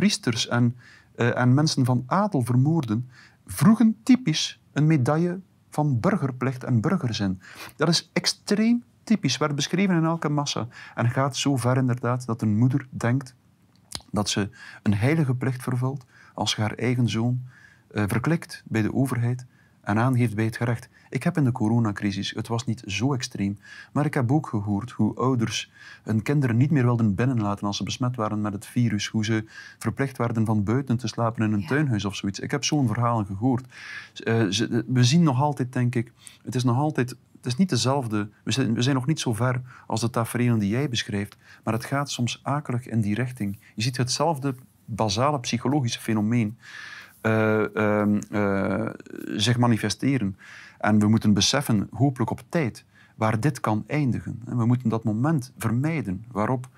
priesters 0.00 0.48
en, 0.48 0.76
eh, 1.14 1.38
en 1.38 1.54
mensen 1.54 1.84
van 1.84 2.04
adel 2.06 2.42
vermoorden, 2.42 3.08
vroegen 3.46 3.96
typisch 4.02 4.60
een 4.72 4.86
medaille 4.86 5.40
van 5.70 6.00
burgerplicht 6.00 6.64
en 6.64 6.80
burgerzin. 6.80 7.40
Dat 7.76 7.88
is 7.88 8.10
extreem 8.12 8.84
typisch, 9.04 9.36
werd 9.36 9.54
beschreven 9.54 9.96
in 9.96 10.04
elke 10.04 10.28
massa. 10.28 10.66
En 10.94 11.10
gaat 11.10 11.36
zo 11.36 11.56
ver 11.56 11.76
inderdaad 11.76 12.26
dat 12.26 12.42
een 12.42 12.56
moeder 12.56 12.86
denkt 12.90 13.34
dat 14.10 14.28
ze 14.28 14.50
een 14.82 14.94
heilige 14.94 15.34
plicht 15.34 15.62
vervult 15.62 16.04
als 16.34 16.56
haar 16.56 16.72
eigen 16.72 17.08
zoon 17.08 17.42
eh, 17.90 18.04
verklikt 18.06 18.62
bij 18.66 18.82
de 18.82 18.94
overheid 18.94 19.46
en 19.90 19.98
aangeeft 19.98 20.34
bij 20.34 20.44
het 20.44 20.56
gerecht. 20.56 20.88
Ik 21.10 21.22
heb 21.22 21.36
in 21.36 21.44
de 21.44 21.52
coronacrisis, 21.52 22.30
het 22.30 22.48
was 22.48 22.64
niet 22.66 22.82
zo 22.86 23.12
extreem, 23.14 23.58
maar 23.92 24.04
ik 24.06 24.14
heb 24.14 24.32
ook 24.32 24.46
gehoord 24.46 24.90
hoe 24.90 25.14
ouders 25.14 25.70
hun 26.02 26.22
kinderen 26.22 26.56
niet 26.56 26.70
meer 26.70 26.84
wilden 26.84 27.14
binnenlaten 27.14 27.66
als 27.66 27.76
ze 27.76 27.84
besmet 27.84 28.16
waren 28.16 28.40
met 28.40 28.52
het 28.52 28.66
virus, 28.66 29.06
hoe 29.06 29.24
ze 29.24 29.44
verplicht 29.78 30.16
werden 30.18 30.44
van 30.46 30.64
buiten 30.64 30.96
te 30.96 31.08
slapen 31.08 31.44
in 31.44 31.52
een 31.52 31.60
Ja. 31.60 31.66
tuinhuis 31.66 32.04
of 32.04 32.16
zoiets. 32.16 32.38
Ik 32.40 32.50
heb 32.50 32.64
zo'n 32.64 32.86
verhaal 32.86 33.24
gehoord. 33.24 33.66
Eh, 34.24 34.46
ze- 34.48 34.84
we 34.86 35.04
zien 35.04 35.22
nog 35.22 35.40
altijd, 35.40 35.72
denk 35.72 35.94
ik, 35.94 36.12
het 36.44 36.54
is 36.54 36.64
nog 36.64 36.76
altijd 36.76 37.16
het 37.36 37.48
is 37.52 37.56
niet 37.56 37.68
dezelfde. 37.68 38.28
We 38.44 38.52
zijn, 38.52 38.74
we 38.74 38.82
zijn 38.82 38.94
nog 38.94 39.06
niet 39.06 39.20
zo 39.20 39.34
ver 39.34 39.60
als 39.86 40.00
de 40.00 40.10
tafereelen 40.10 40.58
die 40.58 40.68
jij 40.70 40.88
beschrijft, 40.88 41.36
maar 41.64 41.74
het 41.74 41.84
gaat 41.84 42.10
soms 42.10 42.40
akelig 42.42 42.88
in 42.88 43.00
die 43.00 43.14
richting. 43.14 43.58
Je 43.74 43.82
ziet 43.82 43.96
hetzelfde 43.96 44.54
basale 44.84 45.40
psychologische 45.40 46.00
fenomeen 46.00 46.58
eh, 47.20 47.76
ehm, 47.76 48.18
eh, 48.30 48.88
zich 49.36 49.58
manifesteren. 49.58 50.36
En 50.78 50.98
we 50.98 51.08
moeten 51.08 51.32
beseffen, 51.32 51.88
hopelijk 51.92 52.30
op 52.30 52.42
tijd, 52.48 52.84
waar 53.14 53.40
dit 53.40 53.60
kan 53.60 53.84
eindigen. 53.86 54.42
En 54.46 54.56
we 54.56 54.66
moeten 54.66 54.88
dat 54.88 55.04
moment 55.04 55.52
vermijden 55.58 56.24
waarop 56.32 56.68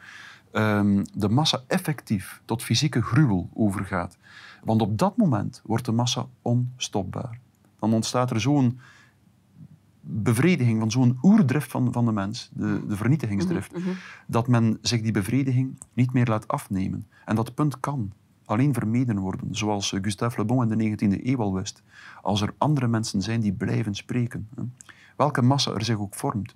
ehm, 0.52 1.04
de 1.14 1.28
massa 1.28 1.62
effectief 1.66 2.42
tot 2.44 2.62
fysieke 2.62 3.02
gruwel 3.02 3.48
overgaat. 3.54 4.18
Want 4.64 4.82
op 4.82 4.98
dat 4.98 5.16
moment 5.16 5.62
wordt 5.64 5.84
de 5.84 5.92
massa 5.92 6.26
onstopbaar. 6.42 7.38
Dan 7.78 7.92
ontstaat 7.92 8.30
er 8.30 8.40
zo'n 8.40 8.78
bevrediging 10.00 10.78
van 10.78 10.90
zo'n 10.90 11.18
oerdrift 11.22 11.70
van, 11.70 11.92
van 11.92 12.04
de 12.04 12.12
mens, 12.12 12.50
de, 12.52 12.86
de 12.86 12.96
vernietigingsdrift, 12.96 13.74
dat 14.26 14.48
men 14.48 14.78
zich 14.80 15.00
die 15.00 15.12
bevrediging 15.12 15.78
niet 15.92 16.12
meer 16.12 16.26
laat 16.26 16.48
afnemen. 16.48 17.06
En 17.24 17.36
dat 17.36 17.54
punt 17.54 17.80
kan 17.80 18.12
alleen 18.44 18.74
vermeden 18.74 19.18
worden, 19.18 19.54
zoals 19.54 19.92
eh, 19.92 20.02
Gustave 20.02 20.38
Le 20.40 20.44
Bon 20.44 20.70
in 20.70 20.78
de 20.78 21.06
19e 21.18 21.24
eeuw 21.24 21.38
al 21.38 21.54
wist, 21.54 21.82
als 22.22 22.40
er 22.40 22.54
andere 22.58 22.88
mensen 22.88 23.22
zijn 23.22 23.40
die 23.40 23.52
blijven 23.52 23.94
spreken. 23.94 24.48
Welke 25.16 25.42
massa 25.42 25.74
er 25.74 25.84
zich 25.84 25.98
ook 25.98 26.14
vormt. 26.14 26.54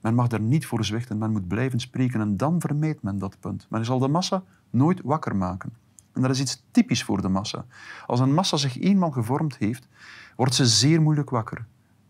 Men 0.00 0.14
mag 0.14 0.26
daar 0.26 0.40
niet 0.40 0.66
voor 0.66 0.84
zwichten, 0.84 1.18
men 1.18 1.32
moet 1.32 1.48
blijven 1.48 1.80
spreken 1.80 2.20
en 2.20 2.36
dan 2.36 2.60
vermijdt 2.60 3.02
men 3.02 3.18
dat 3.18 3.36
punt. 3.40 3.66
Men 3.70 3.84
zal 3.84 3.98
de 3.98 4.08
massa 4.08 4.42
nooit 4.70 5.00
wakker 5.04 5.36
maken. 5.36 5.72
En 6.12 6.22
dat 6.22 6.30
is 6.30 6.40
iets 6.40 6.62
typisch 6.70 7.04
voor 7.04 7.22
de 7.22 7.28
massa. 7.28 7.64
Als 8.06 8.20
een 8.20 8.34
massa 8.34 8.56
zich 8.56 8.80
eenmaal 8.80 9.10
gevormd 9.10 9.56
heeft, 9.56 9.88
wordt 10.36 10.54
ze 10.54 10.66
zeer 10.66 11.02
moeilijk 11.02 11.30
wakker. 11.30 11.66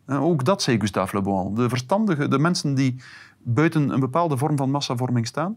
Ook 0.06 0.44
dat 0.44 0.62
zei 0.62 0.80
Gustave 0.80 1.16
Le 1.16 1.22
Bon. 1.22 1.54
De 1.54 1.68
verstandige, 1.68 2.28
de 2.28 2.38
mensen 2.38 2.74
die 2.74 3.02
buiten 3.38 3.90
een 3.90 4.00
bepaalde 4.00 4.36
vorm 4.36 4.56
van 4.56 4.70
massavorming 4.70 5.26
staan 5.26 5.56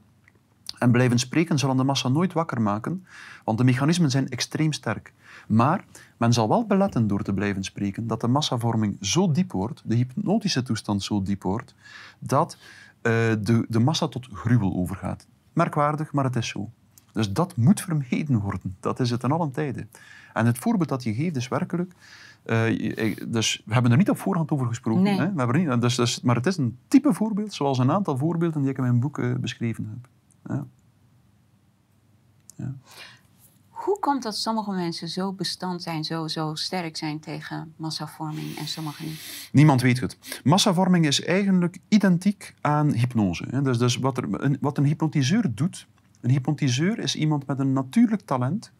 en 0.81 0.91
blijven 0.91 1.19
spreken, 1.19 1.59
zullen 1.59 1.77
de 1.77 1.83
massa 1.83 2.07
nooit 2.07 2.33
wakker 2.33 2.61
maken, 2.61 3.05
want 3.43 3.57
de 3.57 3.63
mechanismen 3.63 4.09
zijn 4.09 4.29
extreem 4.29 4.73
sterk. 4.73 5.13
Maar 5.47 5.85
men 6.17 6.33
zal 6.33 6.47
wel 6.47 6.65
beletten 6.65 7.07
door 7.07 7.21
te 7.21 7.33
blijven 7.33 7.63
spreken 7.63 8.07
dat 8.07 8.21
de 8.21 8.27
massavorming 8.27 8.97
zo 9.01 9.31
diep 9.31 9.51
wordt, 9.51 9.81
de 9.85 9.95
hypnotische 9.95 10.63
toestand 10.63 11.03
zo 11.03 11.21
diep 11.21 11.43
wordt, 11.43 11.75
dat 12.19 12.57
eh, 13.01 13.11
de, 13.39 13.65
de 13.69 13.79
massa 13.79 14.07
tot 14.07 14.27
gruwel 14.31 14.73
overgaat. 14.73 15.27
Merkwaardig, 15.53 16.11
maar 16.11 16.23
het 16.23 16.35
is 16.35 16.47
zo. 16.47 16.69
Dus 17.11 17.31
dat 17.31 17.55
moet 17.55 17.81
vermeden 17.81 18.39
worden. 18.39 18.75
Dat 18.79 18.99
is 18.99 19.09
het 19.09 19.23
in 19.23 19.31
allen 19.31 19.51
tijden. 19.51 19.89
En 20.33 20.45
het 20.45 20.57
voorbeeld 20.57 20.89
dat 20.89 21.03
je 21.03 21.13
geeft 21.13 21.35
is 21.35 21.47
werkelijk... 21.47 21.93
eh, 22.43 23.15
dus 23.27 23.61
we 23.65 23.73
hebben 23.73 23.91
er 23.91 23.97
niet 23.97 24.09
op 24.09 24.17
voorhand 24.17 24.51
over 24.51 24.67
gesproken. 24.67 25.03
Nee. 25.03 25.19
Hè? 25.19 25.31
We 25.31 25.37
hebben 25.37 25.55
er 25.55 25.67
niet, 25.67 25.81
dus, 25.81 25.95
dus, 25.95 26.21
maar 26.21 26.35
het 26.35 26.45
is 26.45 26.57
een 26.57 26.77
type 26.87 27.13
voorbeeld, 27.13 27.53
zoals 27.53 27.77
een 27.77 27.91
aantal 27.91 28.17
voorbeelden 28.17 28.61
die 28.61 28.71
ik 28.71 28.77
in 28.77 28.83
mijn 28.83 28.99
boek 28.99 29.17
eh, 29.17 29.33
beschreven 29.33 29.85
heb. 29.89 30.09
Ja. 30.47 30.67
Hoe 33.69 33.99
komt 33.99 34.23
dat 34.23 34.37
sommige 34.37 34.71
mensen 34.71 35.07
zo 35.07 35.33
bestand 35.33 35.81
zijn, 35.81 36.03
zo, 36.03 36.27
zo 36.27 36.55
sterk 36.55 36.97
zijn 36.97 37.19
tegen 37.19 37.73
massavorming 37.75 38.57
en 38.57 38.67
sommige 38.67 39.03
niet? 39.03 39.49
Niemand 39.51 39.81
weet 39.81 39.99
het. 39.99 40.17
Massavorming 40.43 41.05
is 41.05 41.23
eigenlijk 41.23 41.77
identiek 41.87 42.53
aan 42.61 42.93
hypnose. 42.93 43.61
Dus, 43.63 43.77
dus 43.77 43.97
wat, 43.97 44.17
er, 44.17 44.43
een, 44.43 44.57
wat 44.59 44.77
een 44.77 44.85
hypnotiseur 44.85 45.55
doet... 45.55 45.87
Een 46.21 46.29
hypnotiseur 46.29 46.99
is 46.99 47.15
iemand 47.15 47.47
met 47.47 47.59
een 47.59 47.73
natuurlijk 47.73 48.21
talent 48.21 48.71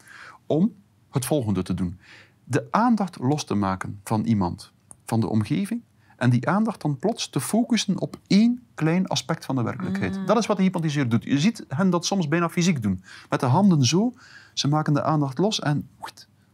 om 0.46 0.74
het 1.10 1.26
volgende 1.26 1.64
te 1.64 1.74
doen. 1.74 2.00
de 2.44 2.68
aandacht 2.72 3.20
los 3.20 3.44
te 3.46 3.56
maken 3.56 4.00
van 4.04 4.24
iemand, 4.24 4.72
van 5.06 5.20
de 5.20 5.28
omgeving, 5.28 5.82
en 6.22 6.30
die 6.30 6.48
aandacht 6.48 6.82
dan 6.82 6.98
plots 6.98 7.30
te 7.30 7.40
focussen 7.40 8.00
op 8.00 8.18
één 8.28 8.64
klein 8.74 9.08
aspect 9.08 9.46
van 9.46 9.56
de 9.56 9.62
werkelijkheid. 9.62 10.18
Mm. 10.18 10.26
Dat 10.26 10.38
is 10.38 10.46
wat 10.46 10.58
de 10.58 10.64
hypnotiseur 10.64 11.10
doet. 11.10 11.24
Je 11.24 11.40
ziet 11.40 11.66
hen 11.68 11.90
dat 11.90 12.06
soms 12.06 12.28
bijna 12.28 12.50
fysiek 12.50 12.82
doen. 12.82 13.04
Met 13.30 13.40
de 13.40 13.46
handen 13.46 13.86
zo, 13.86 14.14
ze 14.54 14.68
maken 14.68 14.94
de 14.94 15.04
aandacht 15.04 15.38
los 15.38 15.60
en 15.60 15.90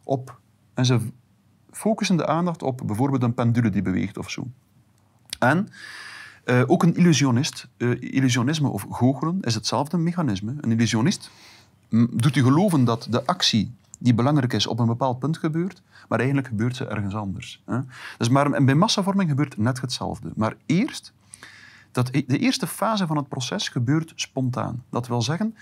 op. 0.04 0.40
En 0.74 0.86
ze 0.86 1.00
focussen 1.72 2.18
de 2.18 2.28
aandacht 2.28 2.64
op 2.64 2.82
bijvoorbeeld 2.86 3.24
een 3.24 3.34
pendule 3.34 3.70
die 3.70 3.82
beweegt 3.82 4.18
of 4.18 4.30
zo. 4.30 4.48
En 5.40 5.68
eh, 6.44 6.64
ook 6.68 6.84
een 6.84 6.96
illusionist, 6.96 7.68
eh, 7.78 8.02
illusionisme 8.02 8.70
of 8.70 8.86
goochelen 8.90 9.38
is 9.42 9.56
hetzelfde 9.56 9.98
mechanisme. 9.98 10.56
Een 10.62 10.72
illusionist 10.72 11.30
mm, 11.90 12.08
doet 12.12 12.36
u 12.36 12.44
geloven 12.44 12.84
dat 12.84 13.08
de 13.10 13.26
actie 13.26 13.72
die 13.98 14.14
belangrijk 14.14 14.54
is 14.54 14.68
op 14.68 14.80
een 14.80 14.86
bepaald 14.86 15.20
punt 15.20 15.38
gebeurt, 15.38 15.82
maar 16.08 16.18
eigenlijk 16.18 16.48
gebeurt 16.48 16.76
ze 16.76 16.86
ergens 16.86 17.16
anders. 17.16 17.62
Hè? 17.66 17.80
Dus 18.18 18.30
maar 18.30 18.52
en 18.52 18.66
bij 18.66 18.76
massavorming 18.76 19.30
gebeurt 19.30 19.58
net 19.58 19.82
hetzelfde. 19.82 20.32
Maar 20.36 20.56
eerst, 20.66 21.14
dat, 21.92 22.10
e- 22.12 22.24
de 22.28 22.38
eerste 22.38 22.68
fase 22.68 23.08
van 23.08 23.18
het 23.18 23.30
proces 23.30 23.70
gebeurt 23.70 24.12
spontaan. 24.16 24.84
Dat 24.90 25.08
wil 25.08 25.22
zeggen, 25.22 25.56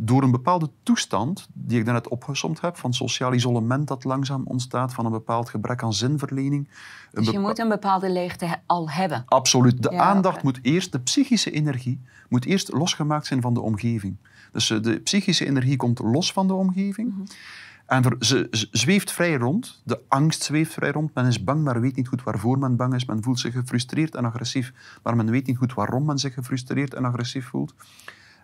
door 0.00 0.22
een 0.22 0.30
bepaalde 0.30 0.70
toestand, 0.82 1.48
die 1.52 1.78
ik 1.78 1.84
daarnet 1.84 2.08
opgesomd 2.08 2.60
heb, 2.60 2.76
van 2.76 2.92
sociaal 2.92 3.32
isolement 3.32 3.88
dat 3.88 4.04
langzaam 4.04 4.42
ontstaat, 4.44 4.94
van 4.94 5.04
een 5.04 5.12
bepaald 5.12 5.48
gebrek 5.48 5.82
aan 5.82 5.92
zinverlening. 5.92 6.68
Dus 7.12 7.30
je 7.30 7.38
moet 7.38 7.58
een 7.58 7.68
bepaalde 7.68 8.10
leegte 8.10 8.56
al 8.66 8.90
hebben. 8.90 9.24
Absoluut. 9.26 9.82
De 9.82 9.90
Ja, 9.90 10.00
aandacht 10.00 10.42
moet 10.42 10.58
eerst, 10.62 10.92
de 10.92 11.00
psychische 11.00 11.50
energie, 11.50 12.00
moet 12.28 12.44
eerst 12.44 12.72
losgemaakt 12.72 13.26
zijn 13.26 13.40
van 13.40 13.54
de 13.54 13.60
omgeving. 13.60 14.16
Dus 14.52 14.70
eh, 14.70 14.82
de 14.82 15.00
psychische 15.00 15.46
energie 15.46 15.76
komt 15.76 15.98
los 15.98 16.32
van 16.32 16.46
de 16.46 16.54
omgeving. 16.54 17.12
Mhm. 17.12 17.22
En 17.86 18.16
ze 18.20 18.48
zweeft 18.70 19.12
vrij 19.12 19.36
rond. 19.36 19.82
De 19.84 20.00
angst 20.08 20.42
zweeft 20.42 20.72
vrij 20.72 20.90
rond. 20.90 21.14
Men 21.14 21.26
is 21.26 21.44
bang, 21.44 21.64
maar 21.64 21.80
weet 21.80 21.96
niet 21.96 22.08
goed 22.08 22.22
waarvoor 22.22 22.58
men 22.58 22.76
bang 22.76 22.94
is. 22.94 23.04
Men 23.04 23.22
voelt 23.22 23.40
zich 23.40 23.52
gefrustreerd 23.52 24.14
en 24.14 24.24
agressief, 24.24 24.72
maar 25.02 25.16
men 25.16 25.30
weet 25.30 25.46
niet 25.46 25.56
goed 25.56 25.74
waarom 25.74 26.04
men 26.04 26.18
zich 26.18 26.34
gefrustreerd 26.34 26.94
en 26.94 27.04
agressief 27.04 27.46
voelt. 27.46 27.74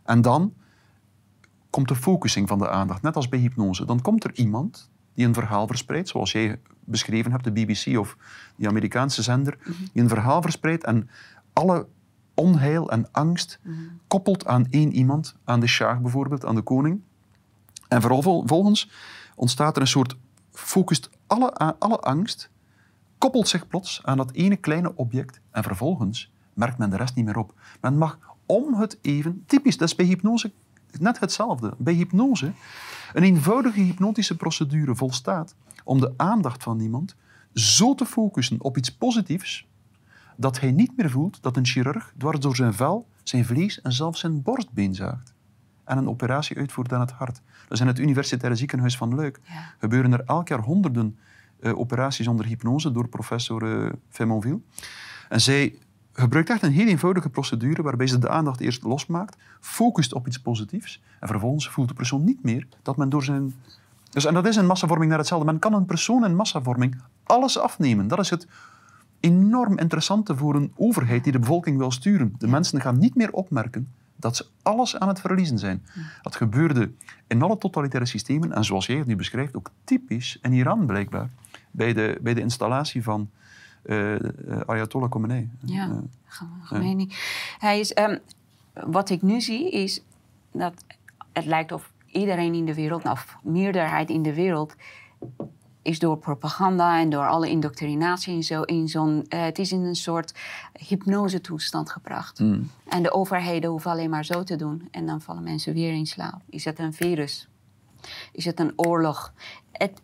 En 0.05 0.23
dan 0.23 0.55
komt 1.71 1.89
de 1.89 1.95
focusing 1.95 2.49
van 2.49 2.59
de 2.59 2.69
aandacht, 2.69 3.03
net 3.03 3.17
als 3.17 3.29
bij 3.29 3.39
hypnose. 3.39 3.85
Dan 3.85 4.03
komt 4.03 4.25
er 4.25 4.35
iemand 4.35 4.91
die 5.15 5.27
een 5.27 5.35
verhaal 5.35 5.67
verspreidt, 5.67 6.09
zoals 6.09 6.33
jij 6.33 6.61
beschreven 6.85 7.31
hebt, 7.31 7.45
de 7.45 7.53
BBC 7.53 7.99
of 7.99 8.17
die 8.57 8.69
Amerikaanse 8.69 9.23
zender, 9.23 9.59
die 9.93 10.03
een 10.03 10.09
verhaal 10.09 10.43
verspreidt 10.43 10.85
en 10.85 11.09
alle 11.53 11.87
onheil 12.35 12.91
en 12.91 13.09
angst 13.13 13.59
koppelt 14.07 14.47
aan 14.47 14.67
één 14.71 14.93
iemand, 14.93 15.37
aan 15.45 15.61
de 15.61 15.67
Shah 15.67 16.01
bijvoorbeeld, 16.01 16.45
aan 16.45 16.55
de 16.55 16.63
koning. 16.63 17.01
En 17.89 18.01
vervolgens 18.01 18.91
ontstaat 19.37 19.77
er 19.77 19.83
een 19.83 19.89
soort, 19.89 20.17
focust 20.53 21.11
alle, 21.27 21.53
alle 21.79 21.99
angst, 21.99 22.51
koppelt 23.19 23.49
zich 23.49 23.69
plots 23.69 24.01
aan 24.05 24.17
dat 24.17 24.33
ene 24.33 24.57
kleine 24.57 24.97
object 24.97 25.41
en 25.51 25.63
vervolgens 25.63 26.33
merkt 26.55 26.79
men 26.79 26.91
de 26.91 26.97
rest 26.97 27.15
niet 27.15 27.25
meer 27.25 27.39
op. 27.39 27.55
Men 27.81 27.99
mag 27.99 28.19
om 28.47 28.75
het 28.75 28.99
even, 29.01 29.43
typisch, 29.47 29.77
dat 29.77 29.89
is 29.89 29.95
bij 29.95 30.07
hypnose 30.07 30.53
net 31.01 31.21
hetzelfde. 31.21 31.75
Bij 31.79 31.95
hypnose, 31.95 32.53
een 33.13 33.23
eenvoudige 33.23 33.81
hypnotische 33.81 34.37
procedure 34.37 34.95
volstaat 34.95 35.55
om 35.85 36.01
de 36.01 36.13
aandacht 36.17 36.63
van 36.63 36.81
iemand 36.81 37.17
zo 37.55 37.95
te 37.95 38.07
focussen 38.07 38.61
op 38.61 38.77
iets 38.77 38.97
positiefs, 38.97 39.67
dat 40.37 40.61
hij 40.61 40.71
niet 40.71 40.97
meer 40.97 41.11
voelt 41.11 41.43
dat 41.43 41.57
een 41.57 41.67
chirurg 41.67 42.13
dwars 42.19 42.39
door 42.39 42.57
zijn 42.57 42.75
vel, 42.75 43.09
zijn 43.23 43.45
vlees 43.45 43.81
en 43.81 43.93
zelfs 43.93 44.21
zijn 44.21 44.43
borstbeen 44.43 44.95
zaagt 44.95 45.35
en 45.85 45.99
een 45.99 46.09
operatie 46.09 46.57
uitvoert 46.57 46.93
aan 46.93 47.01
het 47.01 47.11
hart. 47.11 47.41
Dus 47.69 47.81
in 47.81 47.87
het 47.87 47.99
Universitaire 47.99 48.57
Ziekenhuis 48.57 48.97
van 48.97 49.15
Luik 49.15 49.41
Ja. 49.43 49.75
gebeuren 49.79 50.13
er 50.13 50.23
elk 50.27 50.49
jaar 50.49 50.61
honderden 50.61 51.19
eh, 51.61 51.79
operaties 51.79 52.29
onder 52.29 52.47
hypnose 52.47 52.93
door 52.93 53.09
professor 53.09 53.93
Faymonville. 54.09 54.61
En 55.29 55.41
zij 55.41 55.79
gebruikt 56.13 56.51
echt 56.51 56.63
een 56.63 56.73
heel 56.73 56.87
eenvoudige 56.87 57.29
procedure 57.29 57.83
waarbij 57.83 58.07
ze 58.07 58.19
de 58.19 58.29
aandacht 58.29 58.61
eerst 58.61 58.83
losmaakt, 58.83 59.37
focust 59.61 60.13
op 60.13 60.27
iets 60.27 60.39
positiefs 60.39 61.03
en 61.21 61.29
vervolgens 61.29 61.69
voelt 61.69 61.89
de 61.89 61.95
persoon 61.95 62.25
niet 62.25 62.43
meer 62.43 62.67
dat 62.83 62.97
men 62.97 63.09
door 63.09 63.25
zijn... 63.25 63.55
Dus, 64.11 64.25
en 64.25 64.35
dat 64.35 64.47
is 64.47 64.57
in 64.57 64.67
massavorming 64.67 65.11
net 65.11 65.19
hetzelfde. 65.19 65.47
Men 65.47 65.59
kan 65.59 65.73
een 65.73 65.85
persoon 65.85 66.25
in 66.25 66.37
massavorming 66.37 67.01
alles 67.25 67.59
afnemen. 67.59 68.09
Dat 68.09 68.19
is 68.19 68.31
het 68.31 68.47
enorm 69.25 69.79
interessante 69.79 70.37
voor 70.37 70.55
een 70.55 70.73
overheid 70.77 71.23
die 71.25 71.33
de 71.33 71.39
bevolking 71.39 71.79
wil 71.79 71.91
sturen. 71.91 72.35
De 72.39 72.47
mensen 72.47 72.81
gaan 72.81 72.99
niet 72.99 73.15
meer 73.15 73.33
opmerken 73.33 73.89
dat 74.17 74.37
ze 74.37 74.47
alles 74.63 74.99
aan 74.99 75.09
het 75.09 75.21
verliezen 75.21 75.59
zijn. 75.59 75.83
Dat 76.23 76.37
gebeurde 76.37 76.91
in 77.27 77.43
alle 77.43 77.59
totalitaire 77.59 78.09
systemen 78.09 78.53
en 78.53 78.65
zoals 78.65 78.87
jij 78.87 78.97
het 78.97 79.07
nu 79.07 79.17
beschrijft, 79.17 79.57
ook 79.57 79.71
typisch 79.85 80.39
in 80.43 80.53
Iran 80.53 80.87
blijkbaar, 80.87 81.29
bij 81.71 81.93
de, 81.93 82.19
bij 82.23 82.35
de 82.35 82.41
installatie 82.41 83.03
van 83.03 83.31
eh, 83.83 84.15
eh, 84.15 84.21
Ayatollah 84.67 85.11
Khomeini. 85.11 85.49
Ja, 85.65 85.85
Eh, 85.89 85.97
Ge- 86.27 86.45
Khomeini. 86.67 87.09
Hij 87.59 87.81
is, 87.81 87.93
ehm, 87.93 88.19
wat 88.87 89.11
ik 89.11 89.23
nu 89.23 89.41
zie 89.41 89.71
is 89.71 90.03
dat 90.53 90.85
het 91.33 91.45
lijkt 91.45 91.73
of 91.73 91.93
iedereen 92.07 92.55
in 92.55 92.65
de 92.65 92.75
wereld, 92.75 93.05
of 93.05 93.37
meerderheid 93.43 94.11
in 94.11 94.23
de 94.23 94.35
wereld, 94.35 94.75
is 95.85 95.99
door 95.99 96.19
propaganda 96.19 97.01
en 97.01 97.11
door 97.11 97.29
alle 97.29 97.49
indoctrinatie 97.51 98.35
en 98.35 98.43
zo 98.43 98.63
in 98.63 98.89
zo'n. 98.89 99.25
eh, 99.29 99.43
het 99.45 99.59
is 99.59 99.73
in 99.73 99.81
een 99.85 99.95
soort 99.97 100.35
hypnosetoestand 100.79 101.91
gebracht. 101.91 102.39
mm. 102.39 102.71
En 102.89 103.03
de 103.03 103.13
overheden 103.13 103.71
hoeven 103.71 103.91
alleen 103.91 104.11
maar 104.11 104.25
zo 104.25 104.43
te 104.43 104.57
doen 104.57 104.89
en 104.91 105.07
dan 105.07 105.21
vallen 105.21 105.43
mensen 105.43 105.75
weer 105.75 105.93
in 105.93 106.07
slaap. 106.07 106.41
Is 106.49 106.65
het 106.65 106.79
een 106.79 106.93
virus? 106.93 107.49
Is 108.33 108.45
het 108.45 108.61
een 108.61 108.73
oorlog? 108.77 109.33
Het 109.73 110.03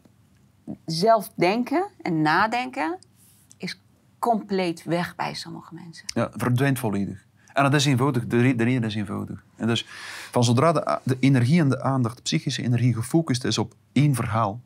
zelf 0.87 1.31
denken 1.35 1.87
en 2.03 2.23
nadenken 2.23 2.99
is 3.57 3.81
compleet 4.19 4.83
weg 4.85 5.17
bij 5.17 5.35
sommige 5.35 5.75
mensen. 5.75 6.05
Ja, 6.15 6.31
verdwijnt 6.35 6.79
volledig. 6.79 7.27
En 7.53 7.63
dat 7.63 7.75
is 7.75 7.85
eenvoudig, 7.85 8.27
de, 8.27 8.41
re- 8.41 8.55
de 8.55 8.65
reden 8.65 8.85
is 8.85 8.95
eenvoudig. 8.95 9.45
En 9.57 9.67
dus 9.67 9.87
van 10.31 10.45
zodra 10.45 10.73
de, 10.73 10.99
de 11.05 11.17
energie 11.21 11.61
en 11.61 11.69
de 11.69 11.83
aandacht, 11.83 12.17
de 12.17 12.23
psychische 12.23 12.63
energie, 12.63 12.95
gefocust 12.95 13.45
is 13.45 13.59
op 13.59 13.75
één 13.93 14.15
verhaal, 14.15 14.61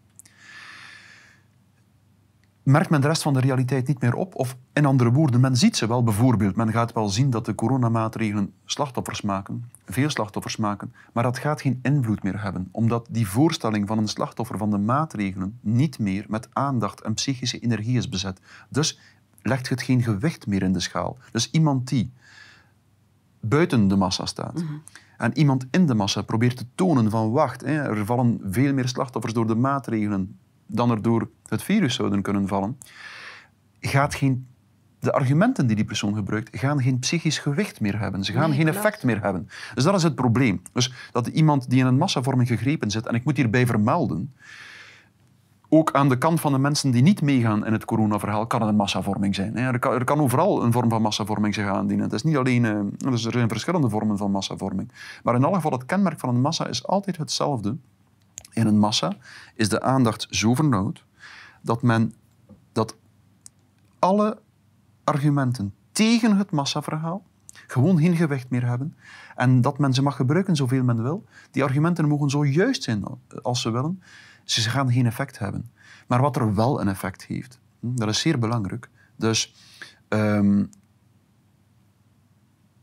merkt 2.65 2.91
men 2.91 3.01
de 3.01 3.07
rest 3.07 3.23
van 3.23 3.33
de 3.33 3.41
realiteit 3.41 3.87
niet 3.87 4.01
meer 4.01 4.15
op. 4.15 4.35
Of 4.35 4.57
in 4.73 4.87
andere 4.87 5.13
woorden, 5.13 5.41
men 5.41 5.57
ziet 5.57 5.77
ze 5.77 5.87
wel. 5.87 6.03
Bijvoorbeeld, 6.03 6.57
men 6.57 6.73
gaat 6.73 6.93
wel 6.93 7.09
zien 7.09 7.31
dat 7.31 7.45
de 7.47 7.55
coronamaatregelen 7.55 8.53
slachtoffers 8.65 9.21
maken, 9.21 9.71
veel 9.87 10.11
slachtoffers 10.11 10.57
maken, 10.57 10.95
maar 11.13 11.23
dat 11.23 11.39
gaat 11.39 11.61
geen 11.61 11.79
invloed 11.83 12.23
meer 12.23 12.43
hebben, 12.43 12.69
omdat 12.71 13.07
die 13.11 13.29
voorstelling 13.29 13.87
van 13.89 13.99
een 13.99 14.09
slachtoffer 14.09 14.59
van 14.59 14.71
de 14.71 14.79
maatregelen 14.79 15.59
niet 15.61 15.99
meer 15.99 16.25
met 16.29 16.49
aandacht 16.53 17.01
en 17.01 17.15
psychische 17.15 17.59
energie 17.59 17.97
is 17.97 18.09
bezet. 18.09 18.41
Dus 18.69 18.99
legt 19.43 19.69
het 19.69 19.83
geen 19.83 20.03
gewicht 20.03 20.47
meer 20.47 20.63
in 20.63 20.73
de 20.73 20.81
schaal. 20.81 21.19
Dus 21.33 21.51
iemand 21.51 21.89
die 21.89 22.13
buiten 23.41 23.89
de 23.89 23.97
massa 23.97 24.27
staat. 24.27 24.65
En 25.17 25.39
iemand 25.39 25.67
in 25.71 25.87
de 25.87 25.95
massa 25.95 26.23
probeert 26.23 26.57
te 26.57 26.67
tonen 26.75 27.11
van 27.11 27.31
wacht, 27.31 27.61
hè, 27.61 27.83
er 27.83 28.05
vallen 28.05 28.41
veel 28.45 28.73
meer 28.73 28.89
slachtoffers 28.89 29.35
door 29.35 29.47
de 29.47 29.55
maatregelen 29.55 30.39
dan 30.67 30.91
er 30.91 31.03
door 31.03 31.29
het 31.49 31.63
virus 31.63 31.95
zouden 31.95 32.23
kunnen 32.23 32.49
vallen, 32.49 32.79
gaat 33.81 34.15
geen, 34.15 34.47
de 34.99 35.13
argumenten 35.13 35.67
die 35.67 35.77
die 35.77 35.85
persoon 35.85 36.15
gebruikt 36.15 36.59
gaan 36.59 36.83
geen 36.83 36.99
psychisch 36.99 37.39
gewicht 37.39 37.81
meer 37.81 37.99
hebben. 37.99 38.25
Ze 38.25 38.33
gaan 38.33 38.49
Nee, 38.49 38.57
geen 38.59 38.67
klopt. 38.67 38.85
effect 38.85 39.05
meer 39.05 39.23
hebben. 39.23 39.49
Dus 39.75 39.85
dat 39.85 39.95
is 39.95 40.03
het 40.03 40.15
probleem. 40.15 40.63
Dus 40.73 40.93
dat 41.13 41.27
iemand 41.27 41.71
die 41.71 41.81
in 41.81 41.87
een 41.87 41.99
massavorming 41.99 42.49
gegrepen 42.49 42.91
zit, 42.91 43.07
en 43.07 43.15
ik 43.15 43.25
moet 43.25 43.37
hierbij 43.37 43.67
vermelden, 43.67 44.35
ook 45.69 45.93
aan 45.93 46.09
de 46.09 46.19
kant 46.19 46.41
van 46.41 46.53
de 46.53 46.59
mensen 46.59 46.91
die 46.91 47.03
niet 47.03 47.23
meegaan 47.23 47.67
in 47.67 47.73
het 47.73 47.85
coronaverhaal, 47.85 48.47
kan 48.47 48.61
het 48.61 48.69
een 48.69 48.77
massavorming 48.77 49.35
zijn. 49.35 49.57
Er 49.57 49.79
kan, 49.79 49.93
er 49.93 50.05
kan 50.05 50.21
overal 50.21 50.63
een 50.63 50.73
vorm 50.73 50.89
van 50.91 51.03
massavorming 51.03 51.55
zich 51.55 51.67
aandienen. 51.67 52.05
Het 52.05 52.15
is 52.15 52.23
niet 52.23 52.37
alleen, 52.37 52.65
eh, 52.65 52.81
dus 52.97 53.25
er 53.25 53.33
zijn 53.33 53.49
verschillende 53.49 53.89
vormen 53.89 54.17
van 54.19 54.31
massavorming. 54.31 54.93
Maar 55.23 55.35
in 55.35 55.45
alle 55.45 55.55
geval, 55.55 55.71
het 55.73 55.87
kenmerk 55.87 56.19
van 56.21 56.29
een 56.29 56.41
massa 56.41 56.67
is 56.67 56.87
altijd 56.87 57.17
hetzelfde. 57.17 57.77
In 58.55 58.67
een 58.67 58.79
massa 58.79 59.17
is 59.55 59.69
de 59.69 59.81
aandacht 59.81 60.27
zo 60.31 60.55
vernauwd 60.55 61.05
dat 61.63 61.83
men 61.83 62.15
dat 62.73 62.97
alle 63.99 64.39
argumenten 65.05 65.75
tegen 65.93 66.37
het 66.37 66.51
massaverhaal 66.51 67.25
gewoon 67.67 67.99
geen 67.99 68.17
gewicht 68.17 68.51
meer 68.51 68.67
hebben 68.67 68.97
en 69.37 69.61
dat 69.61 69.79
men 69.79 69.95
ze 69.95 70.03
mag 70.03 70.17
gebruiken 70.17 70.57
zoveel 70.57 70.85
men 70.85 71.03
wil. 71.03 71.25
Die 71.51 71.65
argumenten 71.65 72.09
mogen 72.09 72.31
zo 72.31 72.45
juist 72.45 72.83
zijn 72.83 73.05
als 73.43 73.61
ze 73.61 73.71
willen. 73.71 74.03
Ze 74.45 74.71
gaan 74.71 74.93
geen 74.93 75.07
effect 75.07 75.39
hebben. 75.39 75.71
Maar 76.07 76.21
wat 76.21 76.37
er 76.37 76.55
wel 76.55 76.81
een 76.81 76.89
effect 76.89 77.25
heeft, 77.25 77.59
hm, 77.81 77.95
dat 77.95 78.09
is 78.09 78.21
zeer 78.21 78.39
belangrijk. 78.39 78.91
Dus 79.17 79.55
ehm, 80.09 80.65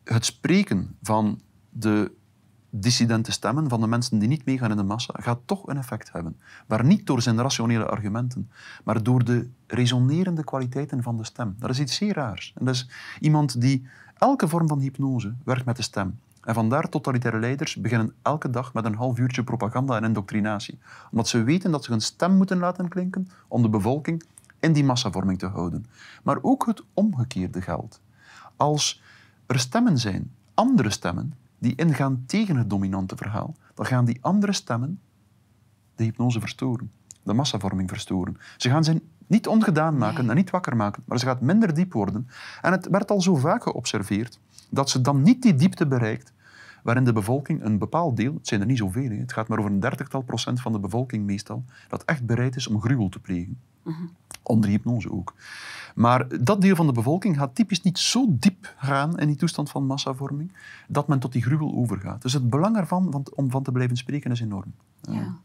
het 0.03 0.25
spreken 0.25 0.97
van 1.01 1.41
de 1.69 2.11
dissidente 2.71 3.31
stemmen, 3.31 3.69
van 3.69 3.81
de 3.81 3.87
mensen 3.87 4.19
die 4.19 4.27
niet 4.27 4.45
meegaan 4.45 4.71
in 4.71 4.77
de 4.77 4.83
massa, 4.83 5.13
gaat 5.17 5.39
toch 5.45 5.67
een 5.67 5.77
effect 5.77 6.11
hebben. 6.11 6.37
Maar 6.67 6.85
niet 6.85 7.05
door 7.05 7.21
zijn 7.21 7.41
rationele 7.41 7.85
argumenten, 7.85 8.49
maar 8.83 9.03
door 9.03 9.23
de 9.23 9.49
resonerende 9.67 10.43
kwaliteiten 10.43 11.03
van 11.03 11.17
de 11.17 11.25
stem. 11.25 11.55
Dat 11.59 11.69
is 11.69 11.79
iets 11.79 11.95
zeer 11.95 12.13
raars. 12.13 12.53
En 12.55 12.65
dat 12.65 12.75
is 12.75 12.89
iemand 13.19 13.61
die 13.61 13.87
elke 14.17 14.47
vorm 14.47 14.67
van 14.67 14.79
hypnose 14.79 15.33
werkt 15.43 15.65
met 15.65 15.75
de 15.75 15.83
stem. 15.83 16.19
En 16.41 16.53
vandaar 16.53 16.89
totalitaire 16.89 17.39
leiders 17.39 17.75
beginnen 17.75 18.13
elke 18.21 18.49
dag 18.49 18.73
met 18.73 18.85
een 18.85 18.95
half 18.95 19.19
uurtje 19.19 19.43
propaganda 19.43 19.95
en 19.95 20.03
indoctrinatie. 20.03 20.79
Omdat 21.11 21.27
ze 21.27 21.43
weten 21.43 21.71
dat 21.71 21.83
ze 21.83 21.91
hun 21.91 22.01
stem 22.01 22.37
moeten 22.37 22.57
laten 22.57 22.87
klinken 22.87 23.29
om 23.47 23.61
de 23.61 23.69
bevolking 23.69 24.23
in 24.59 24.73
die 24.73 24.83
massavorming 24.83 25.39
te 25.39 25.45
houden. 25.45 25.85
Maar 26.23 26.37
ook 26.41 26.65
het 26.65 26.83
omgekeerde 26.93 27.61
geldt. 27.61 28.01
Als 28.55 29.01
er 29.45 29.59
stemmen 29.59 29.97
zijn, 29.97 30.31
andere 30.53 30.89
stemmen, 30.89 31.33
die 31.61 31.75
ingaan 31.75 32.23
tegen 32.25 32.55
het 32.55 32.69
dominante 32.69 33.15
verhaal, 33.15 33.55
dan 33.73 33.85
gaan 33.85 34.05
die 34.05 34.17
andere 34.21 34.53
stemmen 34.53 34.99
de 35.95 36.03
hypnose 36.03 36.39
verstoren, 36.39 36.91
de 37.23 37.33
massavorming 37.33 37.89
verstoren. 37.89 38.37
Ze 38.57 38.69
gaan 38.69 38.83
ze 38.83 39.01
niet 39.27 39.47
ongedaan 39.47 39.97
maken 39.97 40.29
en 40.29 40.35
niet 40.35 40.49
wakker 40.49 40.75
maken, 40.75 41.03
maar 41.05 41.19
ze 41.19 41.25
gaat 41.25 41.41
minder 41.41 41.73
diep 41.73 41.93
worden. 41.93 42.27
En 42.61 42.71
het 42.71 42.87
werd 42.87 43.11
al 43.11 43.21
zo 43.21 43.35
vaak 43.35 43.63
geobserveerd 43.63 44.39
dat 44.69 44.89
ze 44.89 45.01
dan 45.01 45.21
niet 45.21 45.41
die 45.41 45.55
diepte 45.55 45.87
bereikt 45.87 46.33
waarin 46.83 47.03
de 47.03 47.13
bevolking 47.13 47.63
een 47.63 47.77
bepaald 47.77 48.17
deel, 48.17 48.33
het 48.33 48.47
zijn 48.47 48.61
er 48.61 48.67
niet 48.67 48.77
zoveel, 48.77 49.09
het 49.09 49.33
gaat 49.33 49.47
maar 49.47 49.59
over 49.59 49.71
een 49.71 49.79
dertigtal 49.79 50.21
procent 50.21 50.61
van 50.61 50.71
de 50.71 50.79
bevolking 50.79 51.25
meestal, 51.25 51.63
dat 51.87 52.03
echt 52.03 52.25
bereid 52.25 52.55
is 52.55 52.67
om 52.67 52.81
gruwel 52.81 53.09
te 53.09 53.19
plegen. 53.19 53.59
Onder 54.43 54.69
hypnose 54.69 55.11
ook. 55.11 55.33
Maar 55.95 56.25
dat 56.43 56.61
deel 56.61 56.75
van 56.75 56.85
de 56.87 56.91
bevolking 56.93 57.37
gaat 57.37 57.55
typisch 57.55 57.81
niet 57.81 57.99
zo 57.99 58.25
diep 58.29 58.73
gaan 58.77 59.19
in 59.19 59.27
die 59.27 59.35
toestand 59.35 59.69
van 59.69 59.85
massavorming, 59.85 60.51
dat 60.87 61.07
men 61.07 61.19
tot 61.19 61.31
die 61.31 61.41
gruwel 61.43 61.73
overgaat. 61.75 62.21
Dus 62.21 62.33
het 62.33 62.49
belang 62.49 62.77
ervan 62.77 63.07
van, 63.11 63.25
om 63.35 63.51
van 63.51 63.63
te 63.63 63.71
blijven 63.71 63.97
spreken 63.97 64.31
is 64.31 64.41
enorm. 64.41 64.73
Ja. 65.01 65.35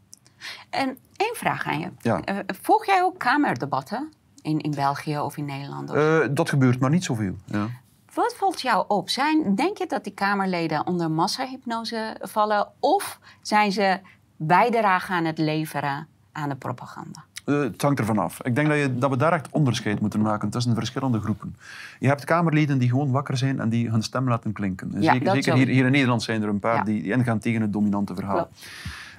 En 0.69 0.97
één 1.15 1.35
vraag 1.35 1.65
aan 1.67 1.79
je. 1.79 1.91
Ja. 1.99 2.21
Eh, 2.21 2.37
volg 2.61 2.85
jij 2.85 3.03
ook 3.03 3.19
kamerdebatten 3.19 4.11
in, 4.41 4.59
in 4.59 4.71
België 4.71 5.19
of 5.19 5.37
in 5.37 5.45
Nederland? 5.45 5.89
of- 5.89 5.95
Eh, 5.95 6.27
dat 6.31 6.49
gebeurt, 6.49 6.79
maar 6.79 6.89
niet 6.89 7.03
zoveel. 7.03 7.35
Ja. 7.45 7.67
Wat 8.13 8.35
valt 8.35 8.61
jou 8.61 8.85
op? 8.87 9.09
Zijn, 9.09 9.55
denk 9.55 9.77
je 9.77 9.85
dat 9.87 10.03
die 10.03 10.13
Kamerleden 10.13 10.87
onder 10.87 11.11
massahypnose 11.11 12.17
vallen? 12.21 12.67
Of 12.79 13.19
zijn 13.41 13.71
ze 13.71 13.99
bijdrage 14.35 15.11
aan 15.13 15.25
het 15.25 15.37
leveren 15.37 16.07
aan 16.31 16.49
de 16.49 16.55
propaganda? 16.55 17.23
Eh, 17.47 17.59
het 17.59 17.81
hangt 17.81 17.99
ervan 17.99 18.17
af. 18.17 18.41
Ik 18.43 18.55
denk 18.55 18.67
dat, 18.67 18.77
je, 18.77 18.97
dat 18.97 19.09
we 19.09 19.17
daar 19.17 19.33
echt 19.33 19.47
onderscheid 19.51 19.99
moeten 19.99 20.21
maken 20.21 20.49
tussen 20.49 20.75
verschillende 20.75 21.19
groepen. 21.19 21.55
Je 21.99 22.07
hebt 22.07 22.23
Kamerleden 22.23 22.77
die 22.77 22.89
gewoon 22.89 23.11
wakker 23.11 23.37
zijn 23.37 23.59
en 23.59 23.69
die 23.69 23.89
hun 23.89 24.01
stem 24.01 24.27
laten 24.27 24.51
klinken. 24.53 24.95
En 24.95 25.01
Ja, 25.01 25.13
zeker 25.13 25.31
zeker 25.31 25.53
hier, 25.53 25.67
hier 25.67 25.85
in 25.85 25.91
Nederland 25.91 26.23
zijn 26.23 26.41
er 26.41 26.49
een 26.49 26.59
paar 26.59 26.75
Ja. 26.75 26.83
die, 26.83 27.01
die 27.01 27.11
ingaan 27.11 27.39
tegen 27.39 27.61
het 27.61 27.73
dominante 27.73 28.15
verhaal. 28.15 28.49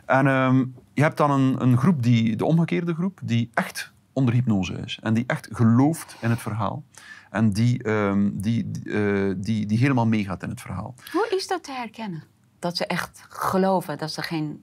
En 0.07 0.26
ehm, 0.26 0.64
je 0.93 1.03
hebt 1.03 1.16
dan 1.16 1.31
een, 1.31 1.62
een 1.62 1.76
groep, 1.79 2.03
die, 2.03 2.37
de 2.37 2.45
omgekeerde 2.45 2.95
groep, 2.95 3.20
die 3.22 3.51
echt 3.55 3.93
onder 4.12 4.35
hypnose 4.35 4.72
is. 4.85 4.99
En 5.03 5.14
die 5.14 5.24
echt 5.26 5.49
gelooft 5.53 6.16
in 6.20 6.31
het 6.31 6.41
verhaal. 6.41 6.83
En 7.31 7.51
die, 7.53 7.83
ehm, 7.83 8.31
die, 8.33 8.70
die, 8.70 8.93
eh, 8.93 9.35
die, 9.37 9.66
die 9.66 9.79
helemaal 9.79 10.07
meegaat 10.07 10.43
in 10.43 10.49
het 10.49 10.61
verhaal. 10.61 10.95
Hoe 11.12 11.26
is 11.37 11.47
dat 11.47 11.62
te 11.64 11.72
herkennen? 11.72 12.22
Dat 12.59 12.76
ze 12.76 12.87
echt 12.87 13.24
geloven, 13.29 13.99
dat 13.99 14.11
ze 14.12 14.22
geen... 14.22 14.62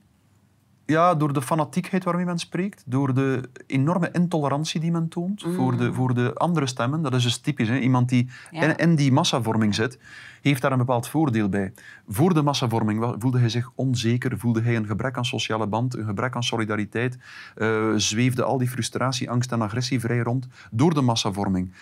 Ja, 0.86 1.14
door 1.14 1.32
de 1.32 1.42
fanatiekheid 1.42 2.04
waarmee 2.04 2.24
men 2.24 2.38
spreekt, 2.38 2.82
door 2.86 3.14
de 3.14 3.48
enorme 3.66 4.10
intolerantie 4.12 4.80
die 4.80 4.90
men 4.90 5.08
toont 5.08 5.44
voor, 5.54 5.76
de, 5.76 5.92
voor 5.92 6.14
de 6.14 6.34
andere 6.34 6.66
stemmen. 6.66 7.02
Dat 7.02 7.14
is 7.14 7.22
dus 7.22 7.38
typisch. 7.38 7.68
Hè? 7.68 7.78
Iemand 7.78 8.08
die 8.08 8.28
Ja. 8.50 8.62
in, 8.62 8.76
in 8.76 8.94
die 8.96 9.12
massavorming 9.12 9.74
zit, 9.74 9.98
heeft 10.42 10.62
daar 10.62 10.72
een 10.72 10.78
bepaald 10.78 11.08
voordeel 11.08 11.48
bij. 11.48 11.72
Voor 12.08 12.34
de 12.34 12.42
massavorming 12.42 13.14
voelde 13.18 13.38
hij 13.38 13.48
zich 13.48 13.70
onzeker, 13.74 14.38
voelde 14.38 14.62
hij 14.62 14.76
een 14.76 14.86
gebrek 14.86 15.16
aan 15.16 15.24
sociale 15.24 15.66
band, 15.66 15.96
een 15.96 16.04
gebrek 16.04 16.34
aan 16.34 16.42
solidariteit, 16.42 17.18
eh, 17.54 17.92
zweefde 17.96 18.42
al 18.42 18.58
die 18.58 18.68
frustratie, 18.68 19.30
angst 19.30 19.52
en 19.52 19.62
agressie 19.62 20.00
vrij 20.00 20.18
rond. 20.18 20.46
Door 20.70 20.94
de 20.94 21.00
massavorming 21.00 21.72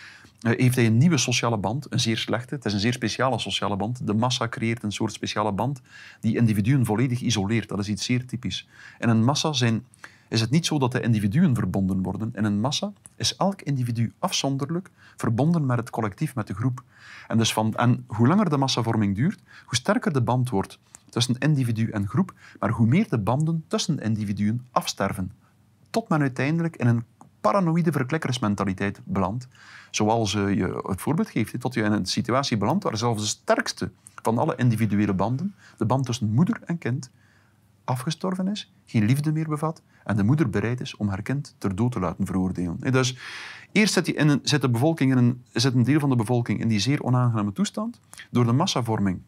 heeft 0.53 0.76
hij 0.76 0.86
een 0.86 0.99
nieuwe 0.99 1.16
sociale 1.16 1.57
band, 1.57 1.92
een 1.92 2.01
zeer 2.01 2.16
slechte. 2.16 2.55
Het 2.55 2.64
is 2.64 2.72
een 2.72 2.80
zeer 2.80 2.92
speciale 2.92 3.38
sociale 3.38 3.76
band. 3.76 4.07
De 4.07 4.14
massa 4.14 4.49
creëert 4.49 4.82
een 4.82 4.92
soort 4.92 5.12
speciale 5.12 5.53
band 5.53 5.80
die 6.20 6.36
individuen 6.36 6.84
volledig 6.84 7.20
isoleert. 7.20 7.68
Dat 7.68 7.78
is 7.78 7.88
iets 7.88 8.05
zeer 8.05 8.26
typisch. 8.26 8.68
In 8.99 9.09
een 9.09 9.24
massa 9.24 9.53
zijn, 9.53 9.84
is 10.28 10.40
het 10.40 10.51
niet 10.51 10.66
zo 10.66 10.78
dat 10.78 10.92
de 10.92 11.01
individuen 11.01 11.55
verbonden 11.55 12.03
worden. 12.03 12.30
In 12.34 12.45
een 12.45 12.61
massa 12.61 12.92
is 13.16 13.36
elk 13.36 13.62
individu 13.62 14.12
afzonderlijk 14.18 14.90
verbonden 15.16 15.66
met 15.66 15.76
het 15.76 15.90
collectief, 15.90 16.34
met 16.34 16.47
de 16.47 16.55
groep. 16.55 16.82
En, 17.28 17.38
dus 17.38 17.53
van, 17.53 17.74
en 17.74 18.05
hoe 18.07 18.26
langer 18.26 18.51
de 18.51 18.57
massavorming 18.57 19.14
duurt, 19.14 19.40
hoe 19.64 19.76
sterker 19.76 20.12
de 20.12 20.22
band 20.22 20.51
wordt 20.51 20.78
tussen 21.09 21.38
individu 21.38 21.90
en 21.90 22.09
groep, 22.09 22.34
maar 22.59 22.70
hoe 22.70 22.86
meer 22.86 23.09
de 23.09 23.18
banden 23.18 23.64
tussen 23.68 23.99
individuen 23.99 24.66
afsterven. 24.70 25.32
Tot 25.90 26.09
men 26.09 26.20
uiteindelijk 26.20 26.76
in 26.76 26.86
een 26.86 27.05
paranoïde 27.45 27.92
verklikkersmentaliteit 27.92 29.01
belandt. 29.05 29.49
Zoals 29.90 30.34
eh, 30.34 30.55
je 30.55 30.82
het 30.86 31.01
voorbeeld 31.01 31.30
geeft, 31.30 31.61
tot 31.61 31.74
je 31.74 31.82
in 31.82 31.92
een 31.92 32.07
situatie 32.07 32.57
belandt 32.57 32.84
waar 32.84 32.97
zelfs 32.97 33.22
de 33.22 33.28
sterkste 33.28 33.90
van 34.22 34.38
alle 34.38 34.57
individuele 34.57 35.14
banden, 35.14 35.55
de 35.76 35.84
band 35.84 36.07
tussen 36.07 36.30
moeder 36.30 36.61
en 36.64 36.78
kind, 36.78 37.11
afgestorven 37.84 38.49
is, 38.49 38.72
geen 38.86 39.05
liefde 39.05 39.32
meer 39.32 39.49
bevat 39.49 39.82
en 40.05 40.16
de 40.16 40.22
moeder 40.22 40.51
bereid 40.51 40.80
is 40.80 40.97
om 40.97 41.09
haar 41.09 41.22
kind 41.22 41.55
ter 41.59 41.74
dood 41.74 41.92
te 41.92 42.01
laten 42.01 42.26
veroordelen. 42.26 42.78
Dus 42.80 43.18
eerst 43.72 43.92
zit, 43.92 44.09
in 44.09 44.28
een, 44.28 44.40
zit, 44.42 44.61
de 44.61 44.70
bevolking 44.70 45.11
in 45.11 45.18
een, 45.18 45.45
zit 45.53 45.74
een 45.74 45.82
deel 45.82 46.01
van 46.01 46.09
de 46.09 46.16
bevolking 46.16 46.61
in 46.61 46.68
die 46.68 46.78
zeer 46.80 47.03
onaangename 47.03 47.53
toestand. 47.53 48.01
Door 48.30 48.47
de 48.47 48.53
massavorming 48.53 49.20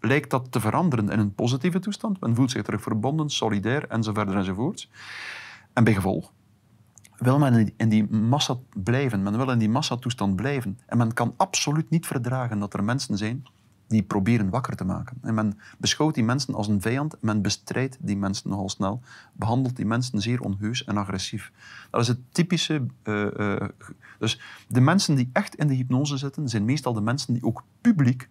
lijkt 0.00 0.30
dat 0.30 0.52
te 0.52 0.60
veranderen 0.60 1.08
in 1.10 1.18
een 1.18 1.34
positieve 1.34 1.78
toestand. 1.78 2.20
Men 2.20 2.34
voelt 2.34 2.50
zich 2.50 2.62
terug 2.62 2.82
verbonden, 2.82 3.30
solidair 3.30 3.88
enzovoort 3.88 4.32
enzovoort. 4.32 4.88
En 5.72 5.84
bij 5.84 5.94
gevolg 5.94 6.32
wil 7.18 7.38
men 7.38 7.52
in 7.54 7.64
die- 7.64 7.74
in 7.76 7.88
die 7.88 8.04
massa 8.12 8.56
blijven. 8.74 9.22
Men 9.22 9.36
wil 9.36 9.50
in 9.50 9.58
die 9.58 9.68
massatoestand 9.68 10.36
blijven. 10.36 10.78
En 10.86 10.96
men 10.98 11.12
kan 11.12 11.34
absoluut 11.36 11.90
niet 11.90 12.06
verdragen 12.06 12.58
dat 12.58 12.74
er 12.74 12.84
mensen 12.84 13.18
zijn 13.18 13.44
die 13.86 14.02
proberen 14.02 14.50
wakker 14.50 14.76
te 14.76 14.84
maken. 14.84 15.16
En 15.22 15.34
men 15.34 15.58
beschouwt 15.78 16.14
die 16.14 16.24
mensen 16.24 16.54
als 16.54 16.68
een 16.68 16.80
vijand. 16.80 17.16
Men 17.20 17.42
bestrijdt 17.42 17.96
die 18.00 18.16
mensen 18.16 18.50
nogal 18.50 18.68
snel. 18.68 19.00
Behandelt 19.32 19.76
die 19.76 19.86
mensen 19.86 20.20
zeer 20.20 20.40
onheus 20.40 20.84
en 20.84 20.96
agressief. 20.96 21.52
Dat 21.90 22.00
is 22.00 22.08
het 22.08 22.18
typische... 22.30 22.86
eh, 23.02 23.54
eh, 23.54 23.68
dus 24.18 24.40
de 24.68 24.80
mensen 24.80 25.14
die 25.14 25.30
echt 25.32 25.54
in 25.54 25.66
de 25.66 25.74
hypnose 25.74 26.16
zitten, 26.16 26.48
zijn 26.48 26.64
meestal 26.64 26.92
de 26.92 27.00
mensen 27.00 27.32
die 27.34 27.42
ook 27.44 27.64
publiek 27.80 28.28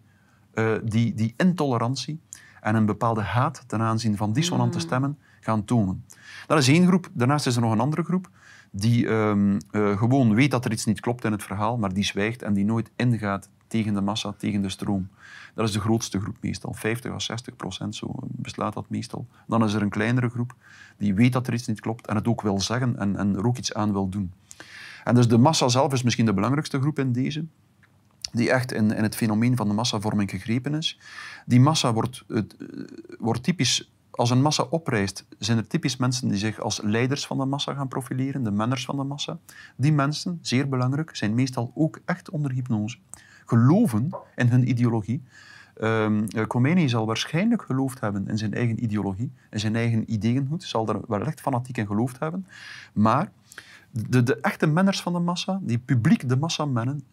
eh, 0.53 0.71
die, 0.83 1.13
die 1.13 1.33
intolerantie 1.37 2.19
en 2.61 2.75
een 2.75 2.85
bepaalde 2.85 3.21
haat 3.21 3.63
ten 3.67 3.81
aanzien 3.81 4.17
van 4.17 4.33
dissonante 4.33 4.79
stemmen 4.79 5.17
gaan 5.39 5.65
tonen. 5.65 6.05
Dat 6.47 6.57
is 6.57 6.67
één 6.67 6.87
groep. 6.87 7.09
Daarnaast 7.13 7.47
is 7.47 7.55
er 7.55 7.61
nog 7.61 7.71
een 7.71 7.79
andere 7.79 8.03
groep 8.03 8.29
die 8.75 9.07
ehm, 9.07 9.59
eh, 9.71 9.97
gewoon 9.97 10.35
weet 10.35 10.51
dat 10.51 10.65
er 10.65 10.71
iets 10.71 10.85
niet 10.85 10.99
klopt 10.99 11.25
in 11.25 11.31
het 11.31 11.43
verhaal, 11.43 11.77
maar 11.77 11.93
die 11.93 12.03
zwijgt 12.03 12.41
en 12.41 12.53
die 12.53 12.65
nooit 12.65 12.89
ingaat 12.95 13.49
tegen 13.67 13.93
de 13.93 14.01
massa, 14.01 14.33
tegen 14.37 14.61
de 14.61 14.69
stroom. 14.69 15.09
Dat 15.55 15.67
is 15.67 15.73
de 15.73 15.79
grootste 15.79 16.19
groep 16.19 16.37
meestal. 16.41 16.73
50 16.73 17.11
à 17.11 17.19
60 17.19 17.55
procent, 17.55 17.95
zo 17.95 18.15
beslaat 18.21 18.73
dat 18.73 18.89
meestal. 18.89 19.27
Dan 19.47 19.63
is 19.63 19.73
er 19.73 19.81
een 19.81 19.89
kleinere 19.89 20.29
groep 20.29 20.55
die 20.97 21.13
weet 21.13 21.33
dat 21.33 21.47
er 21.47 21.53
iets 21.53 21.67
niet 21.67 21.79
klopt 21.79 22.07
en 22.07 22.15
het 22.15 22.27
ook 22.27 22.41
wil 22.41 22.61
zeggen 22.61 22.99
en, 22.99 23.15
en 23.15 23.35
er 23.35 23.45
ook 23.45 23.57
iets 23.57 23.73
aan 23.73 23.91
wil 23.91 24.09
doen. 24.09 24.31
En 25.03 25.15
dus 25.15 25.27
de 25.27 25.37
massa 25.37 25.67
zelf 25.67 25.93
is 25.93 26.03
misschien 26.03 26.25
de 26.25 26.33
belangrijkste 26.33 26.79
groep 26.79 26.99
in 26.99 27.11
deze 27.11 27.45
die 28.33 28.51
echt 28.51 28.71
in, 28.71 28.91
in 28.91 29.03
het 29.03 29.15
fenomeen 29.15 29.55
van 29.55 29.67
de 29.67 29.73
massavorming 29.73 30.29
gegrepen 30.29 30.73
is. 30.73 30.99
Die 31.45 31.59
massa 31.59 31.93
wordt, 31.93 32.23
het, 32.27 32.55
eh, 32.57 32.67
wordt 33.19 33.43
typisch, 33.43 33.91
als 34.15 34.29
een 34.29 34.41
massa 34.41 34.63
oprijst, 34.63 35.25
zijn 35.37 35.57
er 35.57 35.67
typisch 35.67 35.97
mensen 35.97 36.27
die 36.27 36.37
zich 36.37 36.59
als 36.59 36.81
leiders 36.81 37.27
van 37.27 37.37
de 37.37 37.45
massa 37.45 37.73
gaan 37.73 37.87
profileren, 37.87 38.43
de 38.43 38.51
manners 38.51 38.85
van 38.85 38.95
de 38.95 39.03
massa. 39.03 39.37
Die 39.75 39.93
mensen, 39.93 40.39
zeer 40.41 40.69
belangrijk, 40.69 41.15
zijn 41.15 41.33
meestal 41.33 41.71
ook 41.75 41.99
echt 42.05 42.29
onder 42.29 42.51
hypnose. 42.51 42.97
Geloven 43.45 44.09
in 44.35 44.47
hun 44.47 44.69
ideologie. 44.69 45.23
Eh, 45.73 46.11
Khomeini 46.47 46.89
zal 46.89 47.05
waarschijnlijk 47.05 47.61
geloofd 47.61 47.99
hebben 47.99 48.27
in 48.27 48.37
zijn 48.37 48.53
eigen 48.53 48.83
ideologie, 48.83 49.31
in 49.49 49.59
zijn 49.59 49.75
eigen 49.75 50.13
ideeëngoed, 50.13 50.63
zal 50.63 50.87
er 50.87 50.99
wel 51.07 51.21
echt 51.21 51.41
fanatiek 51.41 51.77
in 51.77 51.87
geloofd 51.87 52.19
hebben. 52.19 52.47
Maar 52.93 53.31
de, 53.91 54.23
de 54.23 54.39
echte 54.39 54.67
manners 54.67 55.01
van 55.01 55.13
de 55.13 55.19
massa, 55.19 55.59
die 55.61 55.79
publiek 55.79 56.29
de 56.29 56.37
massa 56.37 56.65
mennen, 56.65 57.03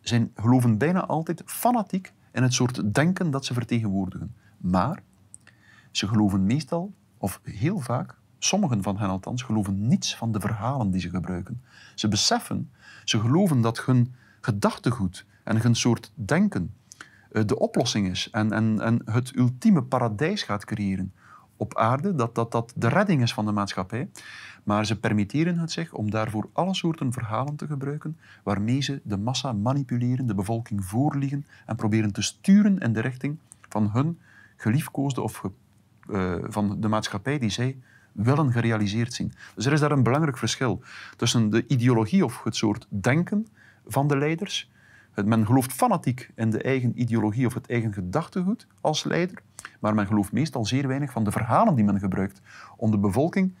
zijn, 0.00 0.30
geloven 0.34 0.78
bijna 0.78 1.06
altijd 1.06 1.42
fanatiek 1.44 2.12
in 2.32 2.42
het 2.42 2.52
soort 2.54 2.94
denken 2.94 3.30
dat 3.30 3.44
ze 3.44 3.54
vertegenwoordigen. 3.54 4.34
Maar 4.56 5.02
ze 5.90 6.08
geloven 6.08 6.46
meestal, 6.46 6.92
of 7.18 7.40
heel 7.42 7.78
vaak, 7.78 8.16
sommigen 8.38 8.82
van 8.82 8.98
hen 8.98 9.08
althans, 9.08 9.42
geloven 9.42 9.86
niets 9.86 10.16
van 10.16 10.32
de 10.32 10.40
verhalen 10.40 10.90
die 10.90 11.00
ze 11.00 11.10
gebruiken. 11.10 11.62
Ze 11.94 12.08
beseffen, 12.08 12.70
ze 13.04 13.20
geloven 13.20 13.60
dat 13.60 13.84
hun 13.84 14.14
gedachtegoed 14.40 15.26
en 15.44 15.60
hun 15.60 15.74
soort 15.74 16.12
denken 16.14 16.74
eh, 17.30 17.42
de 17.46 17.58
oplossing 17.58 18.08
is 18.08 18.30
en, 18.30 18.52
en, 18.52 18.80
en 18.80 19.02
het 19.04 19.36
ultieme 19.36 19.82
paradijs 19.82 20.42
gaat 20.42 20.64
creëren 20.64 21.12
op 21.58 21.76
aarde, 21.76 22.14
dat, 22.14 22.34
dat 22.34 22.52
dat 22.52 22.72
de 22.76 22.88
redding 22.88 23.22
is 23.22 23.34
van 23.34 23.46
de 23.46 23.52
maatschappij. 23.52 24.08
Maar 24.64 24.86
ze 24.86 24.98
permitteren 24.98 25.58
het 25.58 25.72
zich 25.72 25.92
om 25.92 26.10
daarvoor 26.10 26.48
alle 26.52 26.74
soorten 26.74 27.12
verhalen 27.12 27.56
te 27.56 27.66
gebruiken 27.66 28.18
waarmee 28.42 28.80
ze 28.80 29.00
de 29.04 29.16
massa 29.16 29.52
manipuleren, 29.52 30.26
de 30.26 30.34
bevolking 30.34 30.84
voorliegen 30.84 31.46
en 31.66 31.76
proberen 31.76 32.12
te 32.12 32.22
sturen 32.22 32.78
in 32.78 32.92
de 32.92 33.00
richting 33.00 33.38
van 33.68 33.90
hun 33.90 34.18
geliefkoosde 34.56 35.22
of 35.22 35.42
eh, 36.12 36.34
van 36.42 36.80
de 36.80 36.88
maatschappij 36.88 37.38
die 37.38 37.50
zij 37.50 37.78
willen 38.12 38.52
gerealiseerd 38.52 39.12
zien. 39.12 39.32
Dus 39.54 39.66
er 39.66 39.72
is 39.72 39.80
daar 39.80 39.90
een 39.90 40.02
belangrijk 40.02 40.38
verschil 40.38 40.82
tussen 41.16 41.50
de 41.50 41.64
ideologie 41.66 42.24
of 42.24 42.42
het 42.42 42.56
soort 42.56 42.86
denken 42.88 43.46
van 43.86 44.08
de 44.08 44.16
leiders. 44.16 44.70
Men 45.24 45.46
gelooft 45.46 45.72
fanatiek 45.72 46.30
in 46.34 46.50
de 46.50 46.62
eigen 46.62 47.00
ideologie 47.00 47.46
of 47.46 47.54
het 47.54 47.70
eigen 47.70 47.92
gedachtegoed 47.92 48.66
als 48.80 49.04
leider. 49.04 49.42
Maar 49.80 49.94
men 49.94 50.06
gelooft 50.06 50.32
meestal 50.32 50.64
zeer 50.64 50.88
weinig 50.88 51.10
van 51.10 51.24
de 51.24 51.30
verhalen 51.30 51.74
die 51.74 51.84
men 51.84 51.98
gebruikt 51.98 52.40
om 52.76 52.90
de 52.90 52.98
bevolking 52.98 53.54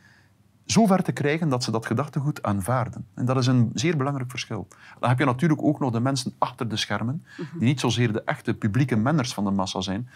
zo 0.70 0.86
ver 0.86 1.02
te 1.02 1.12
krijgen 1.12 1.48
dat 1.48 1.64
ze 1.64 1.70
dat 1.70 1.86
gedachtegoed 1.86 2.42
aanvaarden. 2.42 3.06
En 3.14 3.24
dat 3.24 3.36
is 3.36 3.46
een 3.46 3.70
zeer 3.74 3.96
belangrijk 3.96 4.30
verschil. 4.30 4.68
Dan 5.00 5.08
heb 5.08 5.18
je 5.18 5.24
natuurlijk 5.24 5.62
ook 5.62 5.80
nog 5.80 5.92
de 5.92 6.00
mensen 6.00 6.32
achter 6.38 6.68
de 6.68 6.76
schermen, 6.76 7.24
die 7.36 7.68
niet 7.68 7.80
zozeer 7.80 8.12
de 8.12 8.22
echte 8.22 8.54
publieke 8.54 8.96
menners 8.96 9.34
van 9.34 9.44
de 9.44 9.50
massa 9.50 9.80
zijn, 9.80 10.08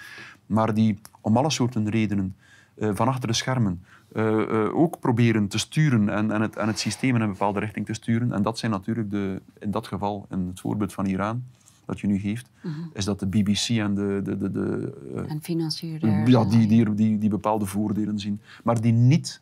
maar 0.46 0.74
die 0.74 1.00
om 1.20 1.36
alle 1.36 1.50
soorten 1.50 1.90
redenen 1.90 2.36
uh, 2.74 2.90
van 2.94 3.08
achter 3.08 3.28
de 3.28 3.34
schermen 3.34 3.84
uh, 4.12 4.24
uh, 4.24 4.74
ook 4.74 5.00
proberen 5.00 5.48
te 5.48 5.58
sturen 5.58 6.08
en, 6.08 6.30
en, 6.30 6.40
het, 6.40 6.56
en 6.56 6.66
het 6.66 6.78
systeem 6.78 7.14
in 7.14 7.20
een 7.20 7.30
bepaalde 7.30 7.60
richting 7.60 7.86
te 7.86 7.94
sturen. 7.94 8.32
En 8.32 8.42
dat 8.42 8.58
zijn 8.58 8.70
natuurlijk 8.70 9.10
de, 9.10 9.42
in 9.58 9.70
dat 9.70 9.86
geval, 9.86 10.26
in 10.30 10.46
het 10.46 10.60
voorbeeld 10.60 10.92
van 10.92 11.06
Iran, 11.06 11.44
dat 11.84 12.00
je 12.00 12.06
nu 12.06 12.18
geeft, 12.18 12.50
mm 12.62 12.72
-hmm. 12.72 12.90
is 12.92 13.04
dat 13.04 13.20
de 13.20 13.26
BBC 13.26 13.68
en 13.68 13.94
de... 13.94 14.20
de, 14.24 14.36
de, 14.36 14.50
de 14.50 15.24
en 15.28 15.42
financierders. 15.42 16.28
Ja, 16.28 16.44
die, 16.44 16.66
die, 16.66 16.94
die, 16.94 17.18
die 17.18 17.28
bepaalde 17.28 17.66
voordelen 17.66 18.18
zien. 18.18 18.40
Maar 18.64 18.80
die 18.80 18.92
niet 18.92 19.40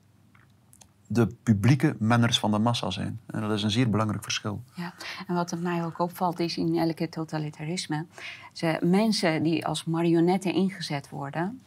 de 1.12 1.26
publieke 1.42 1.96
menners 1.98 2.38
van 2.38 2.50
de 2.50 2.58
massa 2.58 2.90
zijn. 2.90 3.20
En 3.26 3.40
dat 3.40 3.50
is 3.50 3.62
een 3.62 3.70
zeer 3.70 3.90
belangrijk 3.90 4.22
verschil. 4.22 4.62
Ja, 4.74 4.94
en 5.26 5.34
wat 5.34 5.56
mij 5.58 5.84
ook 5.84 5.98
opvalt 5.98 6.40
is 6.40 6.56
in 6.56 6.78
elke 6.78 7.08
totalitarisme... 7.08 8.06
Ze, 8.52 8.78
mensen 8.82 9.42
die 9.42 9.66
als 9.66 9.84
marionetten 9.84 10.52
ingezet 10.52 11.08
worden... 11.08 11.62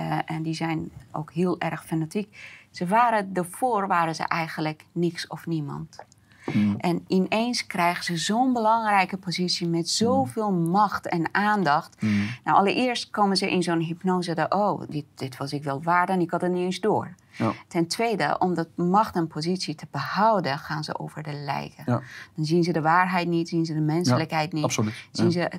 Uh, 0.00 0.18
en 0.24 0.42
die 0.42 0.54
zijn 0.54 0.90
ook 1.12 1.32
heel 1.32 1.60
erg 1.60 1.86
fanatiek. 1.86 2.36
Ze 2.70 2.86
waren, 2.86 3.32
daarvoor 3.32 3.86
waren 3.86 4.14
ze 4.14 4.22
eigenlijk 4.22 4.84
niks 4.92 5.26
of 5.26 5.46
niemand. 5.46 5.98
Mm. 6.52 6.74
En 6.78 7.04
ineens 7.06 7.66
krijgen 7.66 8.04
ze 8.04 8.16
zo'n 8.16 8.52
belangrijke 8.52 9.16
positie 9.16 9.68
met 9.68 9.88
zoveel 9.88 10.50
mm. 10.50 10.68
macht 10.68 11.08
en 11.08 11.34
aandacht. 11.34 12.02
Mm. 12.02 12.28
Nou, 12.44 12.58
allereerst 12.58 13.10
komen 13.10 13.36
ze 13.36 13.50
in 13.50 13.62
zo'n 13.62 13.80
hypnose 13.80 14.34
dat, 14.34 14.54
oh, 14.54 14.82
dit, 14.88 15.04
dit 15.14 15.36
was 15.36 15.52
ik 15.52 15.64
wel 15.64 15.82
waard 15.82 16.08
en 16.08 16.20
ik 16.20 16.30
had 16.30 16.40
het 16.40 16.52
niet 16.52 16.64
eens 16.64 16.80
door. 16.80 17.14
Ja. 17.36 17.52
Ten 17.68 17.86
tweede, 17.86 18.36
om 18.38 18.54
dat 18.54 18.68
macht 18.76 19.14
en 19.14 19.26
positie 19.26 19.74
te 19.74 19.86
behouden, 19.90 20.58
gaan 20.58 20.84
ze 20.84 20.98
over 20.98 21.22
de 21.22 21.32
lijken. 21.32 21.84
Ja. 21.86 22.02
Dan 22.34 22.44
zien 22.44 22.64
ze 22.64 22.72
de 22.72 22.80
waarheid 22.80 23.28
niet, 23.28 23.48
zien 23.48 23.64
ze 23.64 23.74
de 23.74 23.80
menselijkheid 23.80 24.52
niet. 24.52 24.64
Absoluut. 24.64 25.08
Zien 25.10 25.32
ze, 25.32 25.50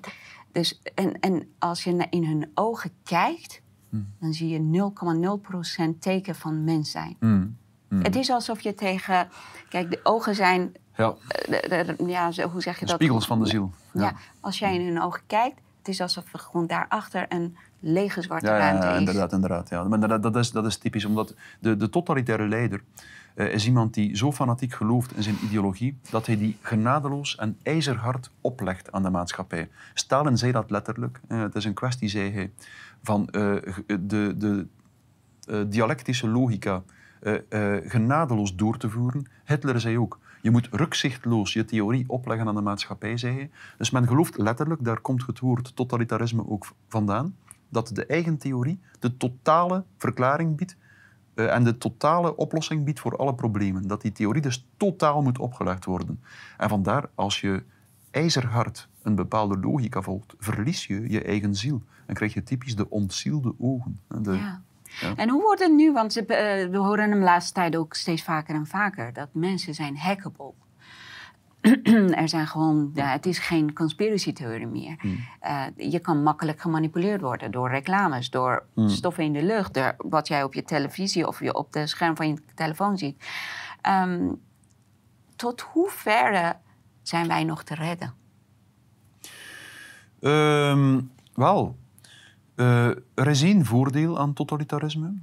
dus, 0.52 0.82
en, 0.96 1.20
en 1.20 1.48
als 1.60 1.84
je 1.84 2.08
in 2.10 2.26
hun 2.26 2.52
ogen 2.54 2.92
kijkt, 3.04 3.62
dan 4.20 4.34
zie 4.34 4.50
je 4.50 4.92
0,0% 5.94 6.00
teken 6.00 6.36
van 6.36 6.64
mens 6.64 6.92
zijn. 6.92 7.16
Mm. 7.88 8.02
Het 8.02 8.16
is 8.16 8.30
alsof 8.30 8.62
je 8.62 8.74
tegen. 8.74 9.30
Kijk, 9.70 9.92
de 9.92 10.00
ogen 10.04 10.36
zijn. 10.36 10.76
Ja. 10.96 11.14
De, 11.28 11.96
de, 11.98 12.06
ja 12.06 12.32
hoe 12.52 12.62
zeg 12.62 12.80
je 12.80 12.86
dat? 12.86 12.96
Spiegels 12.96 13.28
van 13.28 13.40
de 13.40 13.48
ziel. 13.50 13.72
Ja. 13.94 14.02
ja. 14.02 14.14
als 14.40 14.60
jij 14.60 14.76
in 14.76 14.86
hun 14.86 15.02
ogen 15.02 15.22
kijkt, 15.28 15.60
het 15.78 15.88
is 15.88 16.02
alsof 16.02 16.34
er 16.34 16.40
gewoon 16.40 16.68
daarachter 16.68 17.26
een 17.30 17.58
lege 17.80 18.22
zwarte 18.22 18.46
ja, 18.46 18.58
ruimte 18.58 18.86
ja, 18.86 18.94
is. 18.94 19.00
inderdaad, 19.00 19.34
inderdaad. 19.34 19.70
Ja. 19.70 19.84
Maar 19.84 20.08
dat, 20.08 20.24
dat, 20.24 20.36
is, 20.36 20.52
dat 20.52 20.66
is 20.66 20.78
typisch, 20.78 21.06
omdat 21.06 21.34
de, 21.60 21.78
de 21.78 21.90
totalitaire 21.90 22.48
leider 22.48 22.84
uh, 23.36 23.54
is 23.54 23.66
iemand 23.66 23.94
die 23.94 24.18
zo 24.18 24.32
fanatiek 24.32 24.74
gelooft 24.74 25.16
in 25.16 25.24
zijn 25.24 25.36
ideologie 25.44 25.98
dat 26.10 26.26
hij 26.26 26.38
die 26.38 26.58
genadeloos 26.62 27.36
en 27.36 27.58
ijzerhard 27.64 28.30
oplegt 28.42 28.92
aan 28.92 29.04
de 29.04 29.10
maatschappij. 29.10 29.70
Stalin 29.94 30.38
zei 30.38 30.52
dat 30.52 30.70
letterlijk. 30.70 31.20
Uh, 31.30 31.42
het 31.42 31.56
is 31.56 31.66
een 31.66 31.74
kwestie, 31.74 32.10
zei 32.10 32.32
hij, 32.32 32.52
van 33.04 33.30
uh, 33.32 33.56
de, 34.00 34.36
de 34.38 34.68
dialectische 35.68 36.28
logica 36.28 36.84
genadeloos 37.86 38.56
door 38.56 38.78
te 38.78 38.90
voeren. 38.90 39.28
Hitler 39.46 39.80
zei 39.80 39.98
ook, 39.98 40.20
je 40.42 40.52
moet 40.52 40.68
rukzichtloos 40.72 41.54
je 41.54 41.66
theorie 41.66 42.04
opleggen 42.08 42.48
aan 42.48 42.56
de 42.56 42.62
maatschappij, 42.62 43.18
zei 43.18 43.36
hij. 43.36 43.50
Dus 43.78 43.90
men 43.90 44.08
gelooft 44.08 44.38
letterlijk, 44.38 44.84
daar 44.84 45.00
komt 45.00 45.26
het 45.26 45.40
woord 45.40 45.76
totalitarisme 45.76 46.50
ook 46.50 46.68
vandaan, 46.88 47.36
dat 47.70 47.90
de 47.94 48.06
eigen 48.06 48.38
theorie 48.38 48.80
de 49.00 49.18
totale 49.18 49.84
verklaring 49.98 50.56
biedt 50.56 50.76
uh, 51.36 51.56
en 51.56 51.64
de 51.64 51.78
totale 51.78 52.36
oplossing 52.36 52.84
biedt 52.84 53.00
voor 53.00 53.18
alle 53.18 53.36
problemen. 53.36 53.88
Dat 53.88 54.02
die 54.02 54.12
theorie 54.12 54.42
dus 54.42 54.68
totaal 54.78 55.22
moet 55.22 55.40
opgelegd 55.40 55.86
worden. 55.86 56.22
En 56.58 56.70
vandaar, 56.70 57.10
als 57.16 57.42
je 57.42 57.64
ijzerhard 58.12 58.90
een 59.02 59.16
bepaalde 59.16 59.58
logica 59.58 60.02
volgt, 60.02 60.36
verlies 60.38 60.86
je 60.86 61.10
je 61.10 61.24
eigen 61.24 61.56
ziel. 61.56 61.84
En 62.06 62.16
krijg 62.16 62.34
je 62.34 62.44
typisch 62.44 62.76
de 62.76 62.90
ontzielde 62.90 63.54
ogen. 63.58 64.00
De, 64.08 64.32
ja. 64.32 64.62
Ja. 65.02 65.14
En 65.16 65.30
hoe 65.30 65.42
wordt 65.42 65.62
het 65.64 65.74
nu, 65.74 65.92
want 65.92 66.18
uh, 66.18 66.26
we 66.26 66.78
horen 66.78 67.10
hem 67.10 67.20
de 67.20 67.26
laatste 67.26 67.54
tijd 67.54 67.76
ook 67.76 67.94
steeds 67.94 68.24
vaker 68.24 68.56
en 68.56 68.68
vaker, 68.68 69.14
dat 69.14 69.30
mensen 69.32 69.74
zijn 69.74 69.98
hackable. 69.98 70.54
er 72.22 72.30
zijn 72.30 72.48
gewoon, 72.48 72.92
ja, 72.94 73.12
het 73.12 73.26
is 73.26 73.40
geen 73.40 73.74
conspiracy 73.74 74.34
theorie 74.34 74.68
meer. 74.68 74.96
Hmm. 75.00 75.20
Uh, 75.44 75.92
je 75.92 76.00
kan 76.00 76.24
makkelijk 76.24 76.62
gemanipuleerd 76.62 77.22
worden 77.22 77.52
door 77.52 77.70
reclames, 77.70 78.30
door 78.30 78.66
Hmm. 78.74 78.90
stoffen 78.90 79.24
in 79.24 79.34
de 79.34 79.44
lucht, 79.44 79.74
door 79.74 79.96
wat 79.98 80.28
jij 80.28 80.44
op 80.44 80.54
je 80.54 80.64
televisie 80.64 81.28
of 81.28 81.40
je 81.40 81.54
op 81.54 81.74
de 81.74 81.88
scherm 81.88 82.16
van 82.16 82.28
je 82.28 82.38
telefoon 82.56 82.98
ziet. 82.98 83.26
Um, 83.90 84.42
tot 85.36 85.62
hoeverre 85.62 86.56
zijn 87.02 87.28
wij 87.28 87.44
nog 87.44 87.64
te 87.64 87.76
redden? 87.76 88.14
Um, 90.20 91.12
wel, 91.34 91.76
uh, 92.58 92.86
er 93.14 93.28
is 93.28 93.42
één 93.42 93.66
voordeel 93.66 94.20
aan 94.20 94.34
totalitarisme. 94.34 95.14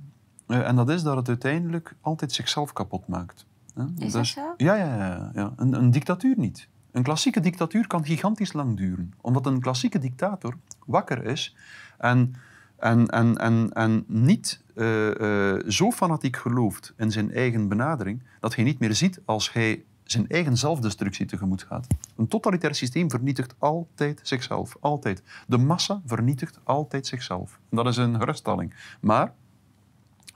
Uh, 0.49 0.69
en 0.69 0.77
dat 0.77 0.91
is 0.91 1.03
dat 1.03 1.17
het 1.17 1.29
uiteindelijk 1.29 1.95
altijd 2.01 2.33
zichzelf 2.33 2.73
kapot 2.73 3.09
maakt. 3.09 3.47
Is 3.99 4.13
dat 4.13 4.27
zo? 4.27 4.55
Ja, 4.57 4.75
ja, 4.75 4.97
ja. 4.97 5.31
ja. 5.35 5.53
Een, 5.57 5.73
een 5.73 5.91
dictatuur 5.91 6.35
niet. 6.39 6.69
Een 6.91 7.03
klassieke 7.03 7.41
dictatuur 7.41 7.87
kan 7.87 8.05
gigantisch 8.05 8.53
lang 8.53 8.77
duren. 8.77 9.15
Omdat 9.21 9.47
een 9.47 9.61
klassieke 9.61 9.99
dictator 9.99 10.57
wakker 10.87 11.25
is 11.25 11.57
en, 11.99 12.35
en, 12.77 13.07
en, 13.07 13.37
en, 13.37 13.73
en 13.73 14.05
niet 14.07 14.63
uh, 14.75 15.59
zo 15.69 15.91
fanatiek 15.91 16.37
gelooft 16.37 16.95
in 16.97 17.11
zijn 17.11 17.33
eigen 17.33 17.69
benadering, 17.69 18.23
dat 18.41 18.55
hij 18.55 18.65
niet 18.65 18.79
meer 18.79 18.95
ziet 18.95 19.21
als 19.25 19.53
hij 19.53 19.85
zijn 20.05 20.29
eigen 20.29 20.57
zelfdestructie 20.57 21.27
tegemoet 21.27 21.63
gaat. 21.63 21.87
Een 22.17 22.29
totalitair 22.29 22.75
systeem 22.75 23.11
vernietigt 23.11 23.55
altijd 23.59 24.21
zichzelf. 24.23 24.77
Altijd. 24.81 25.23
De 25.47 25.59
massa 25.59 26.03
vernietigt 26.07 26.61
altijd 26.65 27.07
zichzelf. 27.07 27.61
Dat 27.71 27.87
is 27.87 27.97
een 27.97 28.19
geruststelling. 28.19 28.75
Maar 29.01 29.35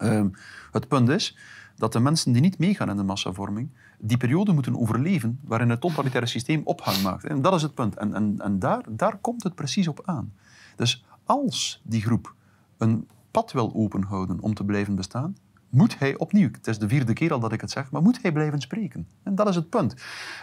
uh, 0.00 0.24
het 0.72 0.88
punt 0.88 1.08
is 1.08 1.38
dat 1.76 1.92
de 1.92 2.00
mensen 2.00 2.32
die 2.32 2.42
niet 2.42 2.58
meegaan 2.58 2.90
in 2.90 2.96
de 2.96 3.02
massavorming 3.02 3.70
die 3.98 4.16
periode 4.16 4.52
moeten 4.52 4.78
overleven 4.78 5.40
waarin 5.44 5.70
het 5.70 5.80
totalitaire 5.80 6.28
systeem 6.28 6.60
ophang 6.64 7.02
maakt. 7.02 7.24
En 7.24 7.42
dat 7.42 7.54
is 7.54 7.62
het 7.62 7.74
punt. 7.74 7.96
En, 7.96 8.14
en, 8.14 8.34
en 8.38 8.58
daar, 8.58 8.84
daar 8.88 9.16
komt 9.16 9.42
het 9.42 9.54
precies 9.54 9.88
op 9.88 10.02
aan. 10.04 10.32
Dus 10.76 11.04
als 11.24 11.82
die 11.84 12.00
groep 12.00 12.34
een 12.78 13.08
pad 13.30 13.52
wil 13.52 13.74
openhouden 13.74 14.40
om 14.40 14.54
te 14.54 14.64
blijven 14.64 14.94
bestaan, 14.94 15.36
moet 15.68 15.98
hij 15.98 16.16
opnieuw, 16.16 16.50
het 16.52 16.66
is 16.66 16.78
de 16.78 16.88
vierde 16.88 17.12
keer 17.12 17.32
al 17.32 17.40
dat 17.40 17.52
ik 17.52 17.60
het 17.60 17.70
zeg, 17.70 17.90
maar 17.90 18.02
moet 18.02 18.22
hij 18.22 18.32
blijven 18.32 18.60
spreken. 18.60 19.06
En 19.22 19.34
dat 19.34 19.48
is 19.48 19.54
het 19.54 19.68
punt. 19.68 19.94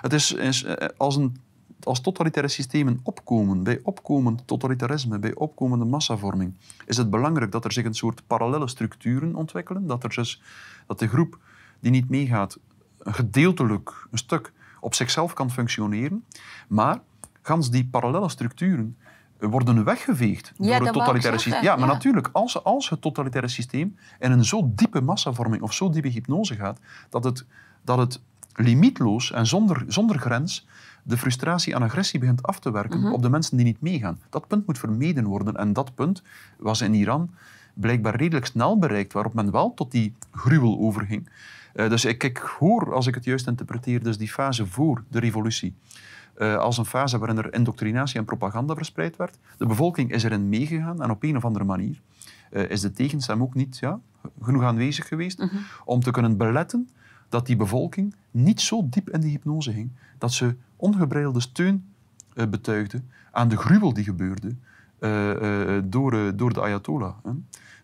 Het 0.02 0.14
is, 0.14 0.34
is 0.34 0.66
als, 0.98 1.16
een, 1.16 1.38
als 1.84 2.02
totalitaire 2.02 2.52
systemen 2.52 3.00
opkomen, 3.04 3.64
bij 3.64 3.80
opkomend 3.84 4.48
totalitarisme, 4.48 5.20
bij 5.20 5.36
opkomende 5.36 5.86
massavorming, 5.86 6.54
is 6.86 6.98
het 6.98 7.10
belangrijk 7.10 7.52
dat 7.52 7.66
er 7.66 7.72
zich 7.72 7.86
een 7.86 7.96
soort 7.96 8.28
parallele 8.28 8.68
structuren 8.68 9.36
ontwikkelen, 9.36 9.88
dat, 9.88 10.04
er 10.04 10.10
dus, 10.16 10.42
dat 10.88 11.00
de 11.00 11.08
groep 11.08 11.40
die 11.80 11.92
niet 11.92 12.10
meegaat 12.10 12.58
gedeeltelijk, 13.00 14.08
een 14.12 14.18
stuk, 14.18 14.54
op 14.80 14.94
zichzelf 14.94 15.34
kan 15.34 15.52
functioneren, 15.52 16.26
maar 16.68 17.02
gans 17.42 17.70
die 17.70 17.86
parallele 17.86 18.30
structuren 18.30 18.98
worden 19.50 19.84
weggeveegd 19.84 20.54
ja, 20.58 20.78
door 20.78 20.88
het 20.88 20.96
totalitaire 20.96 21.40
systeem. 21.40 21.64
Ja, 21.64 21.76
maar 21.76 21.88
ja. 21.88 21.94
natuurlijk, 21.94 22.30
als, 22.32 22.64
als 22.64 22.90
het 22.90 23.02
totalitaire 23.02 23.50
systeem 23.50 23.96
in 24.20 24.32
een 24.32 24.46
zo 24.46 24.72
diepe 24.76 25.02
massavorming 25.02 25.62
of 25.62 25.74
zo 25.74 25.90
diepe 25.90 26.08
hypnose 26.08 26.56
gaat, 26.56 26.80
dat 27.10 27.24
het, 27.24 27.46
dat 27.84 27.98
het 27.98 28.22
limietloos 28.54 29.32
en 29.32 29.46
zonder, 29.48 29.84
zonder 29.88 30.20
grens 30.20 30.68
de 31.04 31.18
frustratie 31.18 31.74
en 31.74 31.82
agressie 31.82 32.20
begint 32.20 32.44
af 32.44 32.60
te 32.60 32.72
werken 32.72 33.00
Mhm. 33.00 33.12
op 33.14 33.22
de 33.22 33.30
mensen 33.30 33.58
die 33.58 33.66
niet 33.66 33.82
meegaan. 33.82 34.20
Dat 34.30 34.48
punt 34.48 34.66
moet 34.68 34.80
vermeden 34.80 35.26
worden. 35.26 35.56
En 35.56 35.74
dat 35.74 35.96
punt 35.96 36.22
was 36.58 36.82
in 36.82 36.94
Iran 36.94 37.30
blijkbaar 37.74 38.16
redelijk 38.16 38.46
snel 38.46 38.80
bereikt, 38.80 39.14
waarop 39.14 39.34
men 39.34 39.52
wel 39.52 39.74
tot 39.74 39.92
die 39.92 40.14
gruwel 40.32 40.80
overging. 40.80 41.30
Eh, 41.74 41.90
dus 41.90 42.06
ik, 42.06 42.24
ik 42.24 42.38
hoor, 42.38 42.94
als 42.94 43.08
ik 43.08 43.16
het 43.16 43.24
juist 43.24 43.48
interpreteer, 43.48 44.04
dus 44.04 44.18
die 44.18 44.28
fase 44.28 44.66
voor 44.66 45.04
de 45.08 45.20
revolutie 45.20 45.76
uh, 46.38 46.56
als 46.58 46.78
een 46.78 46.86
fase 46.86 47.18
waarin 47.18 47.38
er 47.38 47.54
indoctrinatie 47.54 48.20
en 48.20 48.26
propaganda 48.26 48.76
verspreid 48.76 49.16
werd. 49.16 49.38
De 49.58 49.66
bevolking 49.66 50.12
is 50.12 50.24
erin 50.24 50.50
meegegaan 50.50 51.02
en 51.02 51.10
op 51.10 51.24
een 51.24 51.36
of 51.38 51.46
andere 51.46 51.66
manier 51.66 52.02
uh, 52.52 52.70
is 52.70 52.82
de 52.82 52.92
tegenstem 52.92 53.42
ook 53.42 53.54
niet 53.54 53.78
ja, 53.78 54.00
genoeg 54.42 54.64
aanwezig 54.64 55.08
geweest 55.08 55.40
Mhm. 55.40 55.56
om 55.86 56.00
te 56.00 56.12
kunnen 56.12 56.38
beletten 56.38 56.90
dat 57.30 57.46
die 57.46 57.56
bevolking 57.56 58.16
niet 58.32 58.62
zo 58.62 58.88
diep 58.90 59.10
in 59.10 59.20
die 59.20 59.32
hypnose 59.32 59.74
ging 59.74 59.92
dat 60.18 60.34
ze 60.34 60.56
ongebreidelde 60.76 61.40
steun 61.40 61.86
uh, 62.34 62.46
betuigde 62.48 63.02
aan 63.32 63.48
de 63.48 63.58
gruwel 63.58 63.94
die 63.94 64.04
gebeurde 64.04 64.56
door, 65.84 66.36
door 66.36 66.54
de 66.54 66.62
Ayatollah. 66.62 67.16
Hè. 67.24 67.32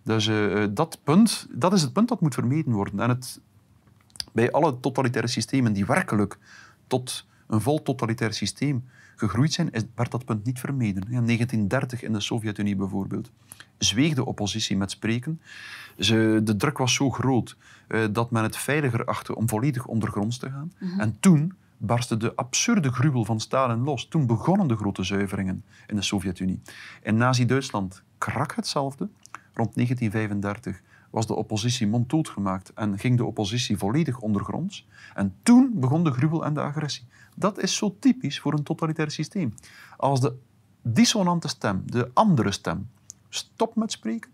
Dus 0.03 0.29
dat, 0.73 0.99
punt, 1.03 1.47
dat 1.51 1.73
is 1.73 1.81
het 1.81 1.93
punt 1.93 2.07
dat 2.07 2.21
moet 2.21 2.33
vermeden 2.33 2.73
worden. 2.73 2.99
En 2.99 3.09
het, 3.09 3.39
bij 4.31 4.51
alle 4.51 4.79
totalitaire 4.79 5.29
systemen 5.29 5.73
die 5.73 5.85
werkelijk 5.85 6.37
tot 6.87 7.25
een 7.51 7.61
vol 7.61 7.81
totalitair 7.81 8.33
systeem 8.33 8.83
gegroeid 9.15 9.53
zijn, 9.53 9.71
is, 9.71 9.83
werd 9.95 10.11
dat 10.11 10.25
punt 10.25 10.45
niet 10.45 10.59
vermeden. 10.59 11.03
In 11.03 11.25
1930 11.25 12.03
in 12.03 12.13
de 12.13 12.19
Sovjet-Unie 12.19 12.75
bijvoorbeeld 12.75 13.31
zweeg 13.77 14.13
de 14.13 14.25
oppositie 14.25 14.77
met 14.77 14.91
spreken. 14.91 15.41
Ze, 15.97 16.41
de 16.43 16.55
druk 16.55 16.77
was 16.77 16.93
zo 16.93 17.09
groot 17.09 17.57
uh, 17.87 18.05
dat 18.11 18.31
men 18.31 18.43
het 18.43 18.57
veiliger 18.57 19.05
achtte 19.05 19.35
om 19.35 19.49
volledig 19.49 19.85
ondergronds 19.85 20.37
te 20.37 20.49
gaan. 20.49 20.71
Mm 20.79 20.89
-hmm. 20.89 20.99
En 20.99 21.17
toen 21.19 21.53
barstte 21.77 22.17
de 22.17 22.35
absurde 22.35 22.91
gruwel 22.91 23.25
van 23.25 23.39
Stalin 23.39 23.83
los. 23.83 24.07
Toen 24.07 24.25
begonnen 24.25 24.67
de 24.67 24.75
grote 24.75 25.03
zuiveringen 25.03 25.63
in 25.87 25.95
de 25.95 26.01
Sovjet-Unie. 26.01 26.61
In 27.03 27.17
Nazi-Duitsland 27.17 28.03
krak 28.17 28.55
hetzelfde. 28.55 29.09
Rond 29.53 29.75
1935 29.75 30.81
was 31.11 31.27
de 31.27 31.35
oppositie 31.35 31.87
monddood 31.87 32.29
gemaakt 32.29 32.73
en 32.73 32.99
ging 32.99 33.17
de 33.17 33.25
oppositie 33.25 33.77
volledig 33.77 34.19
ondergronds. 34.19 34.87
En 35.13 35.35
toen 35.43 35.71
begon 35.75 36.03
de 36.03 36.11
gruwel 36.11 36.45
en 36.45 36.53
de 36.53 36.61
agressie. 36.61 37.05
Dat 37.35 37.59
is 37.59 37.75
zo 37.75 37.95
typisch 37.99 38.39
voor 38.39 38.53
een 38.53 38.63
totalitair 38.63 39.11
systeem. 39.11 39.53
Als 39.97 40.21
de 40.21 40.35
dissonante 40.81 41.47
stem, 41.47 41.83
de 41.85 42.11
andere 42.13 42.51
stem, 42.51 42.89
stopt 43.29 43.75
met 43.75 43.91
spreken, 43.91 44.31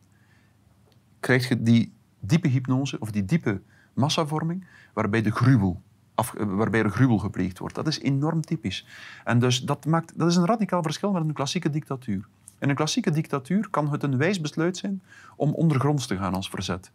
krijg 1.19 1.47
je 1.47 1.63
die 1.63 1.93
diepe 2.19 2.47
hypnose 2.47 2.99
of 2.99 3.11
die 3.11 3.25
diepe 3.25 3.61
massavorming 3.93 4.67
waarbij 4.93 5.21
de 5.21 5.31
gruwel 5.31 5.81
Af, 6.17 6.33
waarbij 6.37 6.83
er 6.83 6.89
gruwel 6.89 7.17
gepleegd 7.17 7.59
wordt. 7.59 7.75
Dat 7.75 7.87
is 7.87 7.99
enorm 7.99 8.41
typisch. 8.41 8.85
En 9.23 9.39
dus 9.39 9.61
dat, 9.61 9.85
maakt, 9.85 10.19
dat 10.19 10.29
is 10.29 10.35
een 10.35 10.45
radicaal 10.45 10.83
verschil 10.83 11.11
met 11.11 11.21
een 11.21 11.33
klassieke 11.33 11.69
dictatuur. 11.69 12.27
In 12.59 12.69
een 12.69 12.75
klassieke 12.75 13.11
dictatuur 13.11 13.69
kan 13.69 13.91
het 13.91 14.03
een 14.03 14.17
wijs 14.17 14.41
besluit 14.41 14.77
zijn 14.77 15.01
om 15.35 15.53
ondergronds 15.53 16.07
te 16.07 16.17
gaan 16.17 16.33
als 16.33 16.49
verzet. 16.49 16.91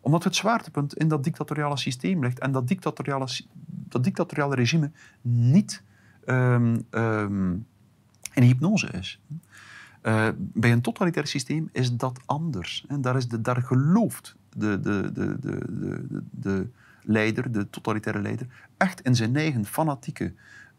Omdat 0.00 0.24
het 0.24 0.36
zwaartepunt 0.36 0.94
in 0.94 1.08
dat 1.08 1.24
dictatoriale 1.24 1.76
systeem 1.76 2.24
ligt 2.24 2.38
en 2.38 2.52
dat 2.52 2.68
dictatoriale, 2.68 3.26
dat 3.66 4.04
dictatoriale 4.04 4.54
regime 4.54 4.90
niet 5.22 5.82
um, 6.26 6.86
in 8.34 8.42
hypnose 8.42 8.86
is. 8.86 9.20
Uh, 10.02 10.28
bij 10.36 10.72
een 10.72 10.80
totalitair 10.80 11.26
systeem 11.26 11.68
is 11.72 11.96
dat 11.96 12.20
anders. 12.26 12.84
En 12.88 13.00
daar, 13.00 13.16
is 13.16 13.28
de, 13.28 13.40
daar 13.40 13.62
gelooft 13.62 14.36
de, 14.56 14.80
de, 14.80 15.10
de, 15.12 15.38
de, 15.40 15.66
de, 15.70 16.22
de 16.30 16.68
leider, 17.02 17.52
de 17.52 17.70
totalitaire 17.70 18.22
leider, 18.22 18.46
echt 18.76 19.00
in 19.00 19.14
zijn 19.14 19.36
eigen 19.36 19.64
fanatieke, 19.64 20.32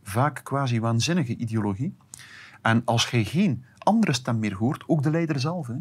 vaak 0.04 0.42
quasi 0.44 0.80
waanzinnige 0.80 1.36
ideologie. 1.36 1.96
En 2.62 2.82
als 2.86 3.10
hij 3.10 3.24
geen 3.24 3.64
andere 3.84 4.14
stem 4.14 4.40
meer 4.40 4.56
hoort, 4.56 4.84
ook 4.88 5.04
de 5.04 5.12
leider 5.12 5.40
zelf, 5.40 5.68
hè, 5.68 5.76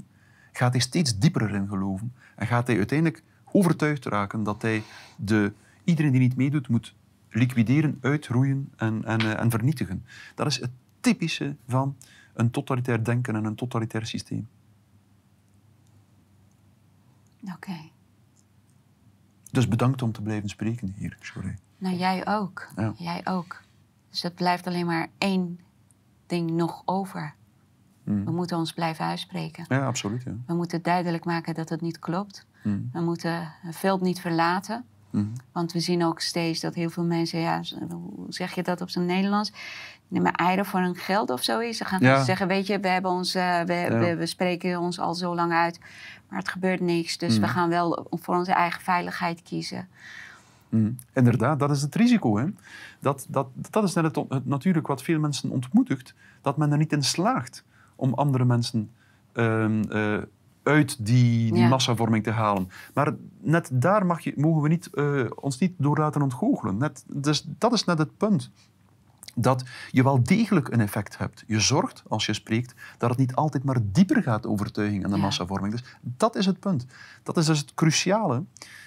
gaat 0.53 0.73
hij 0.73 0.81
steeds 0.81 1.19
dieper 1.19 1.43
erin 1.43 1.69
geloven. 1.69 2.13
En 2.37 2.47
gaat 2.47 2.67
hij 2.67 2.77
uiteindelijk 2.77 3.23
overtuigd 3.53 4.05
raken 4.05 4.43
dat 4.43 4.63
hij 4.63 4.83
de, 5.17 5.53
iedereen 5.85 6.13
die 6.13 6.21
niet 6.21 6.37
meedoet 6.37 6.69
moet 6.69 6.95
liquideren, 7.31 7.99
uitroeien 8.01 8.73
en, 8.77 9.05
en, 9.05 9.23
uh, 9.23 9.41
en 9.41 9.51
vernietigen. 9.51 10.05
Dat 10.35 10.47
is 10.47 10.61
het 10.61 10.71
typische 11.01 11.57
van 11.67 11.97
een 12.35 12.51
totalitair 12.51 13.05
denken 13.05 13.37
en 13.37 13.45
een 13.45 13.55
totalitair 13.55 14.07
systeem. 14.07 14.49
Oké. 17.43 17.53
Okay. 17.55 17.93
Dus 19.51 19.69
bedankt 19.69 20.03
om 20.03 20.13
te 20.13 20.23
blijven 20.23 20.49
spreken 20.49 20.95
hier, 20.97 21.17
sorry. 21.21 21.59
Nou, 21.79 21.97
jij 21.97 22.27
ook. 22.27 22.69
Ja. 22.77 22.95
Jij 22.97 23.21
ook. 23.27 23.63
Dus 24.11 24.23
het 24.23 24.35
blijft 24.35 24.67
alleen 24.67 24.87
maar 24.87 25.09
één 25.19 25.61
ding 26.27 26.51
nog 26.51 26.83
over. 26.85 27.35
Mm. 28.11 28.25
We 28.25 28.31
moeten 28.31 28.57
ons 28.57 28.73
blijven 28.73 29.05
uitspreken. 29.05 29.65
Ja, 29.69 29.87
absoluut. 29.87 30.23
Ja. 30.23 30.33
We 30.47 30.55
moeten 30.55 30.83
duidelijk 30.83 31.25
maken 31.25 31.55
dat 31.55 31.69
het 31.69 31.81
niet 31.81 31.99
klopt. 31.99 32.47
Mm. 32.63 32.91
We 32.93 33.01
moeten 33.01 33.53
het 33.61 33.77
veld 33.77 34.01
niet 34.01 34.21
verlaten. 34.21 34.85
Mm. 35.11 35.33
Want 35.53 35.73
we 35.73 35.81
zien 35.81 36.05
ook 36.05 36.21
steeds 36.21 36.61
dat 36.61 36.75
heel 36.75 36.91
veel 36.91 37.05
mensen, 37.05 37.41
ja, 37.41 37.61
hoe 37.91 38.27
zeg 38.29 38.55
je 38.55 38.63
dat 38.63 38.81
op 38.81 38.91
zijn 38.91 39.07
Nederlands? 39.07 39.53
Nemen 40.09 40.33
eieren 40.33 40.67
voor 40.67 40.81
hun 40.81 40.97
geld 40.97 41.31
of 41.31 41.43
zoiets. 41.43 41.79
Ze 41.79 41.85
gaan 41.85 42.01
ja. 42.01 42.25
zeggen, 42.25 42.49
weet 42.49 42.67
je, 42.67 42.81
we, 42.81 42.89
hebben 42.89 43.11
ons, 43.11 43.37
uh, 43.37 43.61
we, 43.61 43.73
ja. 43.73 43.99
we, 43.99 44.17
we, 44.17 44.27
spreken 44.27 44.81
ons 44.81 44.99
al 44.99 45.15
zo 45.15 45.35
lang 45.35 45.53
uit, 45.53 45.81
maar 46.29 46.39
het 46.39 46.49
gebeurt 46.49 46.81
niks. 46.81 47.19
Dus 47.19 47.39
we 47.39 47.49
gaan 47.49 47.69
wel 47.69 48.07
voor 48.11 48.37
onze 48.37 48.53
eigen 48.53 48.83
veiligheid 48.83 49.43
kiezen. 49.43 49.89
Mm. 50.69 50.97
Inderdaad, 51.13 51.59
dat 51.59 51.71
is 51.71 51.83
het 51.83 51.95
risico. 51.95 52.37
Hè? 52.37 52.45
Dat, 53.01 53.27
dat, 53.29 53.49
dat 53.71 53.85
is 53.85 53.95
net 53.95 54.05
het, 54.05 54.25
het, 54.29 54.47
natuurlijk 54.47 54.87
wat 54.87 55.03
veel 55.03 55.19
mensen 55.19 55.51
ontmoedigt, 55.51 56.15
dat 56.41 56.57
men 56.57 56.73
er 56.73 56.79
niet 56.79 56.93
in 56.93 57.03
slaagt 57.03 57.65
om 58.01 58.15
andere 58.15 58.45
mensen 58.45 58.91
uh, 59.35 59.69
uh, 59.69 60.19
uit 60.63 61.07
die, 61.07 61.53
die 61.53 61.63
ja. 61.63 61.69
massavorming 61.69 62.25
te 62.25 62.31
halen. 62.31 62.69
Maar 62.95 63.15
net 63.41 63.71
daar 63.73 64.07
mag 64.07 64.21
je, 64.21 64.33
mogen 64.37 64.63
we 64.63 64.69
niet, 64.69 64.91
uh, 64.95 65.31
ons 65.35 65.59
niet 65.59 65.73
door 65.77 65.99
laten 65.99 66.23
ontgoochelen. 66.23 66.77
Net, 66.77 67.05
dus 67.07 67.47
dat 67.59 67.73
is 67.73 67.85
net 67.85 67.99
het 67.99 68.17
punt. 68.17 68.51
Dat 69.35 69.65
je 69.91 70.03
wel 70.03 70.23
degelijk 70.23 70.69
een 70.69 70.81
effect 70.81 71.19
hebt. 71.19 71.45
Je 71.47 71.61
zorgt, 71.61 72.03
als 72.09 72.27
je 72.27 72.33
spreekt, 72.33 72.75
dat 72.99 73.11
het 73.11 73.19
niet 73.19 73.35
altijd 73.35 73.65
maar 73.65 73.79
dieper 73.83 74.23
gaat, 74.23 74.47
overtuiging 74.47 75.05
en 75.05 75.11
de 75.11 75.17
ja. 75.17 75.23
massavorming. 75.23 75.73
Dus 75.73 75.97
dat 76.01 76.37
is 76.37 76.47
het 76.47 76.61
punt. 76.61 76.87
Dat 77.23 77.37
is 77.37 77.47
dus 77.47 77.59
het 77.59 77.75
cruciale. 77.75 78.45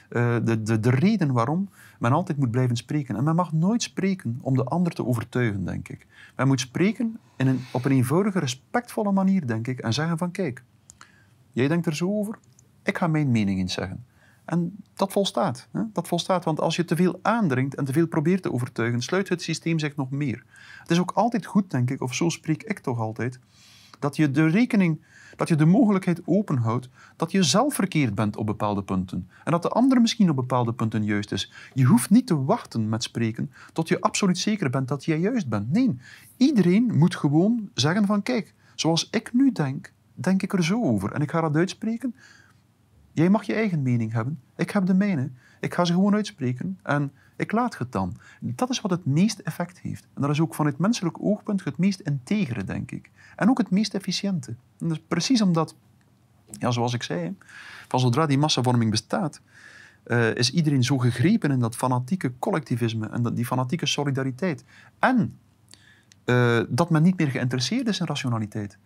Uh, 0.10 0.36
de, 0.44 0.62
de, 0.62 0.80
de 0.80 0.90
reden 0.90 1.32
waarom 1.32 1.70
men 2.00 2.12
altijd 2.12 2.38
moet 2.38 2.52
blijven 2.52 2.76
spreken. 2.76 3.16
En 3.16 3.24
men 3.24 3.36
mag 3.36 3.54
nooit 3.54 3.84
spreken 3.84 4.40
om 4.42 4.56
de 4.56 4.64
ander 4.64 4.94
te 4.94 5.06
overtuigen, 5.06 5.66
denk 5.66 5.90
ik. 5.90 6.08
Men 6.36 6.48
moet 6.48 6.60
spreken 6.60 7.20
in 7.38 7.48
een, 7.48 7.66
op 7.72 7.86
een 7.86 7.92
eenvoudige, 7.92 8.40
respectvolle 8.40 9.12
manier, 9.12 9.48
denk 9.48 9.68
ik. 9.68 9.80
En 9.80 9.94
zeggen 9.94 10.18
van, 10.18 10.32
kijk, 10.32 10.64
Jij 11.54 11.68
denkt 11.68 11.86
er 11.86 11.96
zo 11.96 12.18
over, 12.18 12.38
ik 12.84 12.98
ga 12.98 13.08
mijn 13.08 13.32
mening 13.32 13.60
eens 13.60 13.74
zeggen. 13.74 14.06
En 14.46 14.76
dat 14.94 15.12
volstaat. 15.12 15.68
Hè? 15.72 15.82
Dat 15.94 16.08
volstaat, 16.08 16.44
want 16.44 16.60
als 16.60 16.76
je 16.76 16.86
te 16.86 16.96
veel 16.96 17.20
aandringt 17.22 17.76
en 17.76 17.86
te 17.86 17.94
veel 17.94 18.08
probeert 18.08 18.42
te 18.42 18.52
overtuigen, 18.52 19.02
sluit 19.02 19.30
het 19.30 19.42
systeem 19.42 19.80
zich 19.80 19.96
nog 19.96 20.12
meer. 20.12 20.44
Het 20.80 20.92
is 20.92 21.00
ook 21.00 21.12
altijd 21.12 21.46
goed, 21.46 21.72
denk 21.72 21.90
ik, 21.90 22.02
of 22.02 22.14
zo 22.14 22.30
spreek 22.30 22.64
ik 22.64 22.80
toch 22.80 23.00
altijd, 23.00 23.40
dat 24.00 24.16
je 24.16 24.32
de 24.32 24.48
rekening, 24.48 25.02
dat 25.36 25.48
je 25.48 25.56
de 25.56 25.66
mogelijkheid 25.66 26.22
openhoudt 26.26 26.90
dat 27.16 27.32
je 27.32 27.44
zelf 27.44 27.74
verkeerd 27.74 28.16
bent 28.16 28.38
op 28.38 28.46
bepaalde 28.46 28.84
punten. 28.84 29.30
En 29.44 29.52
dat 29.52 29.62
de 29.62 29.70
ander 29.70 30.02
misschien 30.02 30.30
op 30.30 30.36
bepaalde 30.36 30.74
punten 30.74 31.04
juist 31.04 31.32
is. 31.32 31.52
Je 31.74 31.84
hoeft 31.84 32.10
niet 32.10 32.28
te 32.28 32.44
wachten 32.44 32.90
met 32.90 33.04
spreken 33.04 33.52
tot 33.74 33.88
je 33.88 34.02
absoluut 34.02 34.38
zeker 34.38 34.70
bent 34.70 34.88
dat 34.88 35.06
jij 35.06 35.20
juist 35.20 35.50
bent. 35.50 35.72
Nee, 35.72 35.98
iedereen 36.38 36.98
moet 36.98 37.16
gewoon 37.16 37.70
zeggen 37.74 38.06
van 38.06 38.24
kijk, 38.24 38.54
zoals 38.76 39.08
ik 39.12 39.34
nu 39.34 39.52
denk, 39.52 39.94
denk 40.14 40.44
ik 40.44 40.54
er 40.54 40.64
zo 40.64 40.84
over. 40.84 41.12
En 41.12 41.22
ik 41.22 41.32
ga 41.32 41.42
dat 41.42 41.56
uitspreken. 41.56 42.16
Jij 43.14 43.30
mag 43.30 43.44
je 43.44 43.54
eigen 43.54 43.82
mening 43.82 44.12
hebben. 44.12 44.40
Ik 44.56 44.70
heb 44.70 44.86
de 44.86 44.94
mijne. 44.94 45.30
Ik 45.60 45.74
ga 45.74 45.86
ze 45.86 45.94
gewoon 45.94 46.14
uitspreken 46.14 46.80
en 46.84 47.12
ik 47.36 47.52
laat 47.52 47.78
het 47.78 47.92
dan. 47.92 48.16
Dat 48.40 48.70
is 48.70 48.82
wat 48.82 48.92
het 48.92 49.06
meest 49.06 49.40
effect 49.40 49.80
heeft. 49.80 50.08
En 50.14 50.22
dat 50.22 50.32
is 50.32 50.40
ook 50.40 50.56
van 50.56 50.66
het 50.66 50.78
menselijk 50.78 51.18
oogpunt 51.22 51.64
het 51.64 51.78
meest 51.78 52.00
integere, 52.00 52.64
denk 52.64 52.92
ik. 52.92 53.12
En 53.36 53.50
ook 53.50 53.58
het 53.58 53.70
meest 53.70 53.94
efficiënte. 53.94 54.52
En 54.52 54.88
dat 54.88 54.98
is 54.98 55.04
precies 55.08 55.42
omdat, 55.42 55.76
ja, 56.52 56.72
zoals 56.72 56.94
ik 56.94 57.04
zei, 57.04 57.38
van 57.88 58.00
zodra 58.00 58.26
die 58.26 58.38
massavorming 58.38 58.92
bestaat, 58.92 59.42
uh, 60.06 60.36
is 60.36 60.52
iedereen 60.52 60.84
zo 60.84 60.98
gegrepen 60.98 61.52
in 61.52 61.60
dat 61.60 61.76
fanatieke 61.76 62.32
collectivisme 62.40 63.10
en 63.10 63.34
die 63.34 63.46
fanatieke 63.46 63.86
solidariteit. 63.86 64.64
En 65.00 65.38
uh, 66.26 66.60
dat 66.70 66.90
men 66.90 67.04
niet 67.04 67.18
meer 67.18 67.28
geïnteresseerd 67.28 67.88
is 67.88 68.00
in 68.00 68.06
rationaliteit 68.06 68.78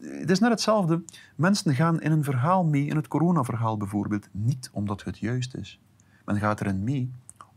het 0.00 0.30
is 0.30 0.38
net 0.38 0.50
hetzelfde. 0.50 1.02
Mensen 1.36 1.74
gaan 1.74 2.00
in 2.00 2.12
een 2.12 2.24
verhaal 2.24 2.64
mee, 2.64 2.86
in 2.86 2.96
het 2.96 3.08
coronaverhaal 3.08 3.76
bijvoorbeeld, 3.76 4.28
niet 4.30 4.70
omdat 4.72 5.04
het 5.04 5.18
juist 5.18 5.54
is. 5.54 5.80
Men 6.24 6.38
gaat 6.38 6.60
erin 6.60 6.84
mee 6.84 7.10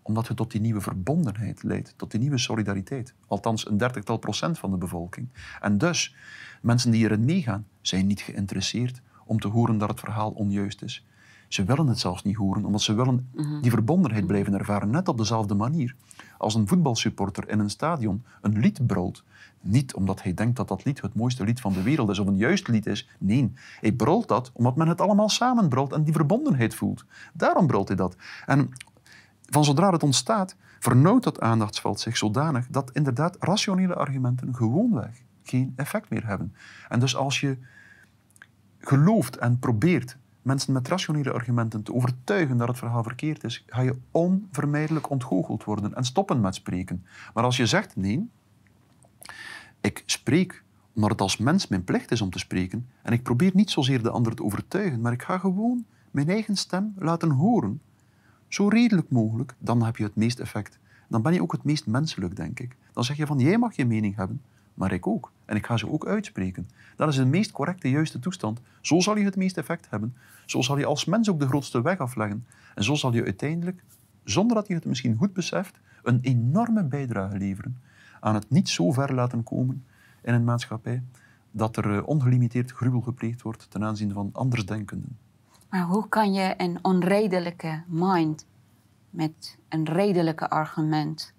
omdat 0.04 0.28
het 0.28 0.38
tot 0.38 0.52
die 0.52 0.62
nieuwe 0.62 0.82
verbondenheid 0.82 1.64
leidt, 1.64 1.94
tot 1.98 2.12
die 2.12 2.20
nieuwe 2.20 2.38
solidariteit. 2.38 3.14
Althans, 3.28 3.68
een 3.68 3.78
dertigtal 3.78 4.18
procent 4.18 4.60
van 4.60 4.72
de 4.72 4.78
bevolking. 4.78 5.28
En 5.60 5.78
dus, 5.78 6.16
mensen 6.62 6.92
die 6.92 7.04
erin 7.04 7.26
meegaan, 7.26 7.68
zijn 7.82 8.08
niet 8.08 8.22
geïnteresseerd 8.22 9.02
om 9.26 9.40
te 9.40 9.48
horen 9.48 9.78
dat 9.78 9.90
het 9.90 10.00
verhaal 10.00 10.32
onjuist 10.32 10.82
is. 10.82 11.06
Ze 11.48 11.64
willen 11.64 11.88
het 11.88 12.00
zelfs 12.00 12.24
niet 12.24 12.36
horen, 12.36 12.66
omdat 12.66 12.82
ze 12.82 12.94
willen 12.94 13.30
die 13.62 13.72
verbondenheid 13.72 14.28
blijven 14.28 14.54
ervaren. 14.54 14.90
Net 14.90 15.08
op 15.08 15.18
dezelfde 15.18 15.56
manier 15.56 15.96
als 16.38 16.56
een 16.56 16.68
voetbalsupporter 16.68 17.50
in 17.50 17.60
een 17.60 17.70
stadion 17.70 18.24
een 18.42 18.60
lied 18.60 18.88
brult. 18.88 19.24
Niet 19.62 19.94
omdat 19.94 20.24
hij 20.24 20.34
denkt 20.34 20.56
dat 20.56 20.68
dat 20.68 20.86
lied 20.86 21.02
het 21.02 21.16
mooiste 21.16 21.44
lied 21.44 21.62
van 21.62 21.74
de 21.74 21.82
wereld 21.82 22.10
is 22.10 22.20
of 22.20 22.28
een 22.28 22.38
juist 22.38 22.68
lied 22.68 22.86
is. 22.86 23.10
Nee, 23.20 23.54
hij 23.80 23.92
brult 23.92 24.28
dat 24.28 24.52
omdat 24.54 24.76
men 24.76 24.88
het 24.88 25.02
allemaal 25.02 25.30
samen 25.30 25.70
brult 25.70 25.94
en 25.94 26.04
die 26.04 26.14
verbondenheid 26.14 26.76
voelt. 26.76 27.06
Daarom 27.34 27.68
brult 27.68 27.88
hij 27.88 27.98
dat. 27.98 28.16
En 28.46 28.70
van 29.50 29.64
zodra 29.64 29.92
het 29.92 30.04
ontstaat, 30.04 30.56
vernauwt 30.80 31.24
dat 31.24 31.40
aandachtsveld 31.40 32.00
zich 32.00 32.18
zodanig 32.18 32.68
dat 32.68 32.92
inderdaad 32.92 33.38
rationele 33.40 33.96
argumenten 33.96 34.56
gewoonweg 34.56 35.22
geen 35.44 35.74
effect 35.76 36.10
meer 36.10 36.26
hebben. 36.26 36.56
En 36.90 37.00
dus 37.00 37.16
als 37.16 37.40
je 37.40 37.58
gelooft 38.80 39.38
en 39.38 39.60
probeert 39.60 40.18
mensen 40.42 40.74
met 40.74 40.88
rationele 40.88 41.32
argumenten 41.32 41.84
te 41.84 41.94
overtuigen 41.94 42.58
dat 42.58 42.68
het 42.68 42.78
verhaal 42.78 43.04
verkeerd 43.04 43.44
is, 43.44 43.64
ga 43.68 43.82
je 43.82 43.98
onvermijdelijk 44.12 45.10
ontgoocheld 45.10 45.64
worden 45.64 45.96
en 45.96 46.04
stoppen 46.04 46.40
met 46.40 46.56
spreken. 46.56 47.06
Maar 47.34 47.44
als 47.44 47.58
je 47.58 47.66
zegt 47.66 47.96
nee, 47.96 48.30
ik 49.82 50.04
spreek 50.06 50.64
omdat 50.94 51.12
het 51.12 51.22
als 51.22 51.38
mens 51.38 51.68
mijn 51.68 51.84
plicht 51.84 52.12
is 52.12 52.22
om 52.22 52.30
te 52.30 52.40
spreken 52.40 52.88
en 53.02 53.14
ik 53.14 53.24
probeer 53.24 53.52
niet 53.54 53.72
zozeer 53.72 54.04
de 54.04 54.10
ander 54.10 54.36
te 54.36 54.44
overtuigen, 54.44 55.02
maar 55.02 55.14
ik 55.14 55.22
ga 55.22 55.38
gewoon 55.38 55.86
mijn 56.12 56.30
eigen 56.30 56.56
stem 56.56 56.94
laten 56.98 57.30
horen, 57.30 57.82
zo 58.48 58.68
redelijk 58.68 59.10
mogelijk, 59.10 59.56
dan 59.58 59.84
heb 59.84 59.98
je 59.98 60.04
het 60.04 60.16
meest 60.16 60.40
effect. 60.40 60.80
dan 61.08 61.22
ben 61.22 61.34
je 61.34 61.42
ook 61.42 61.52
het 61.52 61.64
meest 61.64 61.88
menselijk, 61.88 62.36
denk 62.36 62.60
ik. 62.60 62.76
Dan 62.94 63.04
zeg 63.04 63.18
je 63.18 63.26
van, 63.26 63.40
jij 63.40 63.58
mag 63.58 63.76
je 63.76 63.86
mening 63.86 64.16
hebben, 64.16 64.42
maar 64.74 64.92
ik 64.92 65.08
ook. 65.08 65.32
En 65.46 65.56
ik 65.56 65.66
ga 65.66 65.78
ze 65.78 65.90
ook 65.90 66.08
uitspreken. 66.08 66.70
Dat 66.96 67.10
is 67.10 67.16
de 67.16 67.26
meest 67.26 67.52
correcte, 67.52 67.90
juiste 67.90 68.20
toestand. 68.20 68.62
Zo 68.82 69.00
zal 69.00 69.18
je 69.18 69.26
het 69.26 69.36
meeste 69.36 69.60
effect 69.60 69.90
hebben. 69.90 70.16
Zo 70.46 70.62
zal 70.62 70.78
je 70.78 70.86
als 70.86 71.06
mens 71.06 71.30
ook 71.30 71.40
de 71.40 71.48
grootste 71.48 71.82
weg 71.82 71.98
afleggen. 71.98 72.46
En 72.76 72.84
zo 72.84 72.96
zal 72.96 73.14
je 73.14 73.24
uiteindelijk, 73.24 73.84
zonder 74.24 74.56
dat 74.56 74.68
je 74.68 74.74
het 74.74 74.86
misschien 74.86 75.18
goed 75.18 75.34
beseft, 75.34 75.80
een 76.04 76.20
enorme 76.22 76.84
bijdrage 76.84 77.38
leveren 77.38 77.78
aan 78.22 78.34
het 78.34 78.50
niet 78.50 78.70
zo 78.70 78.92
ver 78.92 79.14
laten 79.14 79.44
komen 79.44 79.86
in 80.22 80.34
een 80.34 80.44
maatschappij 80.44 81.04
dat 81.52 81.78
er 81.78 81.98
eh, 81.98 82.08
ongelimiteerd 82.08 82.72
gruwel 82.72 83.02
gepleegd 83.02 83.42
wordt 83.42 83.72
ten 83.72 83.84
aanzien 83.84 84.14
van 84.14 84.30
andersdenkenden. 84.34 85.18
Maar 85.70 85.84
hoe 85.84 86.10
kan 86.10 86.34
je 86.34 86.54
een 86.58 86.80
onredelijke 86.82 87.84
mind 87.88 88.46
met 89.10 89.58
een 89.70 89.86
redelijke 89.86 90.50
argument 90.50 91.34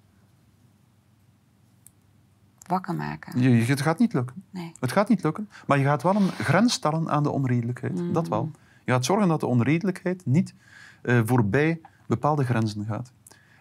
wakker 2.67 2.95
maken? 2.95 3.41
Je, 3.41 3.65
het 3.65 3.81
gaat 3.81 3.99
niet 3.99 4.13
lukken. 4.13 4.45
Nee. 4.51 4.73
Het 4.81 4.93
gaat 4.93 5.09
niet 5.09 5.23
lukken, 5.23 5.49
maar 5.67 5.79
je 5.79 5.85
gaat 5.85 6.03
wel 6.03 6.17
een 6.17 6.29
grens 6.29 6.73
stellen 6.73 7.11
aan 7.11 7.23
de 7.23 7.31
onredelijkheid. 7.31 8.03
Dat 8.13 8.29
wel. 8.29 8.51
Je 8.85 8.93
gaat 8.93 9.05
zorgen 9.05 9.29
dat 9.29 9.41
de 9.41 9.47
onredelijkheid 9.47 10.27
niet 10.27 10.55
eh, 11.03 11.21
voorbij 11.25 11.81
bepaalde 12.07 12.45
grenzen 12.45 12.85
gaat. 12.85 13.13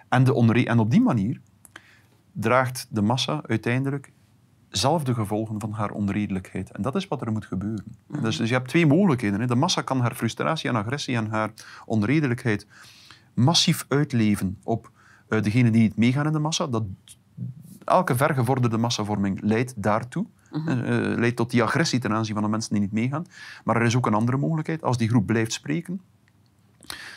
En, 0.10 0.24
de 0.24 0.66
en 0.66 0.80
op 0.80 0.92
die 0.92 1.02
manier 1.02 1.42
draagt 2.32 2.88
de 2.90 3.02
massa 3.02 3.42
uiteindelijk 3.48 4.12
zelf 4.70 5.04
de 5.04 5.14
gevolgen 5.14 5.60
van 5.60 5.72
haar 5.72 5.92
onredelijkheid. 5.92 6.72
En 6.72 6.82
dat 6.82 6.96
is 6.96 7.08
wat 7.08 7.22
er 7.22 7.32
moet 7.32 7.46
gebeuren. 7.46 7.86
Dus, 8.22 8.38
dus 8.38 8.48
je 8.50 8.56
hebt 8.56 8.68
twee 8.70 8.86
mogelijkheden. 8.86 9.40
Hè. 9.40 9.48
De 9.48 9.56
massa 9.56 9.82
kan 9.82 10.00
haar 10.00 10.16
frustratie 10.16 10.70
en 10.70 10.76
agressie 10.76 11.16
en 11.16 11.28
haar 11.28 11.52
onredelijkheid 11.86 12.68
massief 13.34 13.86
uitleven 13.88 14.58
op 14.64 14.92
eh 15.28 15.42
degenen 15.42 15.72
die 15.72 15.82
niet 15.82 15.98
meegaan 15.98 16.26
in 16.26 16.32
de 16.32 16.40
massa. 16.40 16.68
Dat, 16.68 16.84
elke 17.86 18.16
vergevorderde 18.16 18.78
massavorming 18.78 19.42
leidt 19.42 19.74
daartoe. 19.76 20.26
Eh, 20.52 21.12
eh, 21.12 21.18
leidt 21.18 21.36
tot 21.36 21.52
die 21.52 21.64
agressie 21.64 22.00
ten 22.00 22.14
aanzien 22.14 22.34
van 22.34 22.44
de 22.44 22.50
mensen 22.50 22.72
die 22.72 22.82
niet 22.82 22.92
meegaan. 22.92 23.26
Maar 23.64 23.76
er 23.76 23.82
is 23.82 23.96
ook 23.96 24.06
een 24.06 24.14
andere 24.14 24.38
mogelijkheid. 24.38 24.84
Als 24.84 24.98
die 24.98 25.10
groep 25.10 25.26
blijft 25.26 25.54
spreken, 25.54 26.02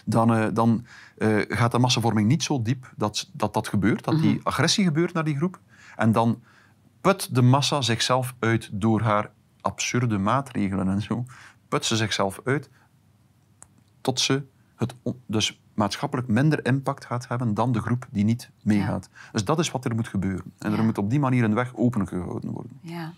dan, 0.05 0.35
eh, 0.35 0.47
dan 0.53 0.87
eh, 1.19 1.39
gaat 1.49 1.73
de 1.73 1.79
massavorming 1.79 2.29
niet 2.29 2.43
zo 2.43 2.63
diep 2.63 2.93
dat 2.97 3.31
dat, 3.33 3.55
dat 3.55 3.69
gebeurt, 3.69 4.05
dat 4.05 4.21
die 4.21 4.41
agressie 4.43 4.85
gebeurt 4.85 5.13
naar 5.13 5.25
die 5.25 5.37
groep. 5.37 5.61
En 5.97 6.13
dan 6.13 6.43
put 7.01 7.35
de 7.35 7.43
massa 7.43 7.81
zichzelf 7.81 8.35
uit 8.39 8.69
door 8.73 9.01
haar 9.01 9.31
absurde 9.61 10.19
maatregelen 10.19 10.89
en 10.89 11.03
zo. 11.03 11.25
Put 11.69 11.85
ze 11.85 11.97
zichzelf 11.97 12.41
uit 12.45 12.71
tot 14.01 14.21
ze 14.21 14.43
het 14.77 14.95
dus 15.27 15.61
maatschappelijk 15.75 16.29
minder 16.29 16.67
impact 16.67 17.05
gaat 17.05 17.29
hebben 17.29 17.55
dan 17.55 17.73
de 17.73 17.81
groep 17.81 18.07
die 18.11 18.25
niet 18.25 18.51
meegaat. 18.63 19.09
Dus 19.33 19.45
dat 19.45 19.59
is 19.59 19.71
wat 19.71 19.85
er 19.85 19.95
moet 19.95 20.09
gebeuren. 20.09 20.53
En 20.59 20.73
er 20.73 20.85
moet 20.85 20.99
op 20.99 21.11
die 21.11 21.21
manier 21.21 21.45
een 21.45 21.55
weg 21.55 21.75
opengehouden 21.75 22.51
worden. 22.51 22.79
Ja. 22.81 23.13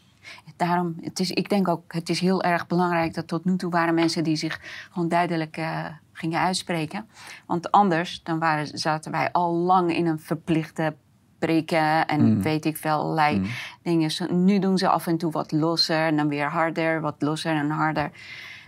Daarom, 0.57 0.97
het 1.01 1.21
is, 1.21 1.31
ik 1.31 1.49
denk 1.49 1.69
ook, 1.69 1.93
het 1.93 2.09
is 2.09 2.21
heel 2.21 2.43
erg 2.43 2.67
belangrijk 2.67 3.15
dat 3.15 3.27
tot 3.27 3.45
nu 3.45 3.57
toe 3.57 3.71
waren 3.71 3.95
mensen 3.95 4.25
die 4.25 4.37
zich 4.37 4.61
gewoon 4.91 5.09
duidelijk 5.09 5.57
eh, 5.57 5.85
gingen 6.13 6.41
uitspreken. 6.41 7.07
Want 7.47 7.71
anders 7.71 8.23
dan 8.23 8.39
waren, 8.39 8.79
zaten 8.79 9.13
wij 9.13 9.33
al 9.33 9.53
lang 9.55 9.95
in 9.97 10.07
een 10.07 10.21
verplichte 10.21 10.95
preken 11.39 12.07
en 12.07 12.25
Mm. 12.35 12.43
weet 12.43 12.65
ik 12.65 12.77
veel 12.77 12.91
allerlei 12.99 13.39
Mm. 13.39 13.47
dingen. 13.83 14.45
Nu 14.45 14.59
doen 14.59 14.79
ze 14.79 14.89
af 14.89 15.07
en 15.07 15.17
toe 15.17 15.31
wat 15.31 15.53
losser 15.53 16.07
en 16.07 16.17
dan 16.17 16.29
weer 16.29 16.49
harder, 16.51 17.01
wat 17.01 17.15
losser 17.19 17.57
en 17.57 17.71
harder. 17.71 18.11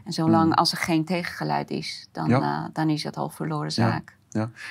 En 0.04 0.12
zolang 0.12 0.54
als 0.54 0.72
er 0.72 0.78
geen 0.78 1.04
tegengeluid 1.04 1.70
is, 1.70 2.08
dan, 2.12 2.24
Mm. 2.24 2.30
Ja. 2.30 2.64
eh, 2.64 2.70
dan 2.72 2.88
is 2.90 3.04
het 3.04 3.16
al 3.16 3.28
verloren 3.28 3.72
zaak. 3.72 4.10
Ja, 4.10 4.16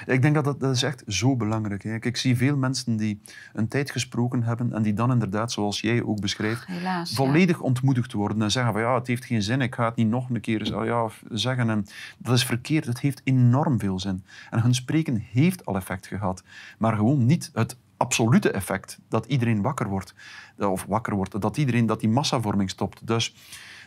ik 0.05 0.21
denk 0.21 0.35
dat 0.35 0.43
dat, 0.43 0.59
dat 0.59 0.75
is 0.75 0.83
echt 0.83 1.03
zo 1.07 1.35
belangrijk 1.35 1.83
is. 1.83 1.97
Ik 1.99 2.17
zie 2.17 2.37
veel 2.37 2.57
mensen 2.57 2.97
die 2.97 3.21
een 3.53 3.67
tijd 3.67 3.91
gesproken 3.91 4.43
hebben 4.43 4.73
en 4.73 4.81
die 4.81 4.93
dan 4.93 5.11
inderdaad, 5.11 5.51
zoals 5.51 5.81
jij 5.81 6.03
ook 6.03 6.21
beschrijft, 6.21 6.65
Helaas. 6.65 7.09
ja. 7.09 7.15
volledig 7.15 7.59
ontmoedigd 7.59 8.13
worden 8.13 8.41
en 8.41 8.51
zeggen 8.51 8.73
van 8.73 8.81
ja, 8.81 8.95
het 8.95 9.07
heeft 9.07 9.25
geen 9.25 9.41
zin, 9.41 9.61
ik 9.61 9.75
ga 9.75 9.85
het 9.85 9.95
niet 9.95 10.09
nog 10.09 10.29
een 10.29 10.41
keer 10.41 10.85
ja, 10.85 11.09
zeggen. 11.31 11.69
En 11.69 11.85
dat 12.17 12.35
is 12.35 12.45
verkeerd, 12.45 12.85
het 12.85 12.99
heeft 12.99 13.21
enorm 13.23 13.79
veel 13.79 13.99
zin. 13.99 14.23
En 14.49 14.61
hun 14.61 14.75
spreken 14.75 15.25
heeft 15.31 15.65
al 15.65 15.75
effect 15.75 16.07
gehad, 16.07 16.43
maar 16.77 16.95
gewoon 16.95 17.25
niet 17.25 17.49
het 17.53 17.77
absolute 17.97 18.51
effect 18.51 18.99
dat 19.09 19.25
iedereen 19.25 19.61
wakker 19.61 19.87
wordt. 19.87 20.13
Of 20.57 20.85
wakker 20.87 21.15
wordt, 21.15 21.41
dat 21.41 21.57
iedereen, 21.57 21.85
dat 21.85 21.99
die 21.99 22.09
massavorming 22.09 22.69
stopt. 22.69 23.07
Dus, 23.07 23.35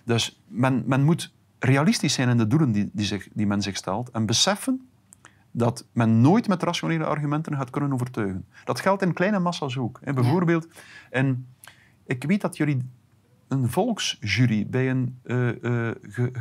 dus 0.05 0.41
men, 0.47 0.83
men 0.87 1.05
moet 1.05 1.33
realistisch 1.59 2.12
zijn 2.12 2.28
in 2.28 2.39
de 2.39 2.47
doelen 2.47 2.72
die, 2.72 2.91
die, 2.93 3.07
zich, 3.07 3.28
die 3.33 3.47
men 3.47 3.62
zich 3.62 3.76
stelt 3.76 4.11
en 4.11 4.26
beseffen 4.26 4.89
dat 5.51 5.86
men 5.92 6.20
nooit 6.20 6.48
met 6.48 6.62
rationele 6.62 7.05
argumenten 7.05 7.57
gaat 7.57 7.70
kunnen 7.70 7.92
overtuigen. 7.92 8.46
Dat 8.64 8.80
geldt 8.80 9.03
in 9.03 9.12
kleine 9.12 9.38
massa's 9.38 9.76
ook. 9.76 9.98
hè. 10.03 10.12
Bijvoorbeeld, 10.12 10.68
in, 11.11 11.46
ik 12.07 12.24
weet 12.24 12.40
dat 12.40 12.57
jullie 12.57 12.88
een 13.48 13.68
volksjury 13.68 14.66
bij 14.66 14.90
een 14.90 15.18
ge- 15.22 15.98
ge- 16.03 16.32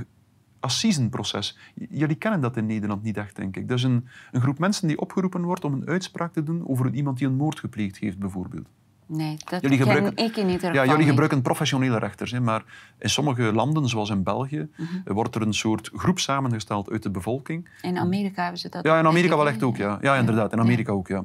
assisenproces, 0.59 1.57
jullie 1.89 2.15
kennen 2.15 2.41
dat 2.41 2.57
in 2.57 2.65
Nederland 2.65 3.03
niet 3.03 3.17
echt, 3.17 3.35
denk 3.35 3.57
ik. 3.57 3.67
Dus 3.67 3.83
een, 3.83 4.07
een 4.31 4.41
groep 4.41 4.59
mensen 4.59 4.87
die 4.87 4.99
opgeroepen 4.99 5.43
wordt 5.43 5.63
om 5.65 5.73
een 5.73 5.87
uitspraak 5.87 6.33
te 6.33 6.43
doen 6.43 6.67
over 6.67 6.93
iemand 6.93 7.17
die 7.17 7.27
een 7.27 7.35
moord 7.35 7.59
gepleegd 7.59 7.97
heeft, 7.97 8.19
bijvoorbeeld. 8.19 8.67
Nee, 9.11 9.37
dat 9.49 9.61
Jullie 9.61 9.77
ken 9.77 9.87
gebruiken- 9.87 10.25
ik 10.25 10.37
in 10.37 10.45
ieder 10.49 10.59
geval 10.69 10.83
Ja, 10.83 10.91
jullie 10.91 11.05
gebruiken 11.07 11.41
professionele 11.41 11.97
rechters, 11.99 12.31
hè, 12.31 12.39
maar 12.39 12.63
in 12.99 13.09
sommige 13.09 13.41
landen, 13.53 13.87
zoals 13.87 14.09
in 14.09 14.23
België, 14.23 14.69
Mhm. 14.77 15.13
wordt 15.13 15.35
er 15.35 15.41
een 15.41 15.53
soort 15.53 15.89
groep 15.93 16.19
samengesteld 16.19 16.89
uit 16.91 17.03
de 17.03 17.11
bevolking 17.11 17.69
In 17.81 17.97
Amerika 17.97 18.41
hebben 18.41 18.59
ze 18.59 18.69
dat 18.69 18.83
ja, 18.85 18.99
in 18.99 19.05
Amerika 19.05 19.31
ik, 19.31 19.37
wel 19.39 19.47
echt 19.47 19.63
ook, 19.63 19.77
ja. 19.77 19.97
Ja, 20.01 20.15
inderdaad, 20.15 20.51
in 20.51 20.57
Ja. 20.57 20.63
Amerika 20.63 20.91
ook, 20.91 21.07
ja. 21.07 21.23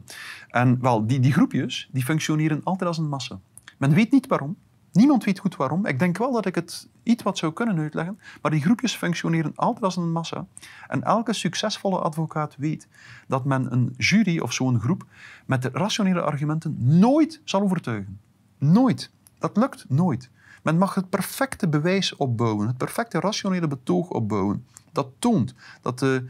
En 0.49 0.79
wel, 0.81 1.07
die, 1.07 1.21
die 1.21 1.33
groepjes, 1.33 1.89
die 1.93 2.05
functioneren 2.05 2.61
altijd 2.65 2.89
als 2.89 2.99
een 2.99 3.09
massa. 3.09 3.39
Men 3.79 3.95
weet 3.95 4.13
niet 4.13 4.27
waarom. 4.27 4.57
Niemand 4.95 5.25
weet 5.25 5.39
goed 5.39 5.57
waarom. 5.57 5.87
Ik 5.87 5.99
denk 5.99 6.19
wel 6.19 6.33
dat 6.33 6.47
ik 6.47 6.55
het 6.55 6.89
iets 7.03 7.23
wat 7.23 7.39
zou 7.39 7.53
kunnen 7.53 7.79
uitleggen, 7.79 8.19
maar 8.43 8.51
die 8.51 8.61
groepjes 8.61 8.97
functioneren 8.97 9.53
altijd 9.55 9.85
als 9.85 9.97
een 9.97 10.13
massa. 10.13 10.47
En 10.89 11.03
elke 11.03 11.33
succesvolle 11.33 11.99
advocaat 11.99 12.55
weet 12.59 12.89
dat 13.29 13.45
men 13.45 13.73
een 13.73 13.95
jury 13.97 14.39
of 14.39 14.53
zo'n 14.53 14.81
groep 14.81 15.05
met 15.47 15.63
de 15.63 15.71
rationele 15.73 16.21
argumenten 16.21 16.77
nooit 16.79 17.41
zal 17.45 17.61
overtuigen. 17.61 18.21
Nooit. 18.59 19.11
Dat 19.39 19.57
lukt 19.57 19.85
nooit. 19.89 20.31
Men 20.63 20.79
mag 20.79 20.95
het 20.95 21.11
perfecte 21.11 21.69
bewijs 21.69 22.17
opbouwen, 22.17 22.67
het 22.67 22.77
perfecte 22.77 23.21
rationele 23.21 23.69
betoog 23.69 24.09
opbouwen. 24.09 24.67
Dat 24.93 25.09
toont 25.19 25.55
dat 25.83 25.99
de 25.99 26.29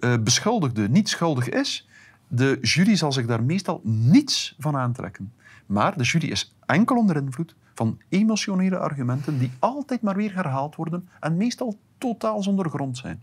eh, 0.00 0.14
beschuldigde 0.20 0.88
niet 0.88 1.08
schuldig 1.08 1.48
is. 1.48 1.88
De 2.28 2.58
jury 2.60 2.96
zal 2.96 3.12
zich 3.12 3.26
daar 3.26 3.42
meestal 3.42 3.80
niets 3.84 4.56
van 4.58 4.76
aantrekken. 4.76 5.32
Maar 5.66 5.96
de 5.98 6.04
jury 6.04 6.28
is 6.28 6.56
enkel 6.66 6.96
onder 6.96 7.16
invloed 7.16 7.54
van 7.74 7.98
emotionele 8.08 8.78
argumenten 8.78 9.38
die 9.38 9.50
altijd 9.58 10.02
maar 10.02 10.16
weer 10.16 10.34
herhaald 10.34 10.76
worden 10.76 11.08
en 11.20 11.36
meestal 11.36 11.78
totaal 11.98 12.42
zonder 12.42 12.68
grond 12.68 12.96
zijn. 12.96 13.22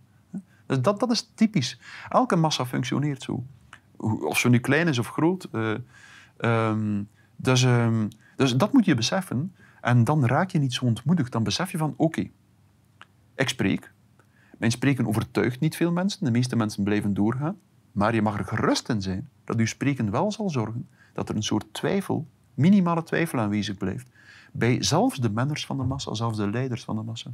Dus 0.66 0.82
dat, 0.82 1.00
dat 1.00 1.12
is 1.12 1.32
typisch. 1.36 1.80
Elke 2.10 2.36
massa 2.36 2.66
functioneert 2.66 3.24
zo. 3.24 3.44
Of 3.98 4.38
ze 4.38 4.50
nu 4.50 4.60
klein 4.60 4.88
is 4.88 5.00
of 5.00 5.08
groot. 5.08 5.48
eh, 5.52 5.76
ehm, 6.38 7.04
dus, 7.36 7.64
ehm, 7.64 8.08
dus 8.36 8.56
dat 8.58 8.74
moet 8.74 8.86
je 8.86 8.96
beseffen. 8.96 9.56
En 9.82 10.04
dan 10.04 10.26
raak 10.26 10.50
je 10.50 10.60
niet 10.60 10.74
zo 10.74 10.86
ontmoedigd. 10.86 11.32
Dan 11.32 11.44
besef 11.44 11.72
je 11.72 11.78
van, 11.78 11.94
oké, 11.98 12.30
ik 13.36 13.50
spreek. 13.50 13.92
Mijn 14.58 14.72
spreken 14.72 15.08
overtuigt 15.08 15.60
niet 15.60 15.76
veel 15.76 15.92
mensen. 15.92 16.26
De 16.26 16.32
meeste 16.32 16.56
mensen 16.56 16.84
blijven 16.84 17.14
doorgaan. 17.14 17.58
Maar 17.92 18.16
je 18.16 18.22
mag 18.22 18.38
er 18.38 18.46
gerust 18.46 18.90
in 18.90 19.02
zijn 19.02 19.30
dat 19.44 19.58
uw 19.58 19.66
spreken 19.66 20.12
wel 20.12 20.32
zal 20.32 20.50
zorgen 20.50 20.88
dat 21.14 21.30
er 21.30 21.36
een 21.36 21.44
soort 21.44 21.74
twijfel, 21.74 22.28
minimale 22.54 23.04
twijfel 23.04 23.40
aanwezig 23.40 23.78
blijft. 23.78 24.10
Bij 24.52 24.84
zelfs 24.84 25.20
de 25.20 25.30
menners 25.30 25.66
van 25.66 25.78
de 25.78 25.84
massa, 25.84 26.14
zelfs 26.14 26.38
de 26.38 26.50
leiders 26.50 26.84
van 26.84 26.96
de 26.96 27.02
massa. 27.02 27.32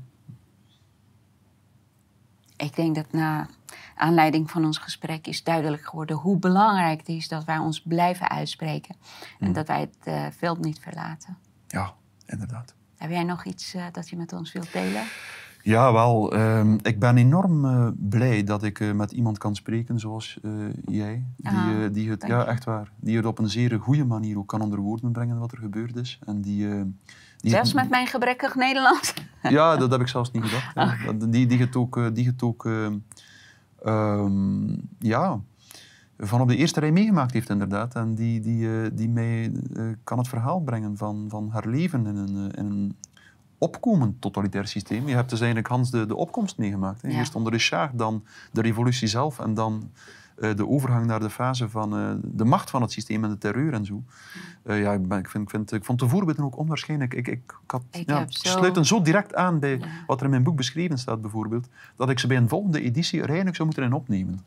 Ik 2.58 2.76
denk 2.76 2.96
dat 2.96 3.12
na 3.12 3.48
aanleiding 3.96 4.52
van 4.52 4.66
ons 4.66 4.78
gesprek 4.78 5.28
is 5.28 5.44
duidelijk 5.44 5.86
geworden 5.86 6.16
hoe 6.16 6.38
belangrijk 6.38 7.00
het 7.00 7.08
is 7.08 7.28
dat 7.28 7.44
wij 7.44 7.58
ons 7.58 7.82
blijven 7.82 8.30
uitspreken. 8.30 8.96
En 9.40 9.54
dat 9.54 9.68
wij 9.68 9.80
het 9.80 9.98
eh, 10.04 10.26
veld 10.38 10.60
niet 10.60 10.80
verlaten. 10.80 11.38
Ja, 11.68 11.94
inderdaad. 12.26 12.74
Heb 12.98 13.10
jij 13.10 13.24
nog 13.24 13.46
iets 13.46 13.74
eh, 13.74 13.86
dat 13.92 14.10
je 14.10 14.16
met 14.16 14.34
ons 14.34 14.52
wilt 14.52 14.72
delen? 14.72 15.04
Ja, 15.66 15.94
wel. 15.94 16.34
ehm, 16.34 16.78
ik 16.82 17.00
ben 17.00 17.18
enorm 17.18 17.66
eh, 17.66 17.88
blij 17.98 18.44
dat 18.44 18.64
ik 18.64 18.80
eh, 18.80 18.92
met 18.92 19.12
iemand 19.12 19.38
kan 19.38 19.56
spreken 19.56 20.00
zoals 20.00 20.40
eh, 20.44 20.52
jij. 20.86 21.26
Die, 21.38 21.52
Ah, 21.52 21.68
die 21.92 22.10
het, 22.10 22.24
ja, 22.28 22.46
echt 22.46 22.64
waar. 22.64 22.92
Die 23.00 23.16
het 23.18 23.26
op 23.26 23.40
een 23.40 23.50
zeer 23.50 23.80
goede 23.80 24.06
manier 24.06 24.38
ook 24.38 24.48
kan 24.48 24.62
onder 24.62 24.80
woorden 24.80 25.12
brengen 25.12 25.38
wat 25.40 25.52
er 25.52 25.58
gebeurd 25.58 25.96
is. 25.96 26.20
En 26.26 26.42
die, 26.42 26.68
die 27.38 27.52
Zelfs 27.52 27.72
het- 27.72 27.82
met 27.82 27.90
mijn 27.90 28.08
gebrekkig 28.08 28.56
Nederlands? 28.56 29.14
Ja, 29.42 29.78
dat 29.78 29.92
heb 29.92 30.02
ik 30.02 30.08
zelfs 30.08 30.32
niet 30.32 30.44
gedacht. 30.44 31.32
Die, 31.32 31.46
die 31.48 31.60
het 31.60 31.76
ook, 31.76 32.16
die 32.16 32.26
het 32.28 32.44
ook 32.44 32.66
eh, 32.66 32.86
ehm, 33.84 34.68
ja, 35.00 35.40
van 36.18 36.42
op 36.42 36.48
de 36.48 36.56
eerste 36.56 36.80
rij 36.80 36.92
meegemaakt 36.92 37.34
heeft, 37.34 37.50
inderdaad. 37.50 37.96
En 37.96 38.16
die, 38.16 38.40
die, 38.40 38.94
die 38.94 39.10
mij 39.10 39.52
kan 40.04 40.18
het 40.18 40.28
verhaal 40.28 40.60
brengen 40.62 40.98
van, 40.98 41.26
van 41.30 41.50
haar 41.52 41.68
leven 41.68 42.06
in 42.06 42.16
een, 42.16 42.52
in 42.52 42.66
een 42.66 42.96
opkomend 43.58 44.22
totalitair 44.22 44.68
systeem. 44.68 45.08
Je 45.08 45.16
hebt 45.16 45.30
dus 45.30 45.40
eigenlijk 45.40 45.70
Hans 45.70 45.92
de, 45.92 46.06
de 46.06 46.16
opkomst 46.16 46.58
meegemaakt. 46.58 47.02
Hè. 47.02 47.10
Ja. 47.10 47.18
Eerst 47.18 47.36
onder 47.36 47.52
de 47.52 47.58
Shah, 47.60 47.90
dan 47.94 48.24
de 48.52 48.62
revolutie 48.62 49.08
zelf 49.08 49.40
en 49.40 49.54
dan 49.54 49.90
eh, 50.36 50.56
de 50.56 50.68
overgang 50.68 51.06
naar 51.06 51.20
de 51.20 51.30
fase 51.30 51.70
van 51.70 51.98
eh, 51.98 52.12
de 52.24 52.46
macht 52.46 52.70
van 52.70 52.82
het 52.82 52.92
systeem 52.92 53.24
en 53.24 53.30
de 53.30 53.38
terreur 53.38 53.74
en 53.74 53.86
zo. 53.86 54.04
Eh, 54.64 54.82
ja, 54.82 54.94
ik, 54.94 55.08
ben, 55.08 55.20
ik, 55.20 55.30
vind, 55.30 55.44
ik, 55.44 55.50
vind, 55.50 55.72
ik 55.72 55.86
vond 55.86 56.00
de 56.00 56.08
voorbeelden 56.08 56.46
ook 56.46 56.58
onwaarschijnlijk. 56.58 57.14
Ik, 57.14 57.28
ik, 57.28 57.34
ik, 57.64 57.72
had, 57.72 57.84
ja, 57.92 58.26
zo- 58.30 58.50
sluiten 58.50 58.86
zo 58.86 59.02
direct 59.02 59.36
aan 59.36 59.60
bij 59.60 59.78
Ja. 59.78 59.86
wat 60.08 60.18
er 60.20 60.24
in 60.24 60.30
mijn 60.32 60.44
boek 60.44 60.56
beschreven 60.56 60.98
staat, 60.98 61.22
bijvoorbeeld, 61.22 61.68
dat 61.96 62.10
ik 62.10 62.20
ze 62.20 62.28
bij 62.28 62.38
een 62.38 62.50
volgende 62.50 62.82
editie 62.82 63.20
er 63.20 63.26
eigenlijk 63.26 63.56
zou 63.56 63.68
moeten 63.68 63.86
in 63.88 63.94
opnemen. 63.94 64.42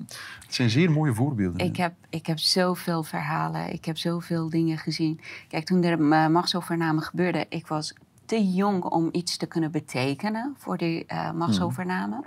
Het 0.45 0.55
zijn 0.55 0.71
zeer 0.71 0.91
mooie 0.91 1.15
voorbeelden. 1.15 1.67
Ik 1.67 1.77
heb, 1.77 1.93
ik 2.09 2.27
heb 2.27 2.39
zoveel 2.39 3.03
verhalen, 3.03 3.73
ik 3.73 3.85
heb 3.85 3.97
zoveel 3.99 4.51
dingen 4.51 4.79
gezien. 4.79 5.21
Kijk, 5.49 5.65
toen 5.65 5.83
er 5.83 6.13
eh, 6.13 6.27
machtsovername 6.29 7.01
gebeurde, 7.01 7.47
ik 7.49 7.67
was 7.67 7.95
te 8.29 8.53
jong 8.53 8.85
om 8.85 9.09
iets 9.13 9.37
te 9.37 9.47
kunnen 9.47 9.71
betekenen 9.71 10.55
voor 10.59 10.77
die 10.77 11.07
eh, 11.07 11.33
machtsovername. 11.33 12.25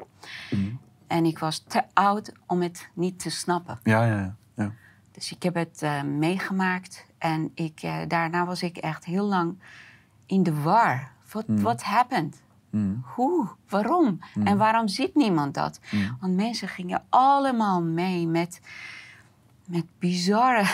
Mhm. 0.52 0.62
En 1.08 1.26
ik 1.26 1.40
was 1.40 1.60
te 1.68 1.84
oud 1.94 2.32
om 2.48 2.62
het 2.62 2.90
niet 2.94 3.20
te 3.20 3.30
snappen. 3.30 3.80
Ja, 3.84 4.06
ja, 4.06 4.16
ja. 4.20 4.36
ja. 4.56 4.72
Dus 5.12 5.32
ik 5.32 5.44
heb 5.44 5.56
het 5.56 5.82
eh, 5.82 6.04
meegemaakt 6.04 7.06
en 7.18 7.52
ik, 7.54 7.80
eh, 7.82 7.98
daarna 8.08 8.46
was 8.46 8.64
ik 8.64 8.78
echt 8.78 9.06
heel 9.06 9.26
lang 9.26 9.60
in 10.26 10.44
de 10.44 10.62
war. 10.62 11.12
Wat 11.32 11.48
Mm. 11.48 11.66
happened? 11.82 12.42
Mhm. 12.70 12.94
Hoe? 13.04 13.48
Waarom? 13.70 14.20
En 14.44 14.58
waarom 14.58 14.88
ziet 14.88 15.16
niemand 15.16 15.54
dat? 15.54 15.80
Want 16.20 16.36
mensen 16.36 16.68
gingen 16.68 17.04
allemaal 17.10 17.82
mee 17.84 18.28
met, 18.28 18.62
met 19.66 19.86
bizarre 20.00 20.70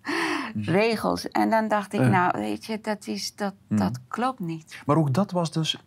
regels. 0.54 1.28
En 1.28 1.50
dan 1.50 1.68
dacht 1.68 1.92
ik, 1.92 2.00
Eh. 2.00 2.08
nou, 2.08 2.38
weet 2.38 2.64
je, 2.64 2.78
dat, 2.82 3.06
is, 3.06 3.34
dat, 3.34 3.54
dat 3.68 3.98
klopt 4.08 4.40
niet. 4.40 4.82
Maar 4.86 4.96
ook 4.96 5.12
dat 5.14 5.30
was 5.30 5.52
dus... 5.52 5.78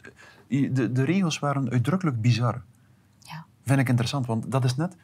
De, 0.48 0.92
de 0.92 1.04
regels 1.04 1.40
waren 1.40 1.70
uitdrukkelijk 1.70 2.22
bizar. 2.22 2.62
Ja. 3.20 3.46
Vind 3.64 3.80
ik 3.80 3.90
interessant, 3.90 4.26
want 4.26 4.52
dat 4.52 4.64
is 4.64 4.76
net... 4.76 4.96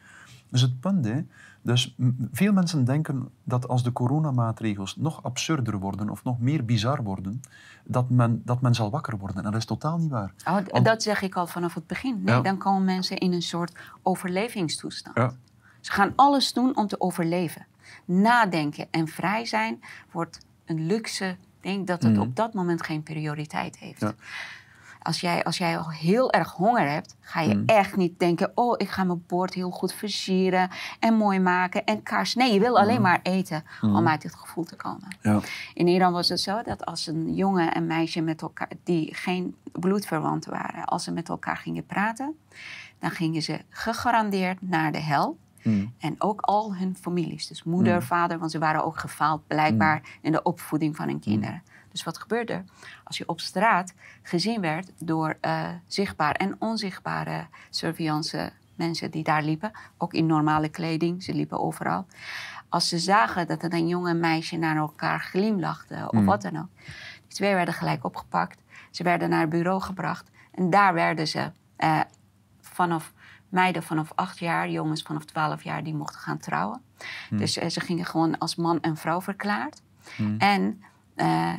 Dus 0.50 0.60
het 0.60 0.80
punt, 0.80 1.04
hè. 1.04 1.20
Dus 1.62 1.94
veel 2.32 2.52
mensen 2.52 2.84
denken 2.84 3.28
dat 3.44 3.68
als 3.68 3.82
de 3.82 3.92
coronamaatregels 3.92 4.96
nog 4.96 5.22
absurder 5.22 5.78
worden 5.78 6.10
of 6.10 6.24
nog 6.24 6.38
meer 6.40 6.64
bizar 6.64 7.02
worden, 7.02 7.40
dat 7.84 8.10
men, 8.10 8.42
dat 8.44 8.60
men 8.60 8.74
zal 8.74 8.90
wakker 8.90 9.18
worden. 9.18 9.36
En 9.36 9.42
dat 9.42 9.54
is 9.60 9.64
totaal 9.64 9.98
niet 9.98 10.10
waar. 10.10 10.32
Oh, 10.44 10.58
Want- 10.70 10.84
dat 10.84 11.02
zeg 11.02 11.22
ik 11.22 11.34
al 11.34 11.46
vanaf 11.46 11.74
het 11.74 11.86
begin. 11.86 12.22
Nee, 12.22 12.34
Ja. 12.34 12.40
dan 12.40 12.58
komen 12.58 12.84
mensen 12.84 13.16
in 13.18 13.32
een 13.32 13.42
soort 13.42 13.72
overlevingstoestand. 14.02 15.16
Ja. 15.16 15.32
Ze 15.86 15.92
gaan 15.92 16.12
alles 16.16 16.52
doen 16.52 16.76
om 16.76 16.86
te 16.86 17.00
overleven. 17.00 17.66
Nadenken 18.04 18.86
en 18.90 19.08
vrij 19.08 19.44
zijn 19.44 19.80
wordt 20.12 20.38
een 20.64 20.86
luxe. 20.86 21.24
Ik 21.28 21.36
denk 21.72 21.86
dat 21.86 22.02
het 22.02 22.12
Mhm. 22.12 22.20
op 22.20 22.36
dat 22.36 22.54
moment 22.54 22.82
geen 22.82 23.02
prioriteit 23.02 23.78
heeft. 23.78 24.00
Ja. 24.00 24.14
Als, 25.02 25.20
jij, 25.20 25.44
als 25.44 25.58
jij 25.58 25.78
al 25.78 25.90
heel 25.90 26.32
erg 26.32 26.50
honger 26.52 26.90
hebt, 26.90 27.16
ga 27.20 27.40
je 27.40 27.54
Mhm. 27.54 27.62
echt 27.66 27.96
niet 27.96 28.18
denken... 28.18 28.52
oh, 28.54 28.74
ik 28.76 28.88
ga 28.88 29.04
mijn 29.04 29.24
bord 29.26 29.54
heel 29.54 29.70
goed 29.70 29.92
versieren 29.92 30.70
en 31.00 31.14
mooi 31.14 31.40
maken 31.40 31.84
en 31.84 32.02
kaars. 32.02 32.34
Nee, 32.34 32.52
je 32.52 32.60
wil 32.60 32.78
alleen 32.78 33.00
maar 33.02 33.20
eten 33.22 33.64
om 33.82 34.08
uit 34.08 34.22
dit 34.22 34.34
gevoel 34.34 34.64
te 34.64 34.76
komen. 34.76 35.16
Ja. 35.20 35.40
In 35.74 35.86
Iran 35.88 36.12
was 36.12 36.28
het 36.28 36.40
zo 36.40 36.62
dat 36.62 36.84
als 36.86 37.06
een 37.06 37.34
jongen 37.34 37.74
en 37.74 37.86
meisje 37.86 38.20
met 38.20 38.42
elkaar, 38.42 38.68
die 38.84 39.14
geen 39.14 39.54
bloedverwanten 39.72 40.50
waren, 40.50 40.84
als 40.84 41.04
ze 41.04 41.12
met 41.12 41.28
elkaar 41.28 41.56
gingen 41.56 41.86
praten, 41.86 42.38
dan 42.98 43.10
gingen 43.10 43.42
ze 43.42 43.60
gegarandeerd 43.70 44.58
naar 44.60 44.92
de 44.92 45.00
hel. 45.00 45.38
Mm. 45.66 45.94
En 45.98 46.14
ook 46.18 46.40
al 46.40 46.76
hun 46.76 46.96
families, 47.00 47.46
dus 47.46 47.62
moeder, 47.64 47.94
Mm. 47.94 48.02
vader, 48.02 48.38
want 48.38 48.50
ze 48.50 48.58
waren 48.58 48.84
ook 48.84 48.98
gefaald 48.98 49.46
blijkbaar 49.46 50.02
in 50.22 50.32
de 50.32 50.42
opvoeding 50.42 50.96
van 50.96 51.08
hun 51.08 51.20
kinderen. 51.20 51.62
Dus 51.90 52.04
wat 52.04 52.18
gebeurde 52.18 52.52
er? 52.52 52.64
Als 53.04 53.18
je 53.18 53.28
op 53.28 53.40
straat 53.40 53.94
gezien 54.22 54.60
werd 54.60 54.92
door 54.98 55.36
eh, 55.40 55.68
zichtbaar 55.86 56.34
en 56.34 56.56
onzichtbare 56.58 57.46
surveillance 57.70 58.52
mensen 58.74 59.10
die 59.10 59.22
daar 59.24 59.42
liepen, 59.42 59.70
ook 59.98 60.12
in 60.12 60.26
normale 60.26 60.68
kleding, 60.68 61.22
ze 61.22 61.34
liepen 61.34 61.60
overal. 61.60 62.06
Als 62.68 62.88
ze 62.88 62.98
zagen 62.98 63.46
dat 63.46 63.62
er 63.62 63.72
een 63.72 63.88
jongen 63.88 64.10
en 64.10 64.20
meisje 64.20 64.56
naar 64.56 64.76
elkaar 64.76 65.20
glimlachten 65.20 66.06
of 66.12 66.12
Mm. 66.20 66.24
wat 66.24 66.42
dan 66.42 66.56
ook, 66.58 66.68
die 67.26 67.36
twee 67.36 67.54
werden 67.54 67.74
gelijk 67.74 68.04
opgepakt. 68.04 68.62
Ze 68.90 69.02
werden 69.02 69.28
naar 69.30 69.40
het 69.40 69.50
bureau 69.50 69.80
gebracht 69.80 70.30
en 70.54 70.70
daar 70.70 70.94
werden 70.94 71.28
ze 71.28 71.50
eh, 71.76 72.00
vanaf 72.60 73.12
meiden 73.48 73.82
vanaf 73.82 74.12
acht 74.14 74.38
jaar, 74.38 74.70
jongens 74.70 75.02
vanaf 75.02 75.24
twaalf 75.24 75.62
jaar, 75.62 75.84
die 75.84 75.94
mochten 75.94 76.20
gaan 76.20 76.38
trouwen. 76.38 76.82
Dus 77.30 77.56
eh, 77.56 77.68
ze 77.68 77.80
gingen 77.80 78.04
gewoon 78.04 78.38
als 78.38 78.56
man 78.56 78.80
en 78.80 78.96
vrouw 78.96 79.20
verklaard. 79.20 79.82
En 80.38 80.82
eh, 81.14 81.52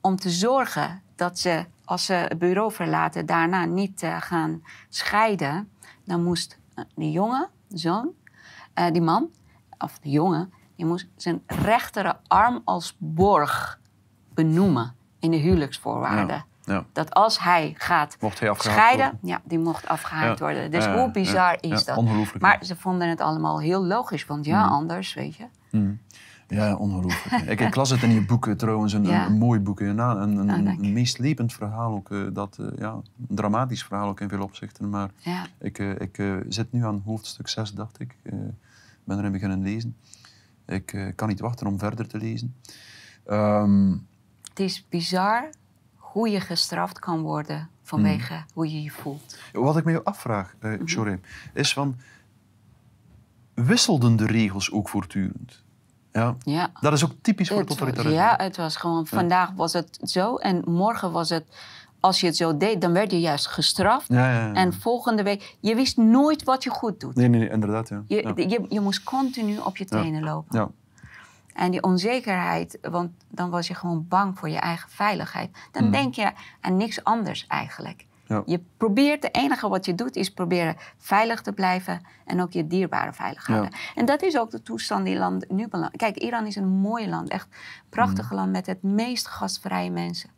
om 0.00 0.16
te 0.16 0.30
zorgen 0.30 1.02
dat 1.16 1.38
ze, 1.38 1.66
als 1.84 2.04
ze 2.04 2.12
het 2.12 2.38
bureau 2.38 2.72
verlaten, 2.72 3.26
daarna 3.26 3.64
niet 3.64 4.02
eh, 4.02 4.20
gaan 4.20 4.62
scheiden, 4.88 5.70
dan 6.04 6.22
moest 6.22 6.58
die 6.94 7.10
jongen, 7.10 7.48
de 7.68 7.78
zoon, 7.78 8.12
die 8.92 9.02
man, 9.02 9.30
of 9.78 9.98
de 9.98 10.10
jongen, 10.10 10.52
die 10.76 10.86
moest 10.86 11.06
zijn 11.16 11.42
rechterarm 11.46 12.60
als 12.64 12.96
borg 12.98 13.80
benoemen 14.34 14.94
in 15.18 15.30
de 15.30 15.36
huwelijksvoorwaarden. 15.36 16.36
Ja. 16.36 16.44
Ja. 16.64 16.84
Dat 16.92 17.14
als 17.14 17.38
hij 17.40 17.74
gaat 17.78 18.16
Mocht 18.20 18.40
hij 18.40 18.54
scheiden, 18.58 19.04
worden. 19.10 19.18
ja, 19.28 19.40
die 19.44 19.58
mocht 19.58 19.88
afgehaakt 19.88 20.38
Ja. 20.38 20.44
worden. 20.44 20.70
Dus 20.70 20.86
hoe 20.86 21.10
bizar 21.10 21.56
is 21.60 21.78
ja, 21.80 21.84
dat? 21.86 21.96
ongelooflijk, 21.96 22.42
Maar 22.42 22.64
ze 22.64 22.76
vonden 22.76 23.08
het 23.08 23.20
allemaal 23.20 23.60
heel 23.60 23.84
logisch, 23.84 24.26
want 24.26 24.44
ja, 24.44 24.64
anders, 24.66 25.14
weet 25.14 25.36
je. 25.36 25.44
Mm. 25.70 25.98
Ja, 26.48 26.76
ongelooflijk. 26.76 27.42
ik, 27.50 27.60
ik 27.60 27.74
las 27.74 27.90
het 27.90 28.02
in 28.02 28.10
je 28.10 28.24
boeken 28.24 28.56
trouwens, 28.56 28.92
een, 28.92 29.04
Ja. 29.04 29.24
een, 29.26 29.32
een 29.32 29.38
mooi 29.38 29.60
boek. 29.60 29.80
Een, 29.80 29.98
een, 29.98 30.36
een, 30.48 30.66
een 30.66 31.06
lepend 31.16 31.52
verhaal 31.52 31.92
ook. 31.94 32.10
eh, 32.10 32.22
dat, 32.32 32.56
eh, 32.60 32.66
ja, 32.78 32.90
een 32.92 33.02
dramatisch 33.36 33.84
verhaal 33.84 34.08
ook 34.08 34.20
in 34.20 34.28
veel 34.28 34.42
opzichten. 34.42 34.88
Maar 34.88 35.10
ik, 35.58 35.78
eh, 35.78 35.90
ik 36.00 36.42
zit 36.48 36.72
nu 36.72 36.84
aan 36.84 37.02
hoofdstuk 37.04 37.48
6, 37.48 37.72
dacht 37.72 38.00
ik. 38.00 38.16
Ik 38.22 38.32
ben 39.04 39.18
erin 39.18 39.32
beginnen 39.32 39.62
lezen. 39.62 39.96
Ik 40.66 41.12
kan 41.16 41.28
niet 41.28 41.40
wachten 41.40 41.66
om 41.66 41.78
verder 41.78 42.06
te 42.08 42.18
lezen. 42.18 42.54
Ehm, 43.26 43.90
Het 44.48 44.60
is 44.60 44.86
bizar 44.88 45.50
hoe 46.12 46.28
je 46.30 46.40
gestraft 46.40 46.98
kan 46.98 47.20
worden 47.22 47.68
vanwege 47.82 48.32
Mm. 48.34 48.44
hoe 48.54 48.72
je 48.72 48.82
je 48.82 48.90
voelt. 48.90 49.38
wat 49.52 49.76
ik 49.76 49.84
me 49.84 50.02
afvraag. 50.04 50.54
Shorey, 50.86 51.20
is 51.54 51.72
van... 51.72 51.96
Wisselden 53.54 54.16
de 54.16 54.26
regels 54.26 54.70
ook 54.72 54.88
voortdurend? 54.88 55.62
Ja, 56.12 56.36
Ja. 56.44 56.70
dat 56.80 56.92
is 56.92 57.04
ook 57.04 57.12
typisch 57.20 57.48
voor 57.48 57.58
Het 57.58 58.02
ja, 58.12 58.34
het 58.36 58.56
was 58.56 58.76
gewoon, 58.76 59.06
vandaag 59.06 59.50
was 59.52 59.72
het 59.72 59.98
zo 60.02 60.36
en 60.36 60.62
morgen 60.66 61.12
was 61.12 61.28
het, 61.28 61.44
als 62.00 62.20
je 62.20 62.26
het 62.26 62.36
zo 62.36 62.56
deed, 62.56 62.80
dan 62.80 62.92
werd 62.92 63.10
je 63.10 63.20
juist 63.20 63.46
gestraft. 63.46 64.08
Ja. 64.08 64.52
En 64.54 64.72
volgende 64.72 65.22
week, 65.22 65.56
je 65.60 65.74
wist 65.74 65.96
nooit 65.96 66.44
wat 66.44 66.62
je 66.64 66.70
goed 66.70 67.00
doet. 67.00 67.14
Nee, 67.14 67.28
nee, 67.28 67.40
nee, 67.40 67.50
inderdaad. 67.50 67.88
Ja. 67.88 68.02
Je, 68.06 68.16
ja. 68.22 68.32
je, 68.36 68.64
je 68.68 68.80
moest 68.80 69.02
continu 69.02 69.58
op 69.58 69.76
je 69.76 69.84
tenen 69.84 70.22
lopen. 70.22 70.58
ja. 70.58 70.68
En 71.60 71.70
die 71.70 71.82
onzekerheid, 71.82 72.78
want 72.82 73.10
dan 73.28 73.50
was 73.50 73.66
je 73.66 73.74
gewoon 73.74 74.06
bang 74.08 74.38
voor 74.38 74.48
je 74.48 74.58
eigen 74.58 74.90
veiligheid. 74.90 75.50
Dan 75.72 75.84
Mm. 75.84 75.90
denk 75.90 76.14
je 76.14 76.32
aan 76.60 76.76
niks 76.76 77.04
anders 77.04 77.46
eigenlijk. 77.46 78.06
Ja. 78.26 78.42
Je 78.46 78.60
probeert, 78.76 79.22
het 79.22 79.36
enige 79.36 79.68
wat 79.68 79.84
je 79.84 79.94
doet, 79.94 80.16
is 80.16 80.30
proberen 80.32 80.76
veilig 80.98 81.40
te 81.42 81.52
blijven 81.52 82.00
en 82.24 82.40
ook 82.42 82.52
je 82.52 82.66
dierbaren 82.66 83.14
veilig 83.14 83.46
houden. 83.46 83.70
En 83.94 84.04
dat 84.04 84.22
is 84.22 84.38
ook 84.38 84.50
de 84.50 84.62
toestand 84.62 85.04
die 85.04 85.16
land 85.18 85.50
nu 85.50 85.68
belandt. 85.68 85.96
Kijk, 85.96 86.16
Iran 86.16 86.46
is 86.46 86.56
een 86.56 86.68
mooi 86.68 87.08
land, 87.08 87.28
echt 87.28 87.46
een 87.52 87.88
prachtig 87.88 88.32
land 88.32 88.50
met 88.52 88.66
het 88.66 88.82
meest 88.82 89.26
gastvrije 89.26 89.90
mensen. 89.90 90.30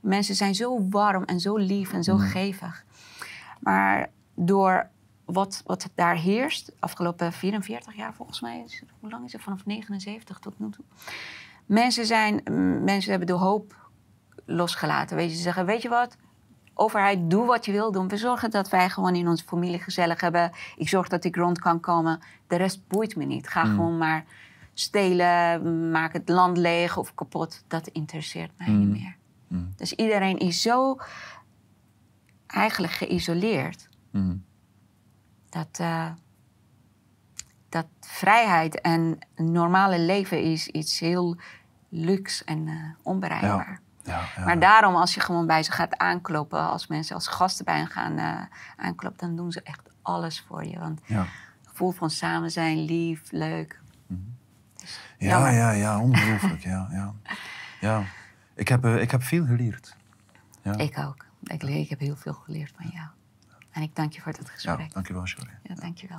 Mensen 0.00 0.34
zijn 0.34 0.54
zo 0.54 0.88
warm 0.88 1.24
en 1.24 1.40
zo 1.40 1.56
lief 1.56 1.92
en 1.92 2.04
zo 2.04 2.16
gevig. 2.16 2.84
Maar 3.60 4.08
door 4.34 4.88
wat, 5.32 5.62
wat 5.66 5.90
daar 5.94 6.16
heerst, 6.16 6.66
de 6.66 6.72
afgelopen 6.78 7.32
44 7.32 7.94
jaar 7.94 8.14
volgens 8.14 8.40
mij, 8.40 8.62
is, 8.64 8.82
hoe 9.00 9.10
lang 9.10 9.24
is 9.24 9.32
het? 9.32 9.42
Vanaf 9.42 9.66
79 9.66 10.38
tot 10.38 10.58
nu 10.58 10.70
toe. 10.70 10.84
Mensen, 11.66 12.06
zijn, 12.06 12.42
mensen 12.84 13.10
hebben 13.10 13.28
de 13.28 13.32
hoop 13.32 13.90
losgelaten. 14.44 15.16
Weet 15.16 15.30
je, 15.30 15.36
ze 15.36 15.42
zeggen, 15.42 15.66
weet 15.66 15.82
je 15.82 15.88
wat? 15.88 16.16
Overheid, 16.74 17.30
doe 17.30 17.46
wat 17.46 17.64
je 17.64 17.72
wil 17.72 17.92
doen. 17.92 18.08
We 18.08 18.16
zorgen 18.16 18.50
dat 18.50 18.68
wij 18.68 18.90
gewoon 18.90 19.14
in 19.14 19.28
onze 19.28 19.44
familie 19.44 19.78
gezellig 19.78 20.20
hebben. 20.20 20.52
Ik 20.76 20.88
zorg 20.88 21.08
dat 21.08 21.24
ik 21.24 21.36
rond 21.36 21.58
kan 21.58 21.80
komen. 21.80 22.20
De 22.46 22.56
rest 22.56 22.88
boeit 22.88 23.16
me 23.16 23.24
niet. 23.24 23.48
Ga 23.48 23.64
gewoon 23.64 23.98
maar 23.98 24.24
stelen, 24.74 25.90
maak 25.90 26.12
het 26.12 26.28
land 26.28 26.56
leeg 26.56 26.96
of 26.96 27.14
kapot. 27.14 27.64
Dat 27.68 27.86
interesseert 27.86 28.50
mij 28.56 28.68
niet 28.68 28.88
meer. 28.88 29.16
Mm. 29.48 29.72
Dus 29.76 29.92
iedereen 29.92 30.38
is 30.38 30.62
zo 30.62 30.98
eigenlijk 32.46 32.92
geïsoleerd. 32.92 33.88
Dat, 35.50 35.78
eh, 35.78 36.10
dat 37.68 37.86
vrijheid 38.00 38.80
en 38.80 39.18
een 39.34 39.52
normale 39.52 39.98
leven 39.98 40.42
is 40.42 40.68
iets 40.68 40.98
heel 40.98 41.36
luxe 41.88 42.44
en 42.44 42.68
eh, 42.68 42.74
onbereikbaar. 43.02 43.80
Ja, 44.02 44.22
ja. 44.36 44.44
Maar 44.44 44.58
daarom, 44.58 44.94
als 44.94 45.14
je 45.14 45.20
gewoon 45.20 45.46
bij 45.46 45.62
ze 45.62 45.72
gaat 45.72 45.96
aankloppen, 45.96 46.68
als 46.68 46.86
mensen 46.86 47.14
als 47.14 47.26
gasten 47.26 47.64
bij 47.64 47.76
hen 47.76 47.86
gaan 47.86 48.18
eh, 48.18 48.42
aankloppen, 48.76 49.26
dan 49.26 49.36
doen 49.36 49.52
ze 49.52 49.62
echt 49.62 49.80
alles 50.02 50.40
voor 50.40 50.64
je. 50.64 50.78
Want 50.78 51.00
ja. 51.04 51.18
het 51.18 51.68
gevoel 51.68 51.90
van 51.90 52.10
samen 52.10 52.50
zijn, 52.50 52.78
lief, 52.84 53.30
leuk. 53.30 53.80
Ja, 55.18 55.28
Jammer. 55.28 55.52
ja, 55.52 55.70
ja, 55.70 56.00
ongelooflijk. 56.00 56.62
ja, 56.62 56.88
ja. 56.90 57.14
ja. 57.80 58.02
Ik, 58.54 58.68
heb, 58.68 58.86
ik 58.86 59.10
heb 59.10 59.22
veel 59.22 59.46
geleerd. 59.46 59.96
Ja, 60.62 60.76
Ik 60.76 60.98
ook. 60.98 61.26
Ik, 61.42 61.62
ik 61.62 61.88
heb 61.88 61.98
heel 61.98 62.16
veel 62.16 62.32
geleerd 62.32 62.72
van 62.76 62.90
jou. 62.94 63.08
En 63.80 63.86
ik 63.86 63.96
dank 63.96 64.12
je 64.12 64.20
voor 64.20 64.32
dit 64.32 64.46
ja 64.46 64.52
gesprek. 64.52 64.92
dankjewel, 64.92 65.26
Shirley. 65.26 65.58
Ja, 65.62 65.74
dank 65.74 65.98
je 65.98 66.06
wel. 66.08 66.18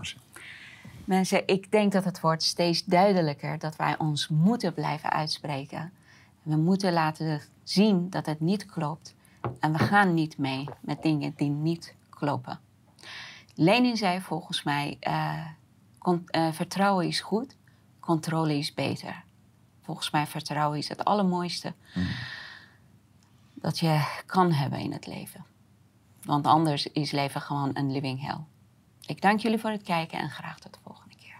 Mensen, 1.05 1.47
ik 1.47 1.71
denk 1.71 1.91
dat 1.91 2.03
het 2.03 2.19
wordt 2.19 2.43
steeds 2.43 2.85
duidelijker 2.85 3.59
dat 3.59 3.75
wij 3.75 3.97
ons 3.97 4.27
moeten 4.27 4.73
blijven 4.73 5.11
uitspreken. 5.11 5.91
We 6.41 6.55
moeten 6.55 6.93
laten 6.93 7.41
zien 7.63 8.09
dat 8.09 8.25
het 8.25 8.39
niet 8.39 8.65
klopt. 8.65 9.15
En 9.59 9.71
we 9.71 9.79
gaan 9.79 10.13
niet 10.13 10.37
mee 10.37 10.69
met 10.79 11.01
dingen 11.01 11.33
die 11.35 11.49
niet 11.49 11.95
kloppen. 12.09 12.59
Lenin 13.55 13.97
zei 13.97 14.21
volgens 14.21 14.63
mij: 14.63 14.97
uh, 15.07 15.45
uh, 16.31 16.51
vertrouwen 16.51 17.07
is 17.07 17.19
goed, 17.19 17.55
controle 17.99 18.57
is 18.57 18.73
beter. 18.73 19.23
Volgens 19.81 20.11
mij 20.11 20.27
vertrouwen 20.27 20.77
is 20.77 20.89
het 20.89 21.05
allermooiste 21.05 21.73
mm. 21.95 22.07
dat 23.53 23.79
je 23.79 24.21
kan 24.25 24.51
hebben 24.51 24.79
in 24.79 24.91
het 24.91 25.07
leven. 25.07 25.50
Want 26.23 26.45
anders 26.45 26.87
is 26.87 27.11
leven 27.11 27.41
gewoon 27.41 27.69
een 27.73 27.91
living 27.91 28.21
hell. 28.21 28.39
Ik 29.05 29.21
dank 29.21 29.39
jullie 29.39 29.59
voor 29.59 29.69
het 29.69 29.83
kijken 29.83 30.19
en 30.19 30.29
graag 30.29 30.59
tot 30.59 30.73
de 30.73 30.79
volgende 30.83 31.15
keer. 31.15 31.39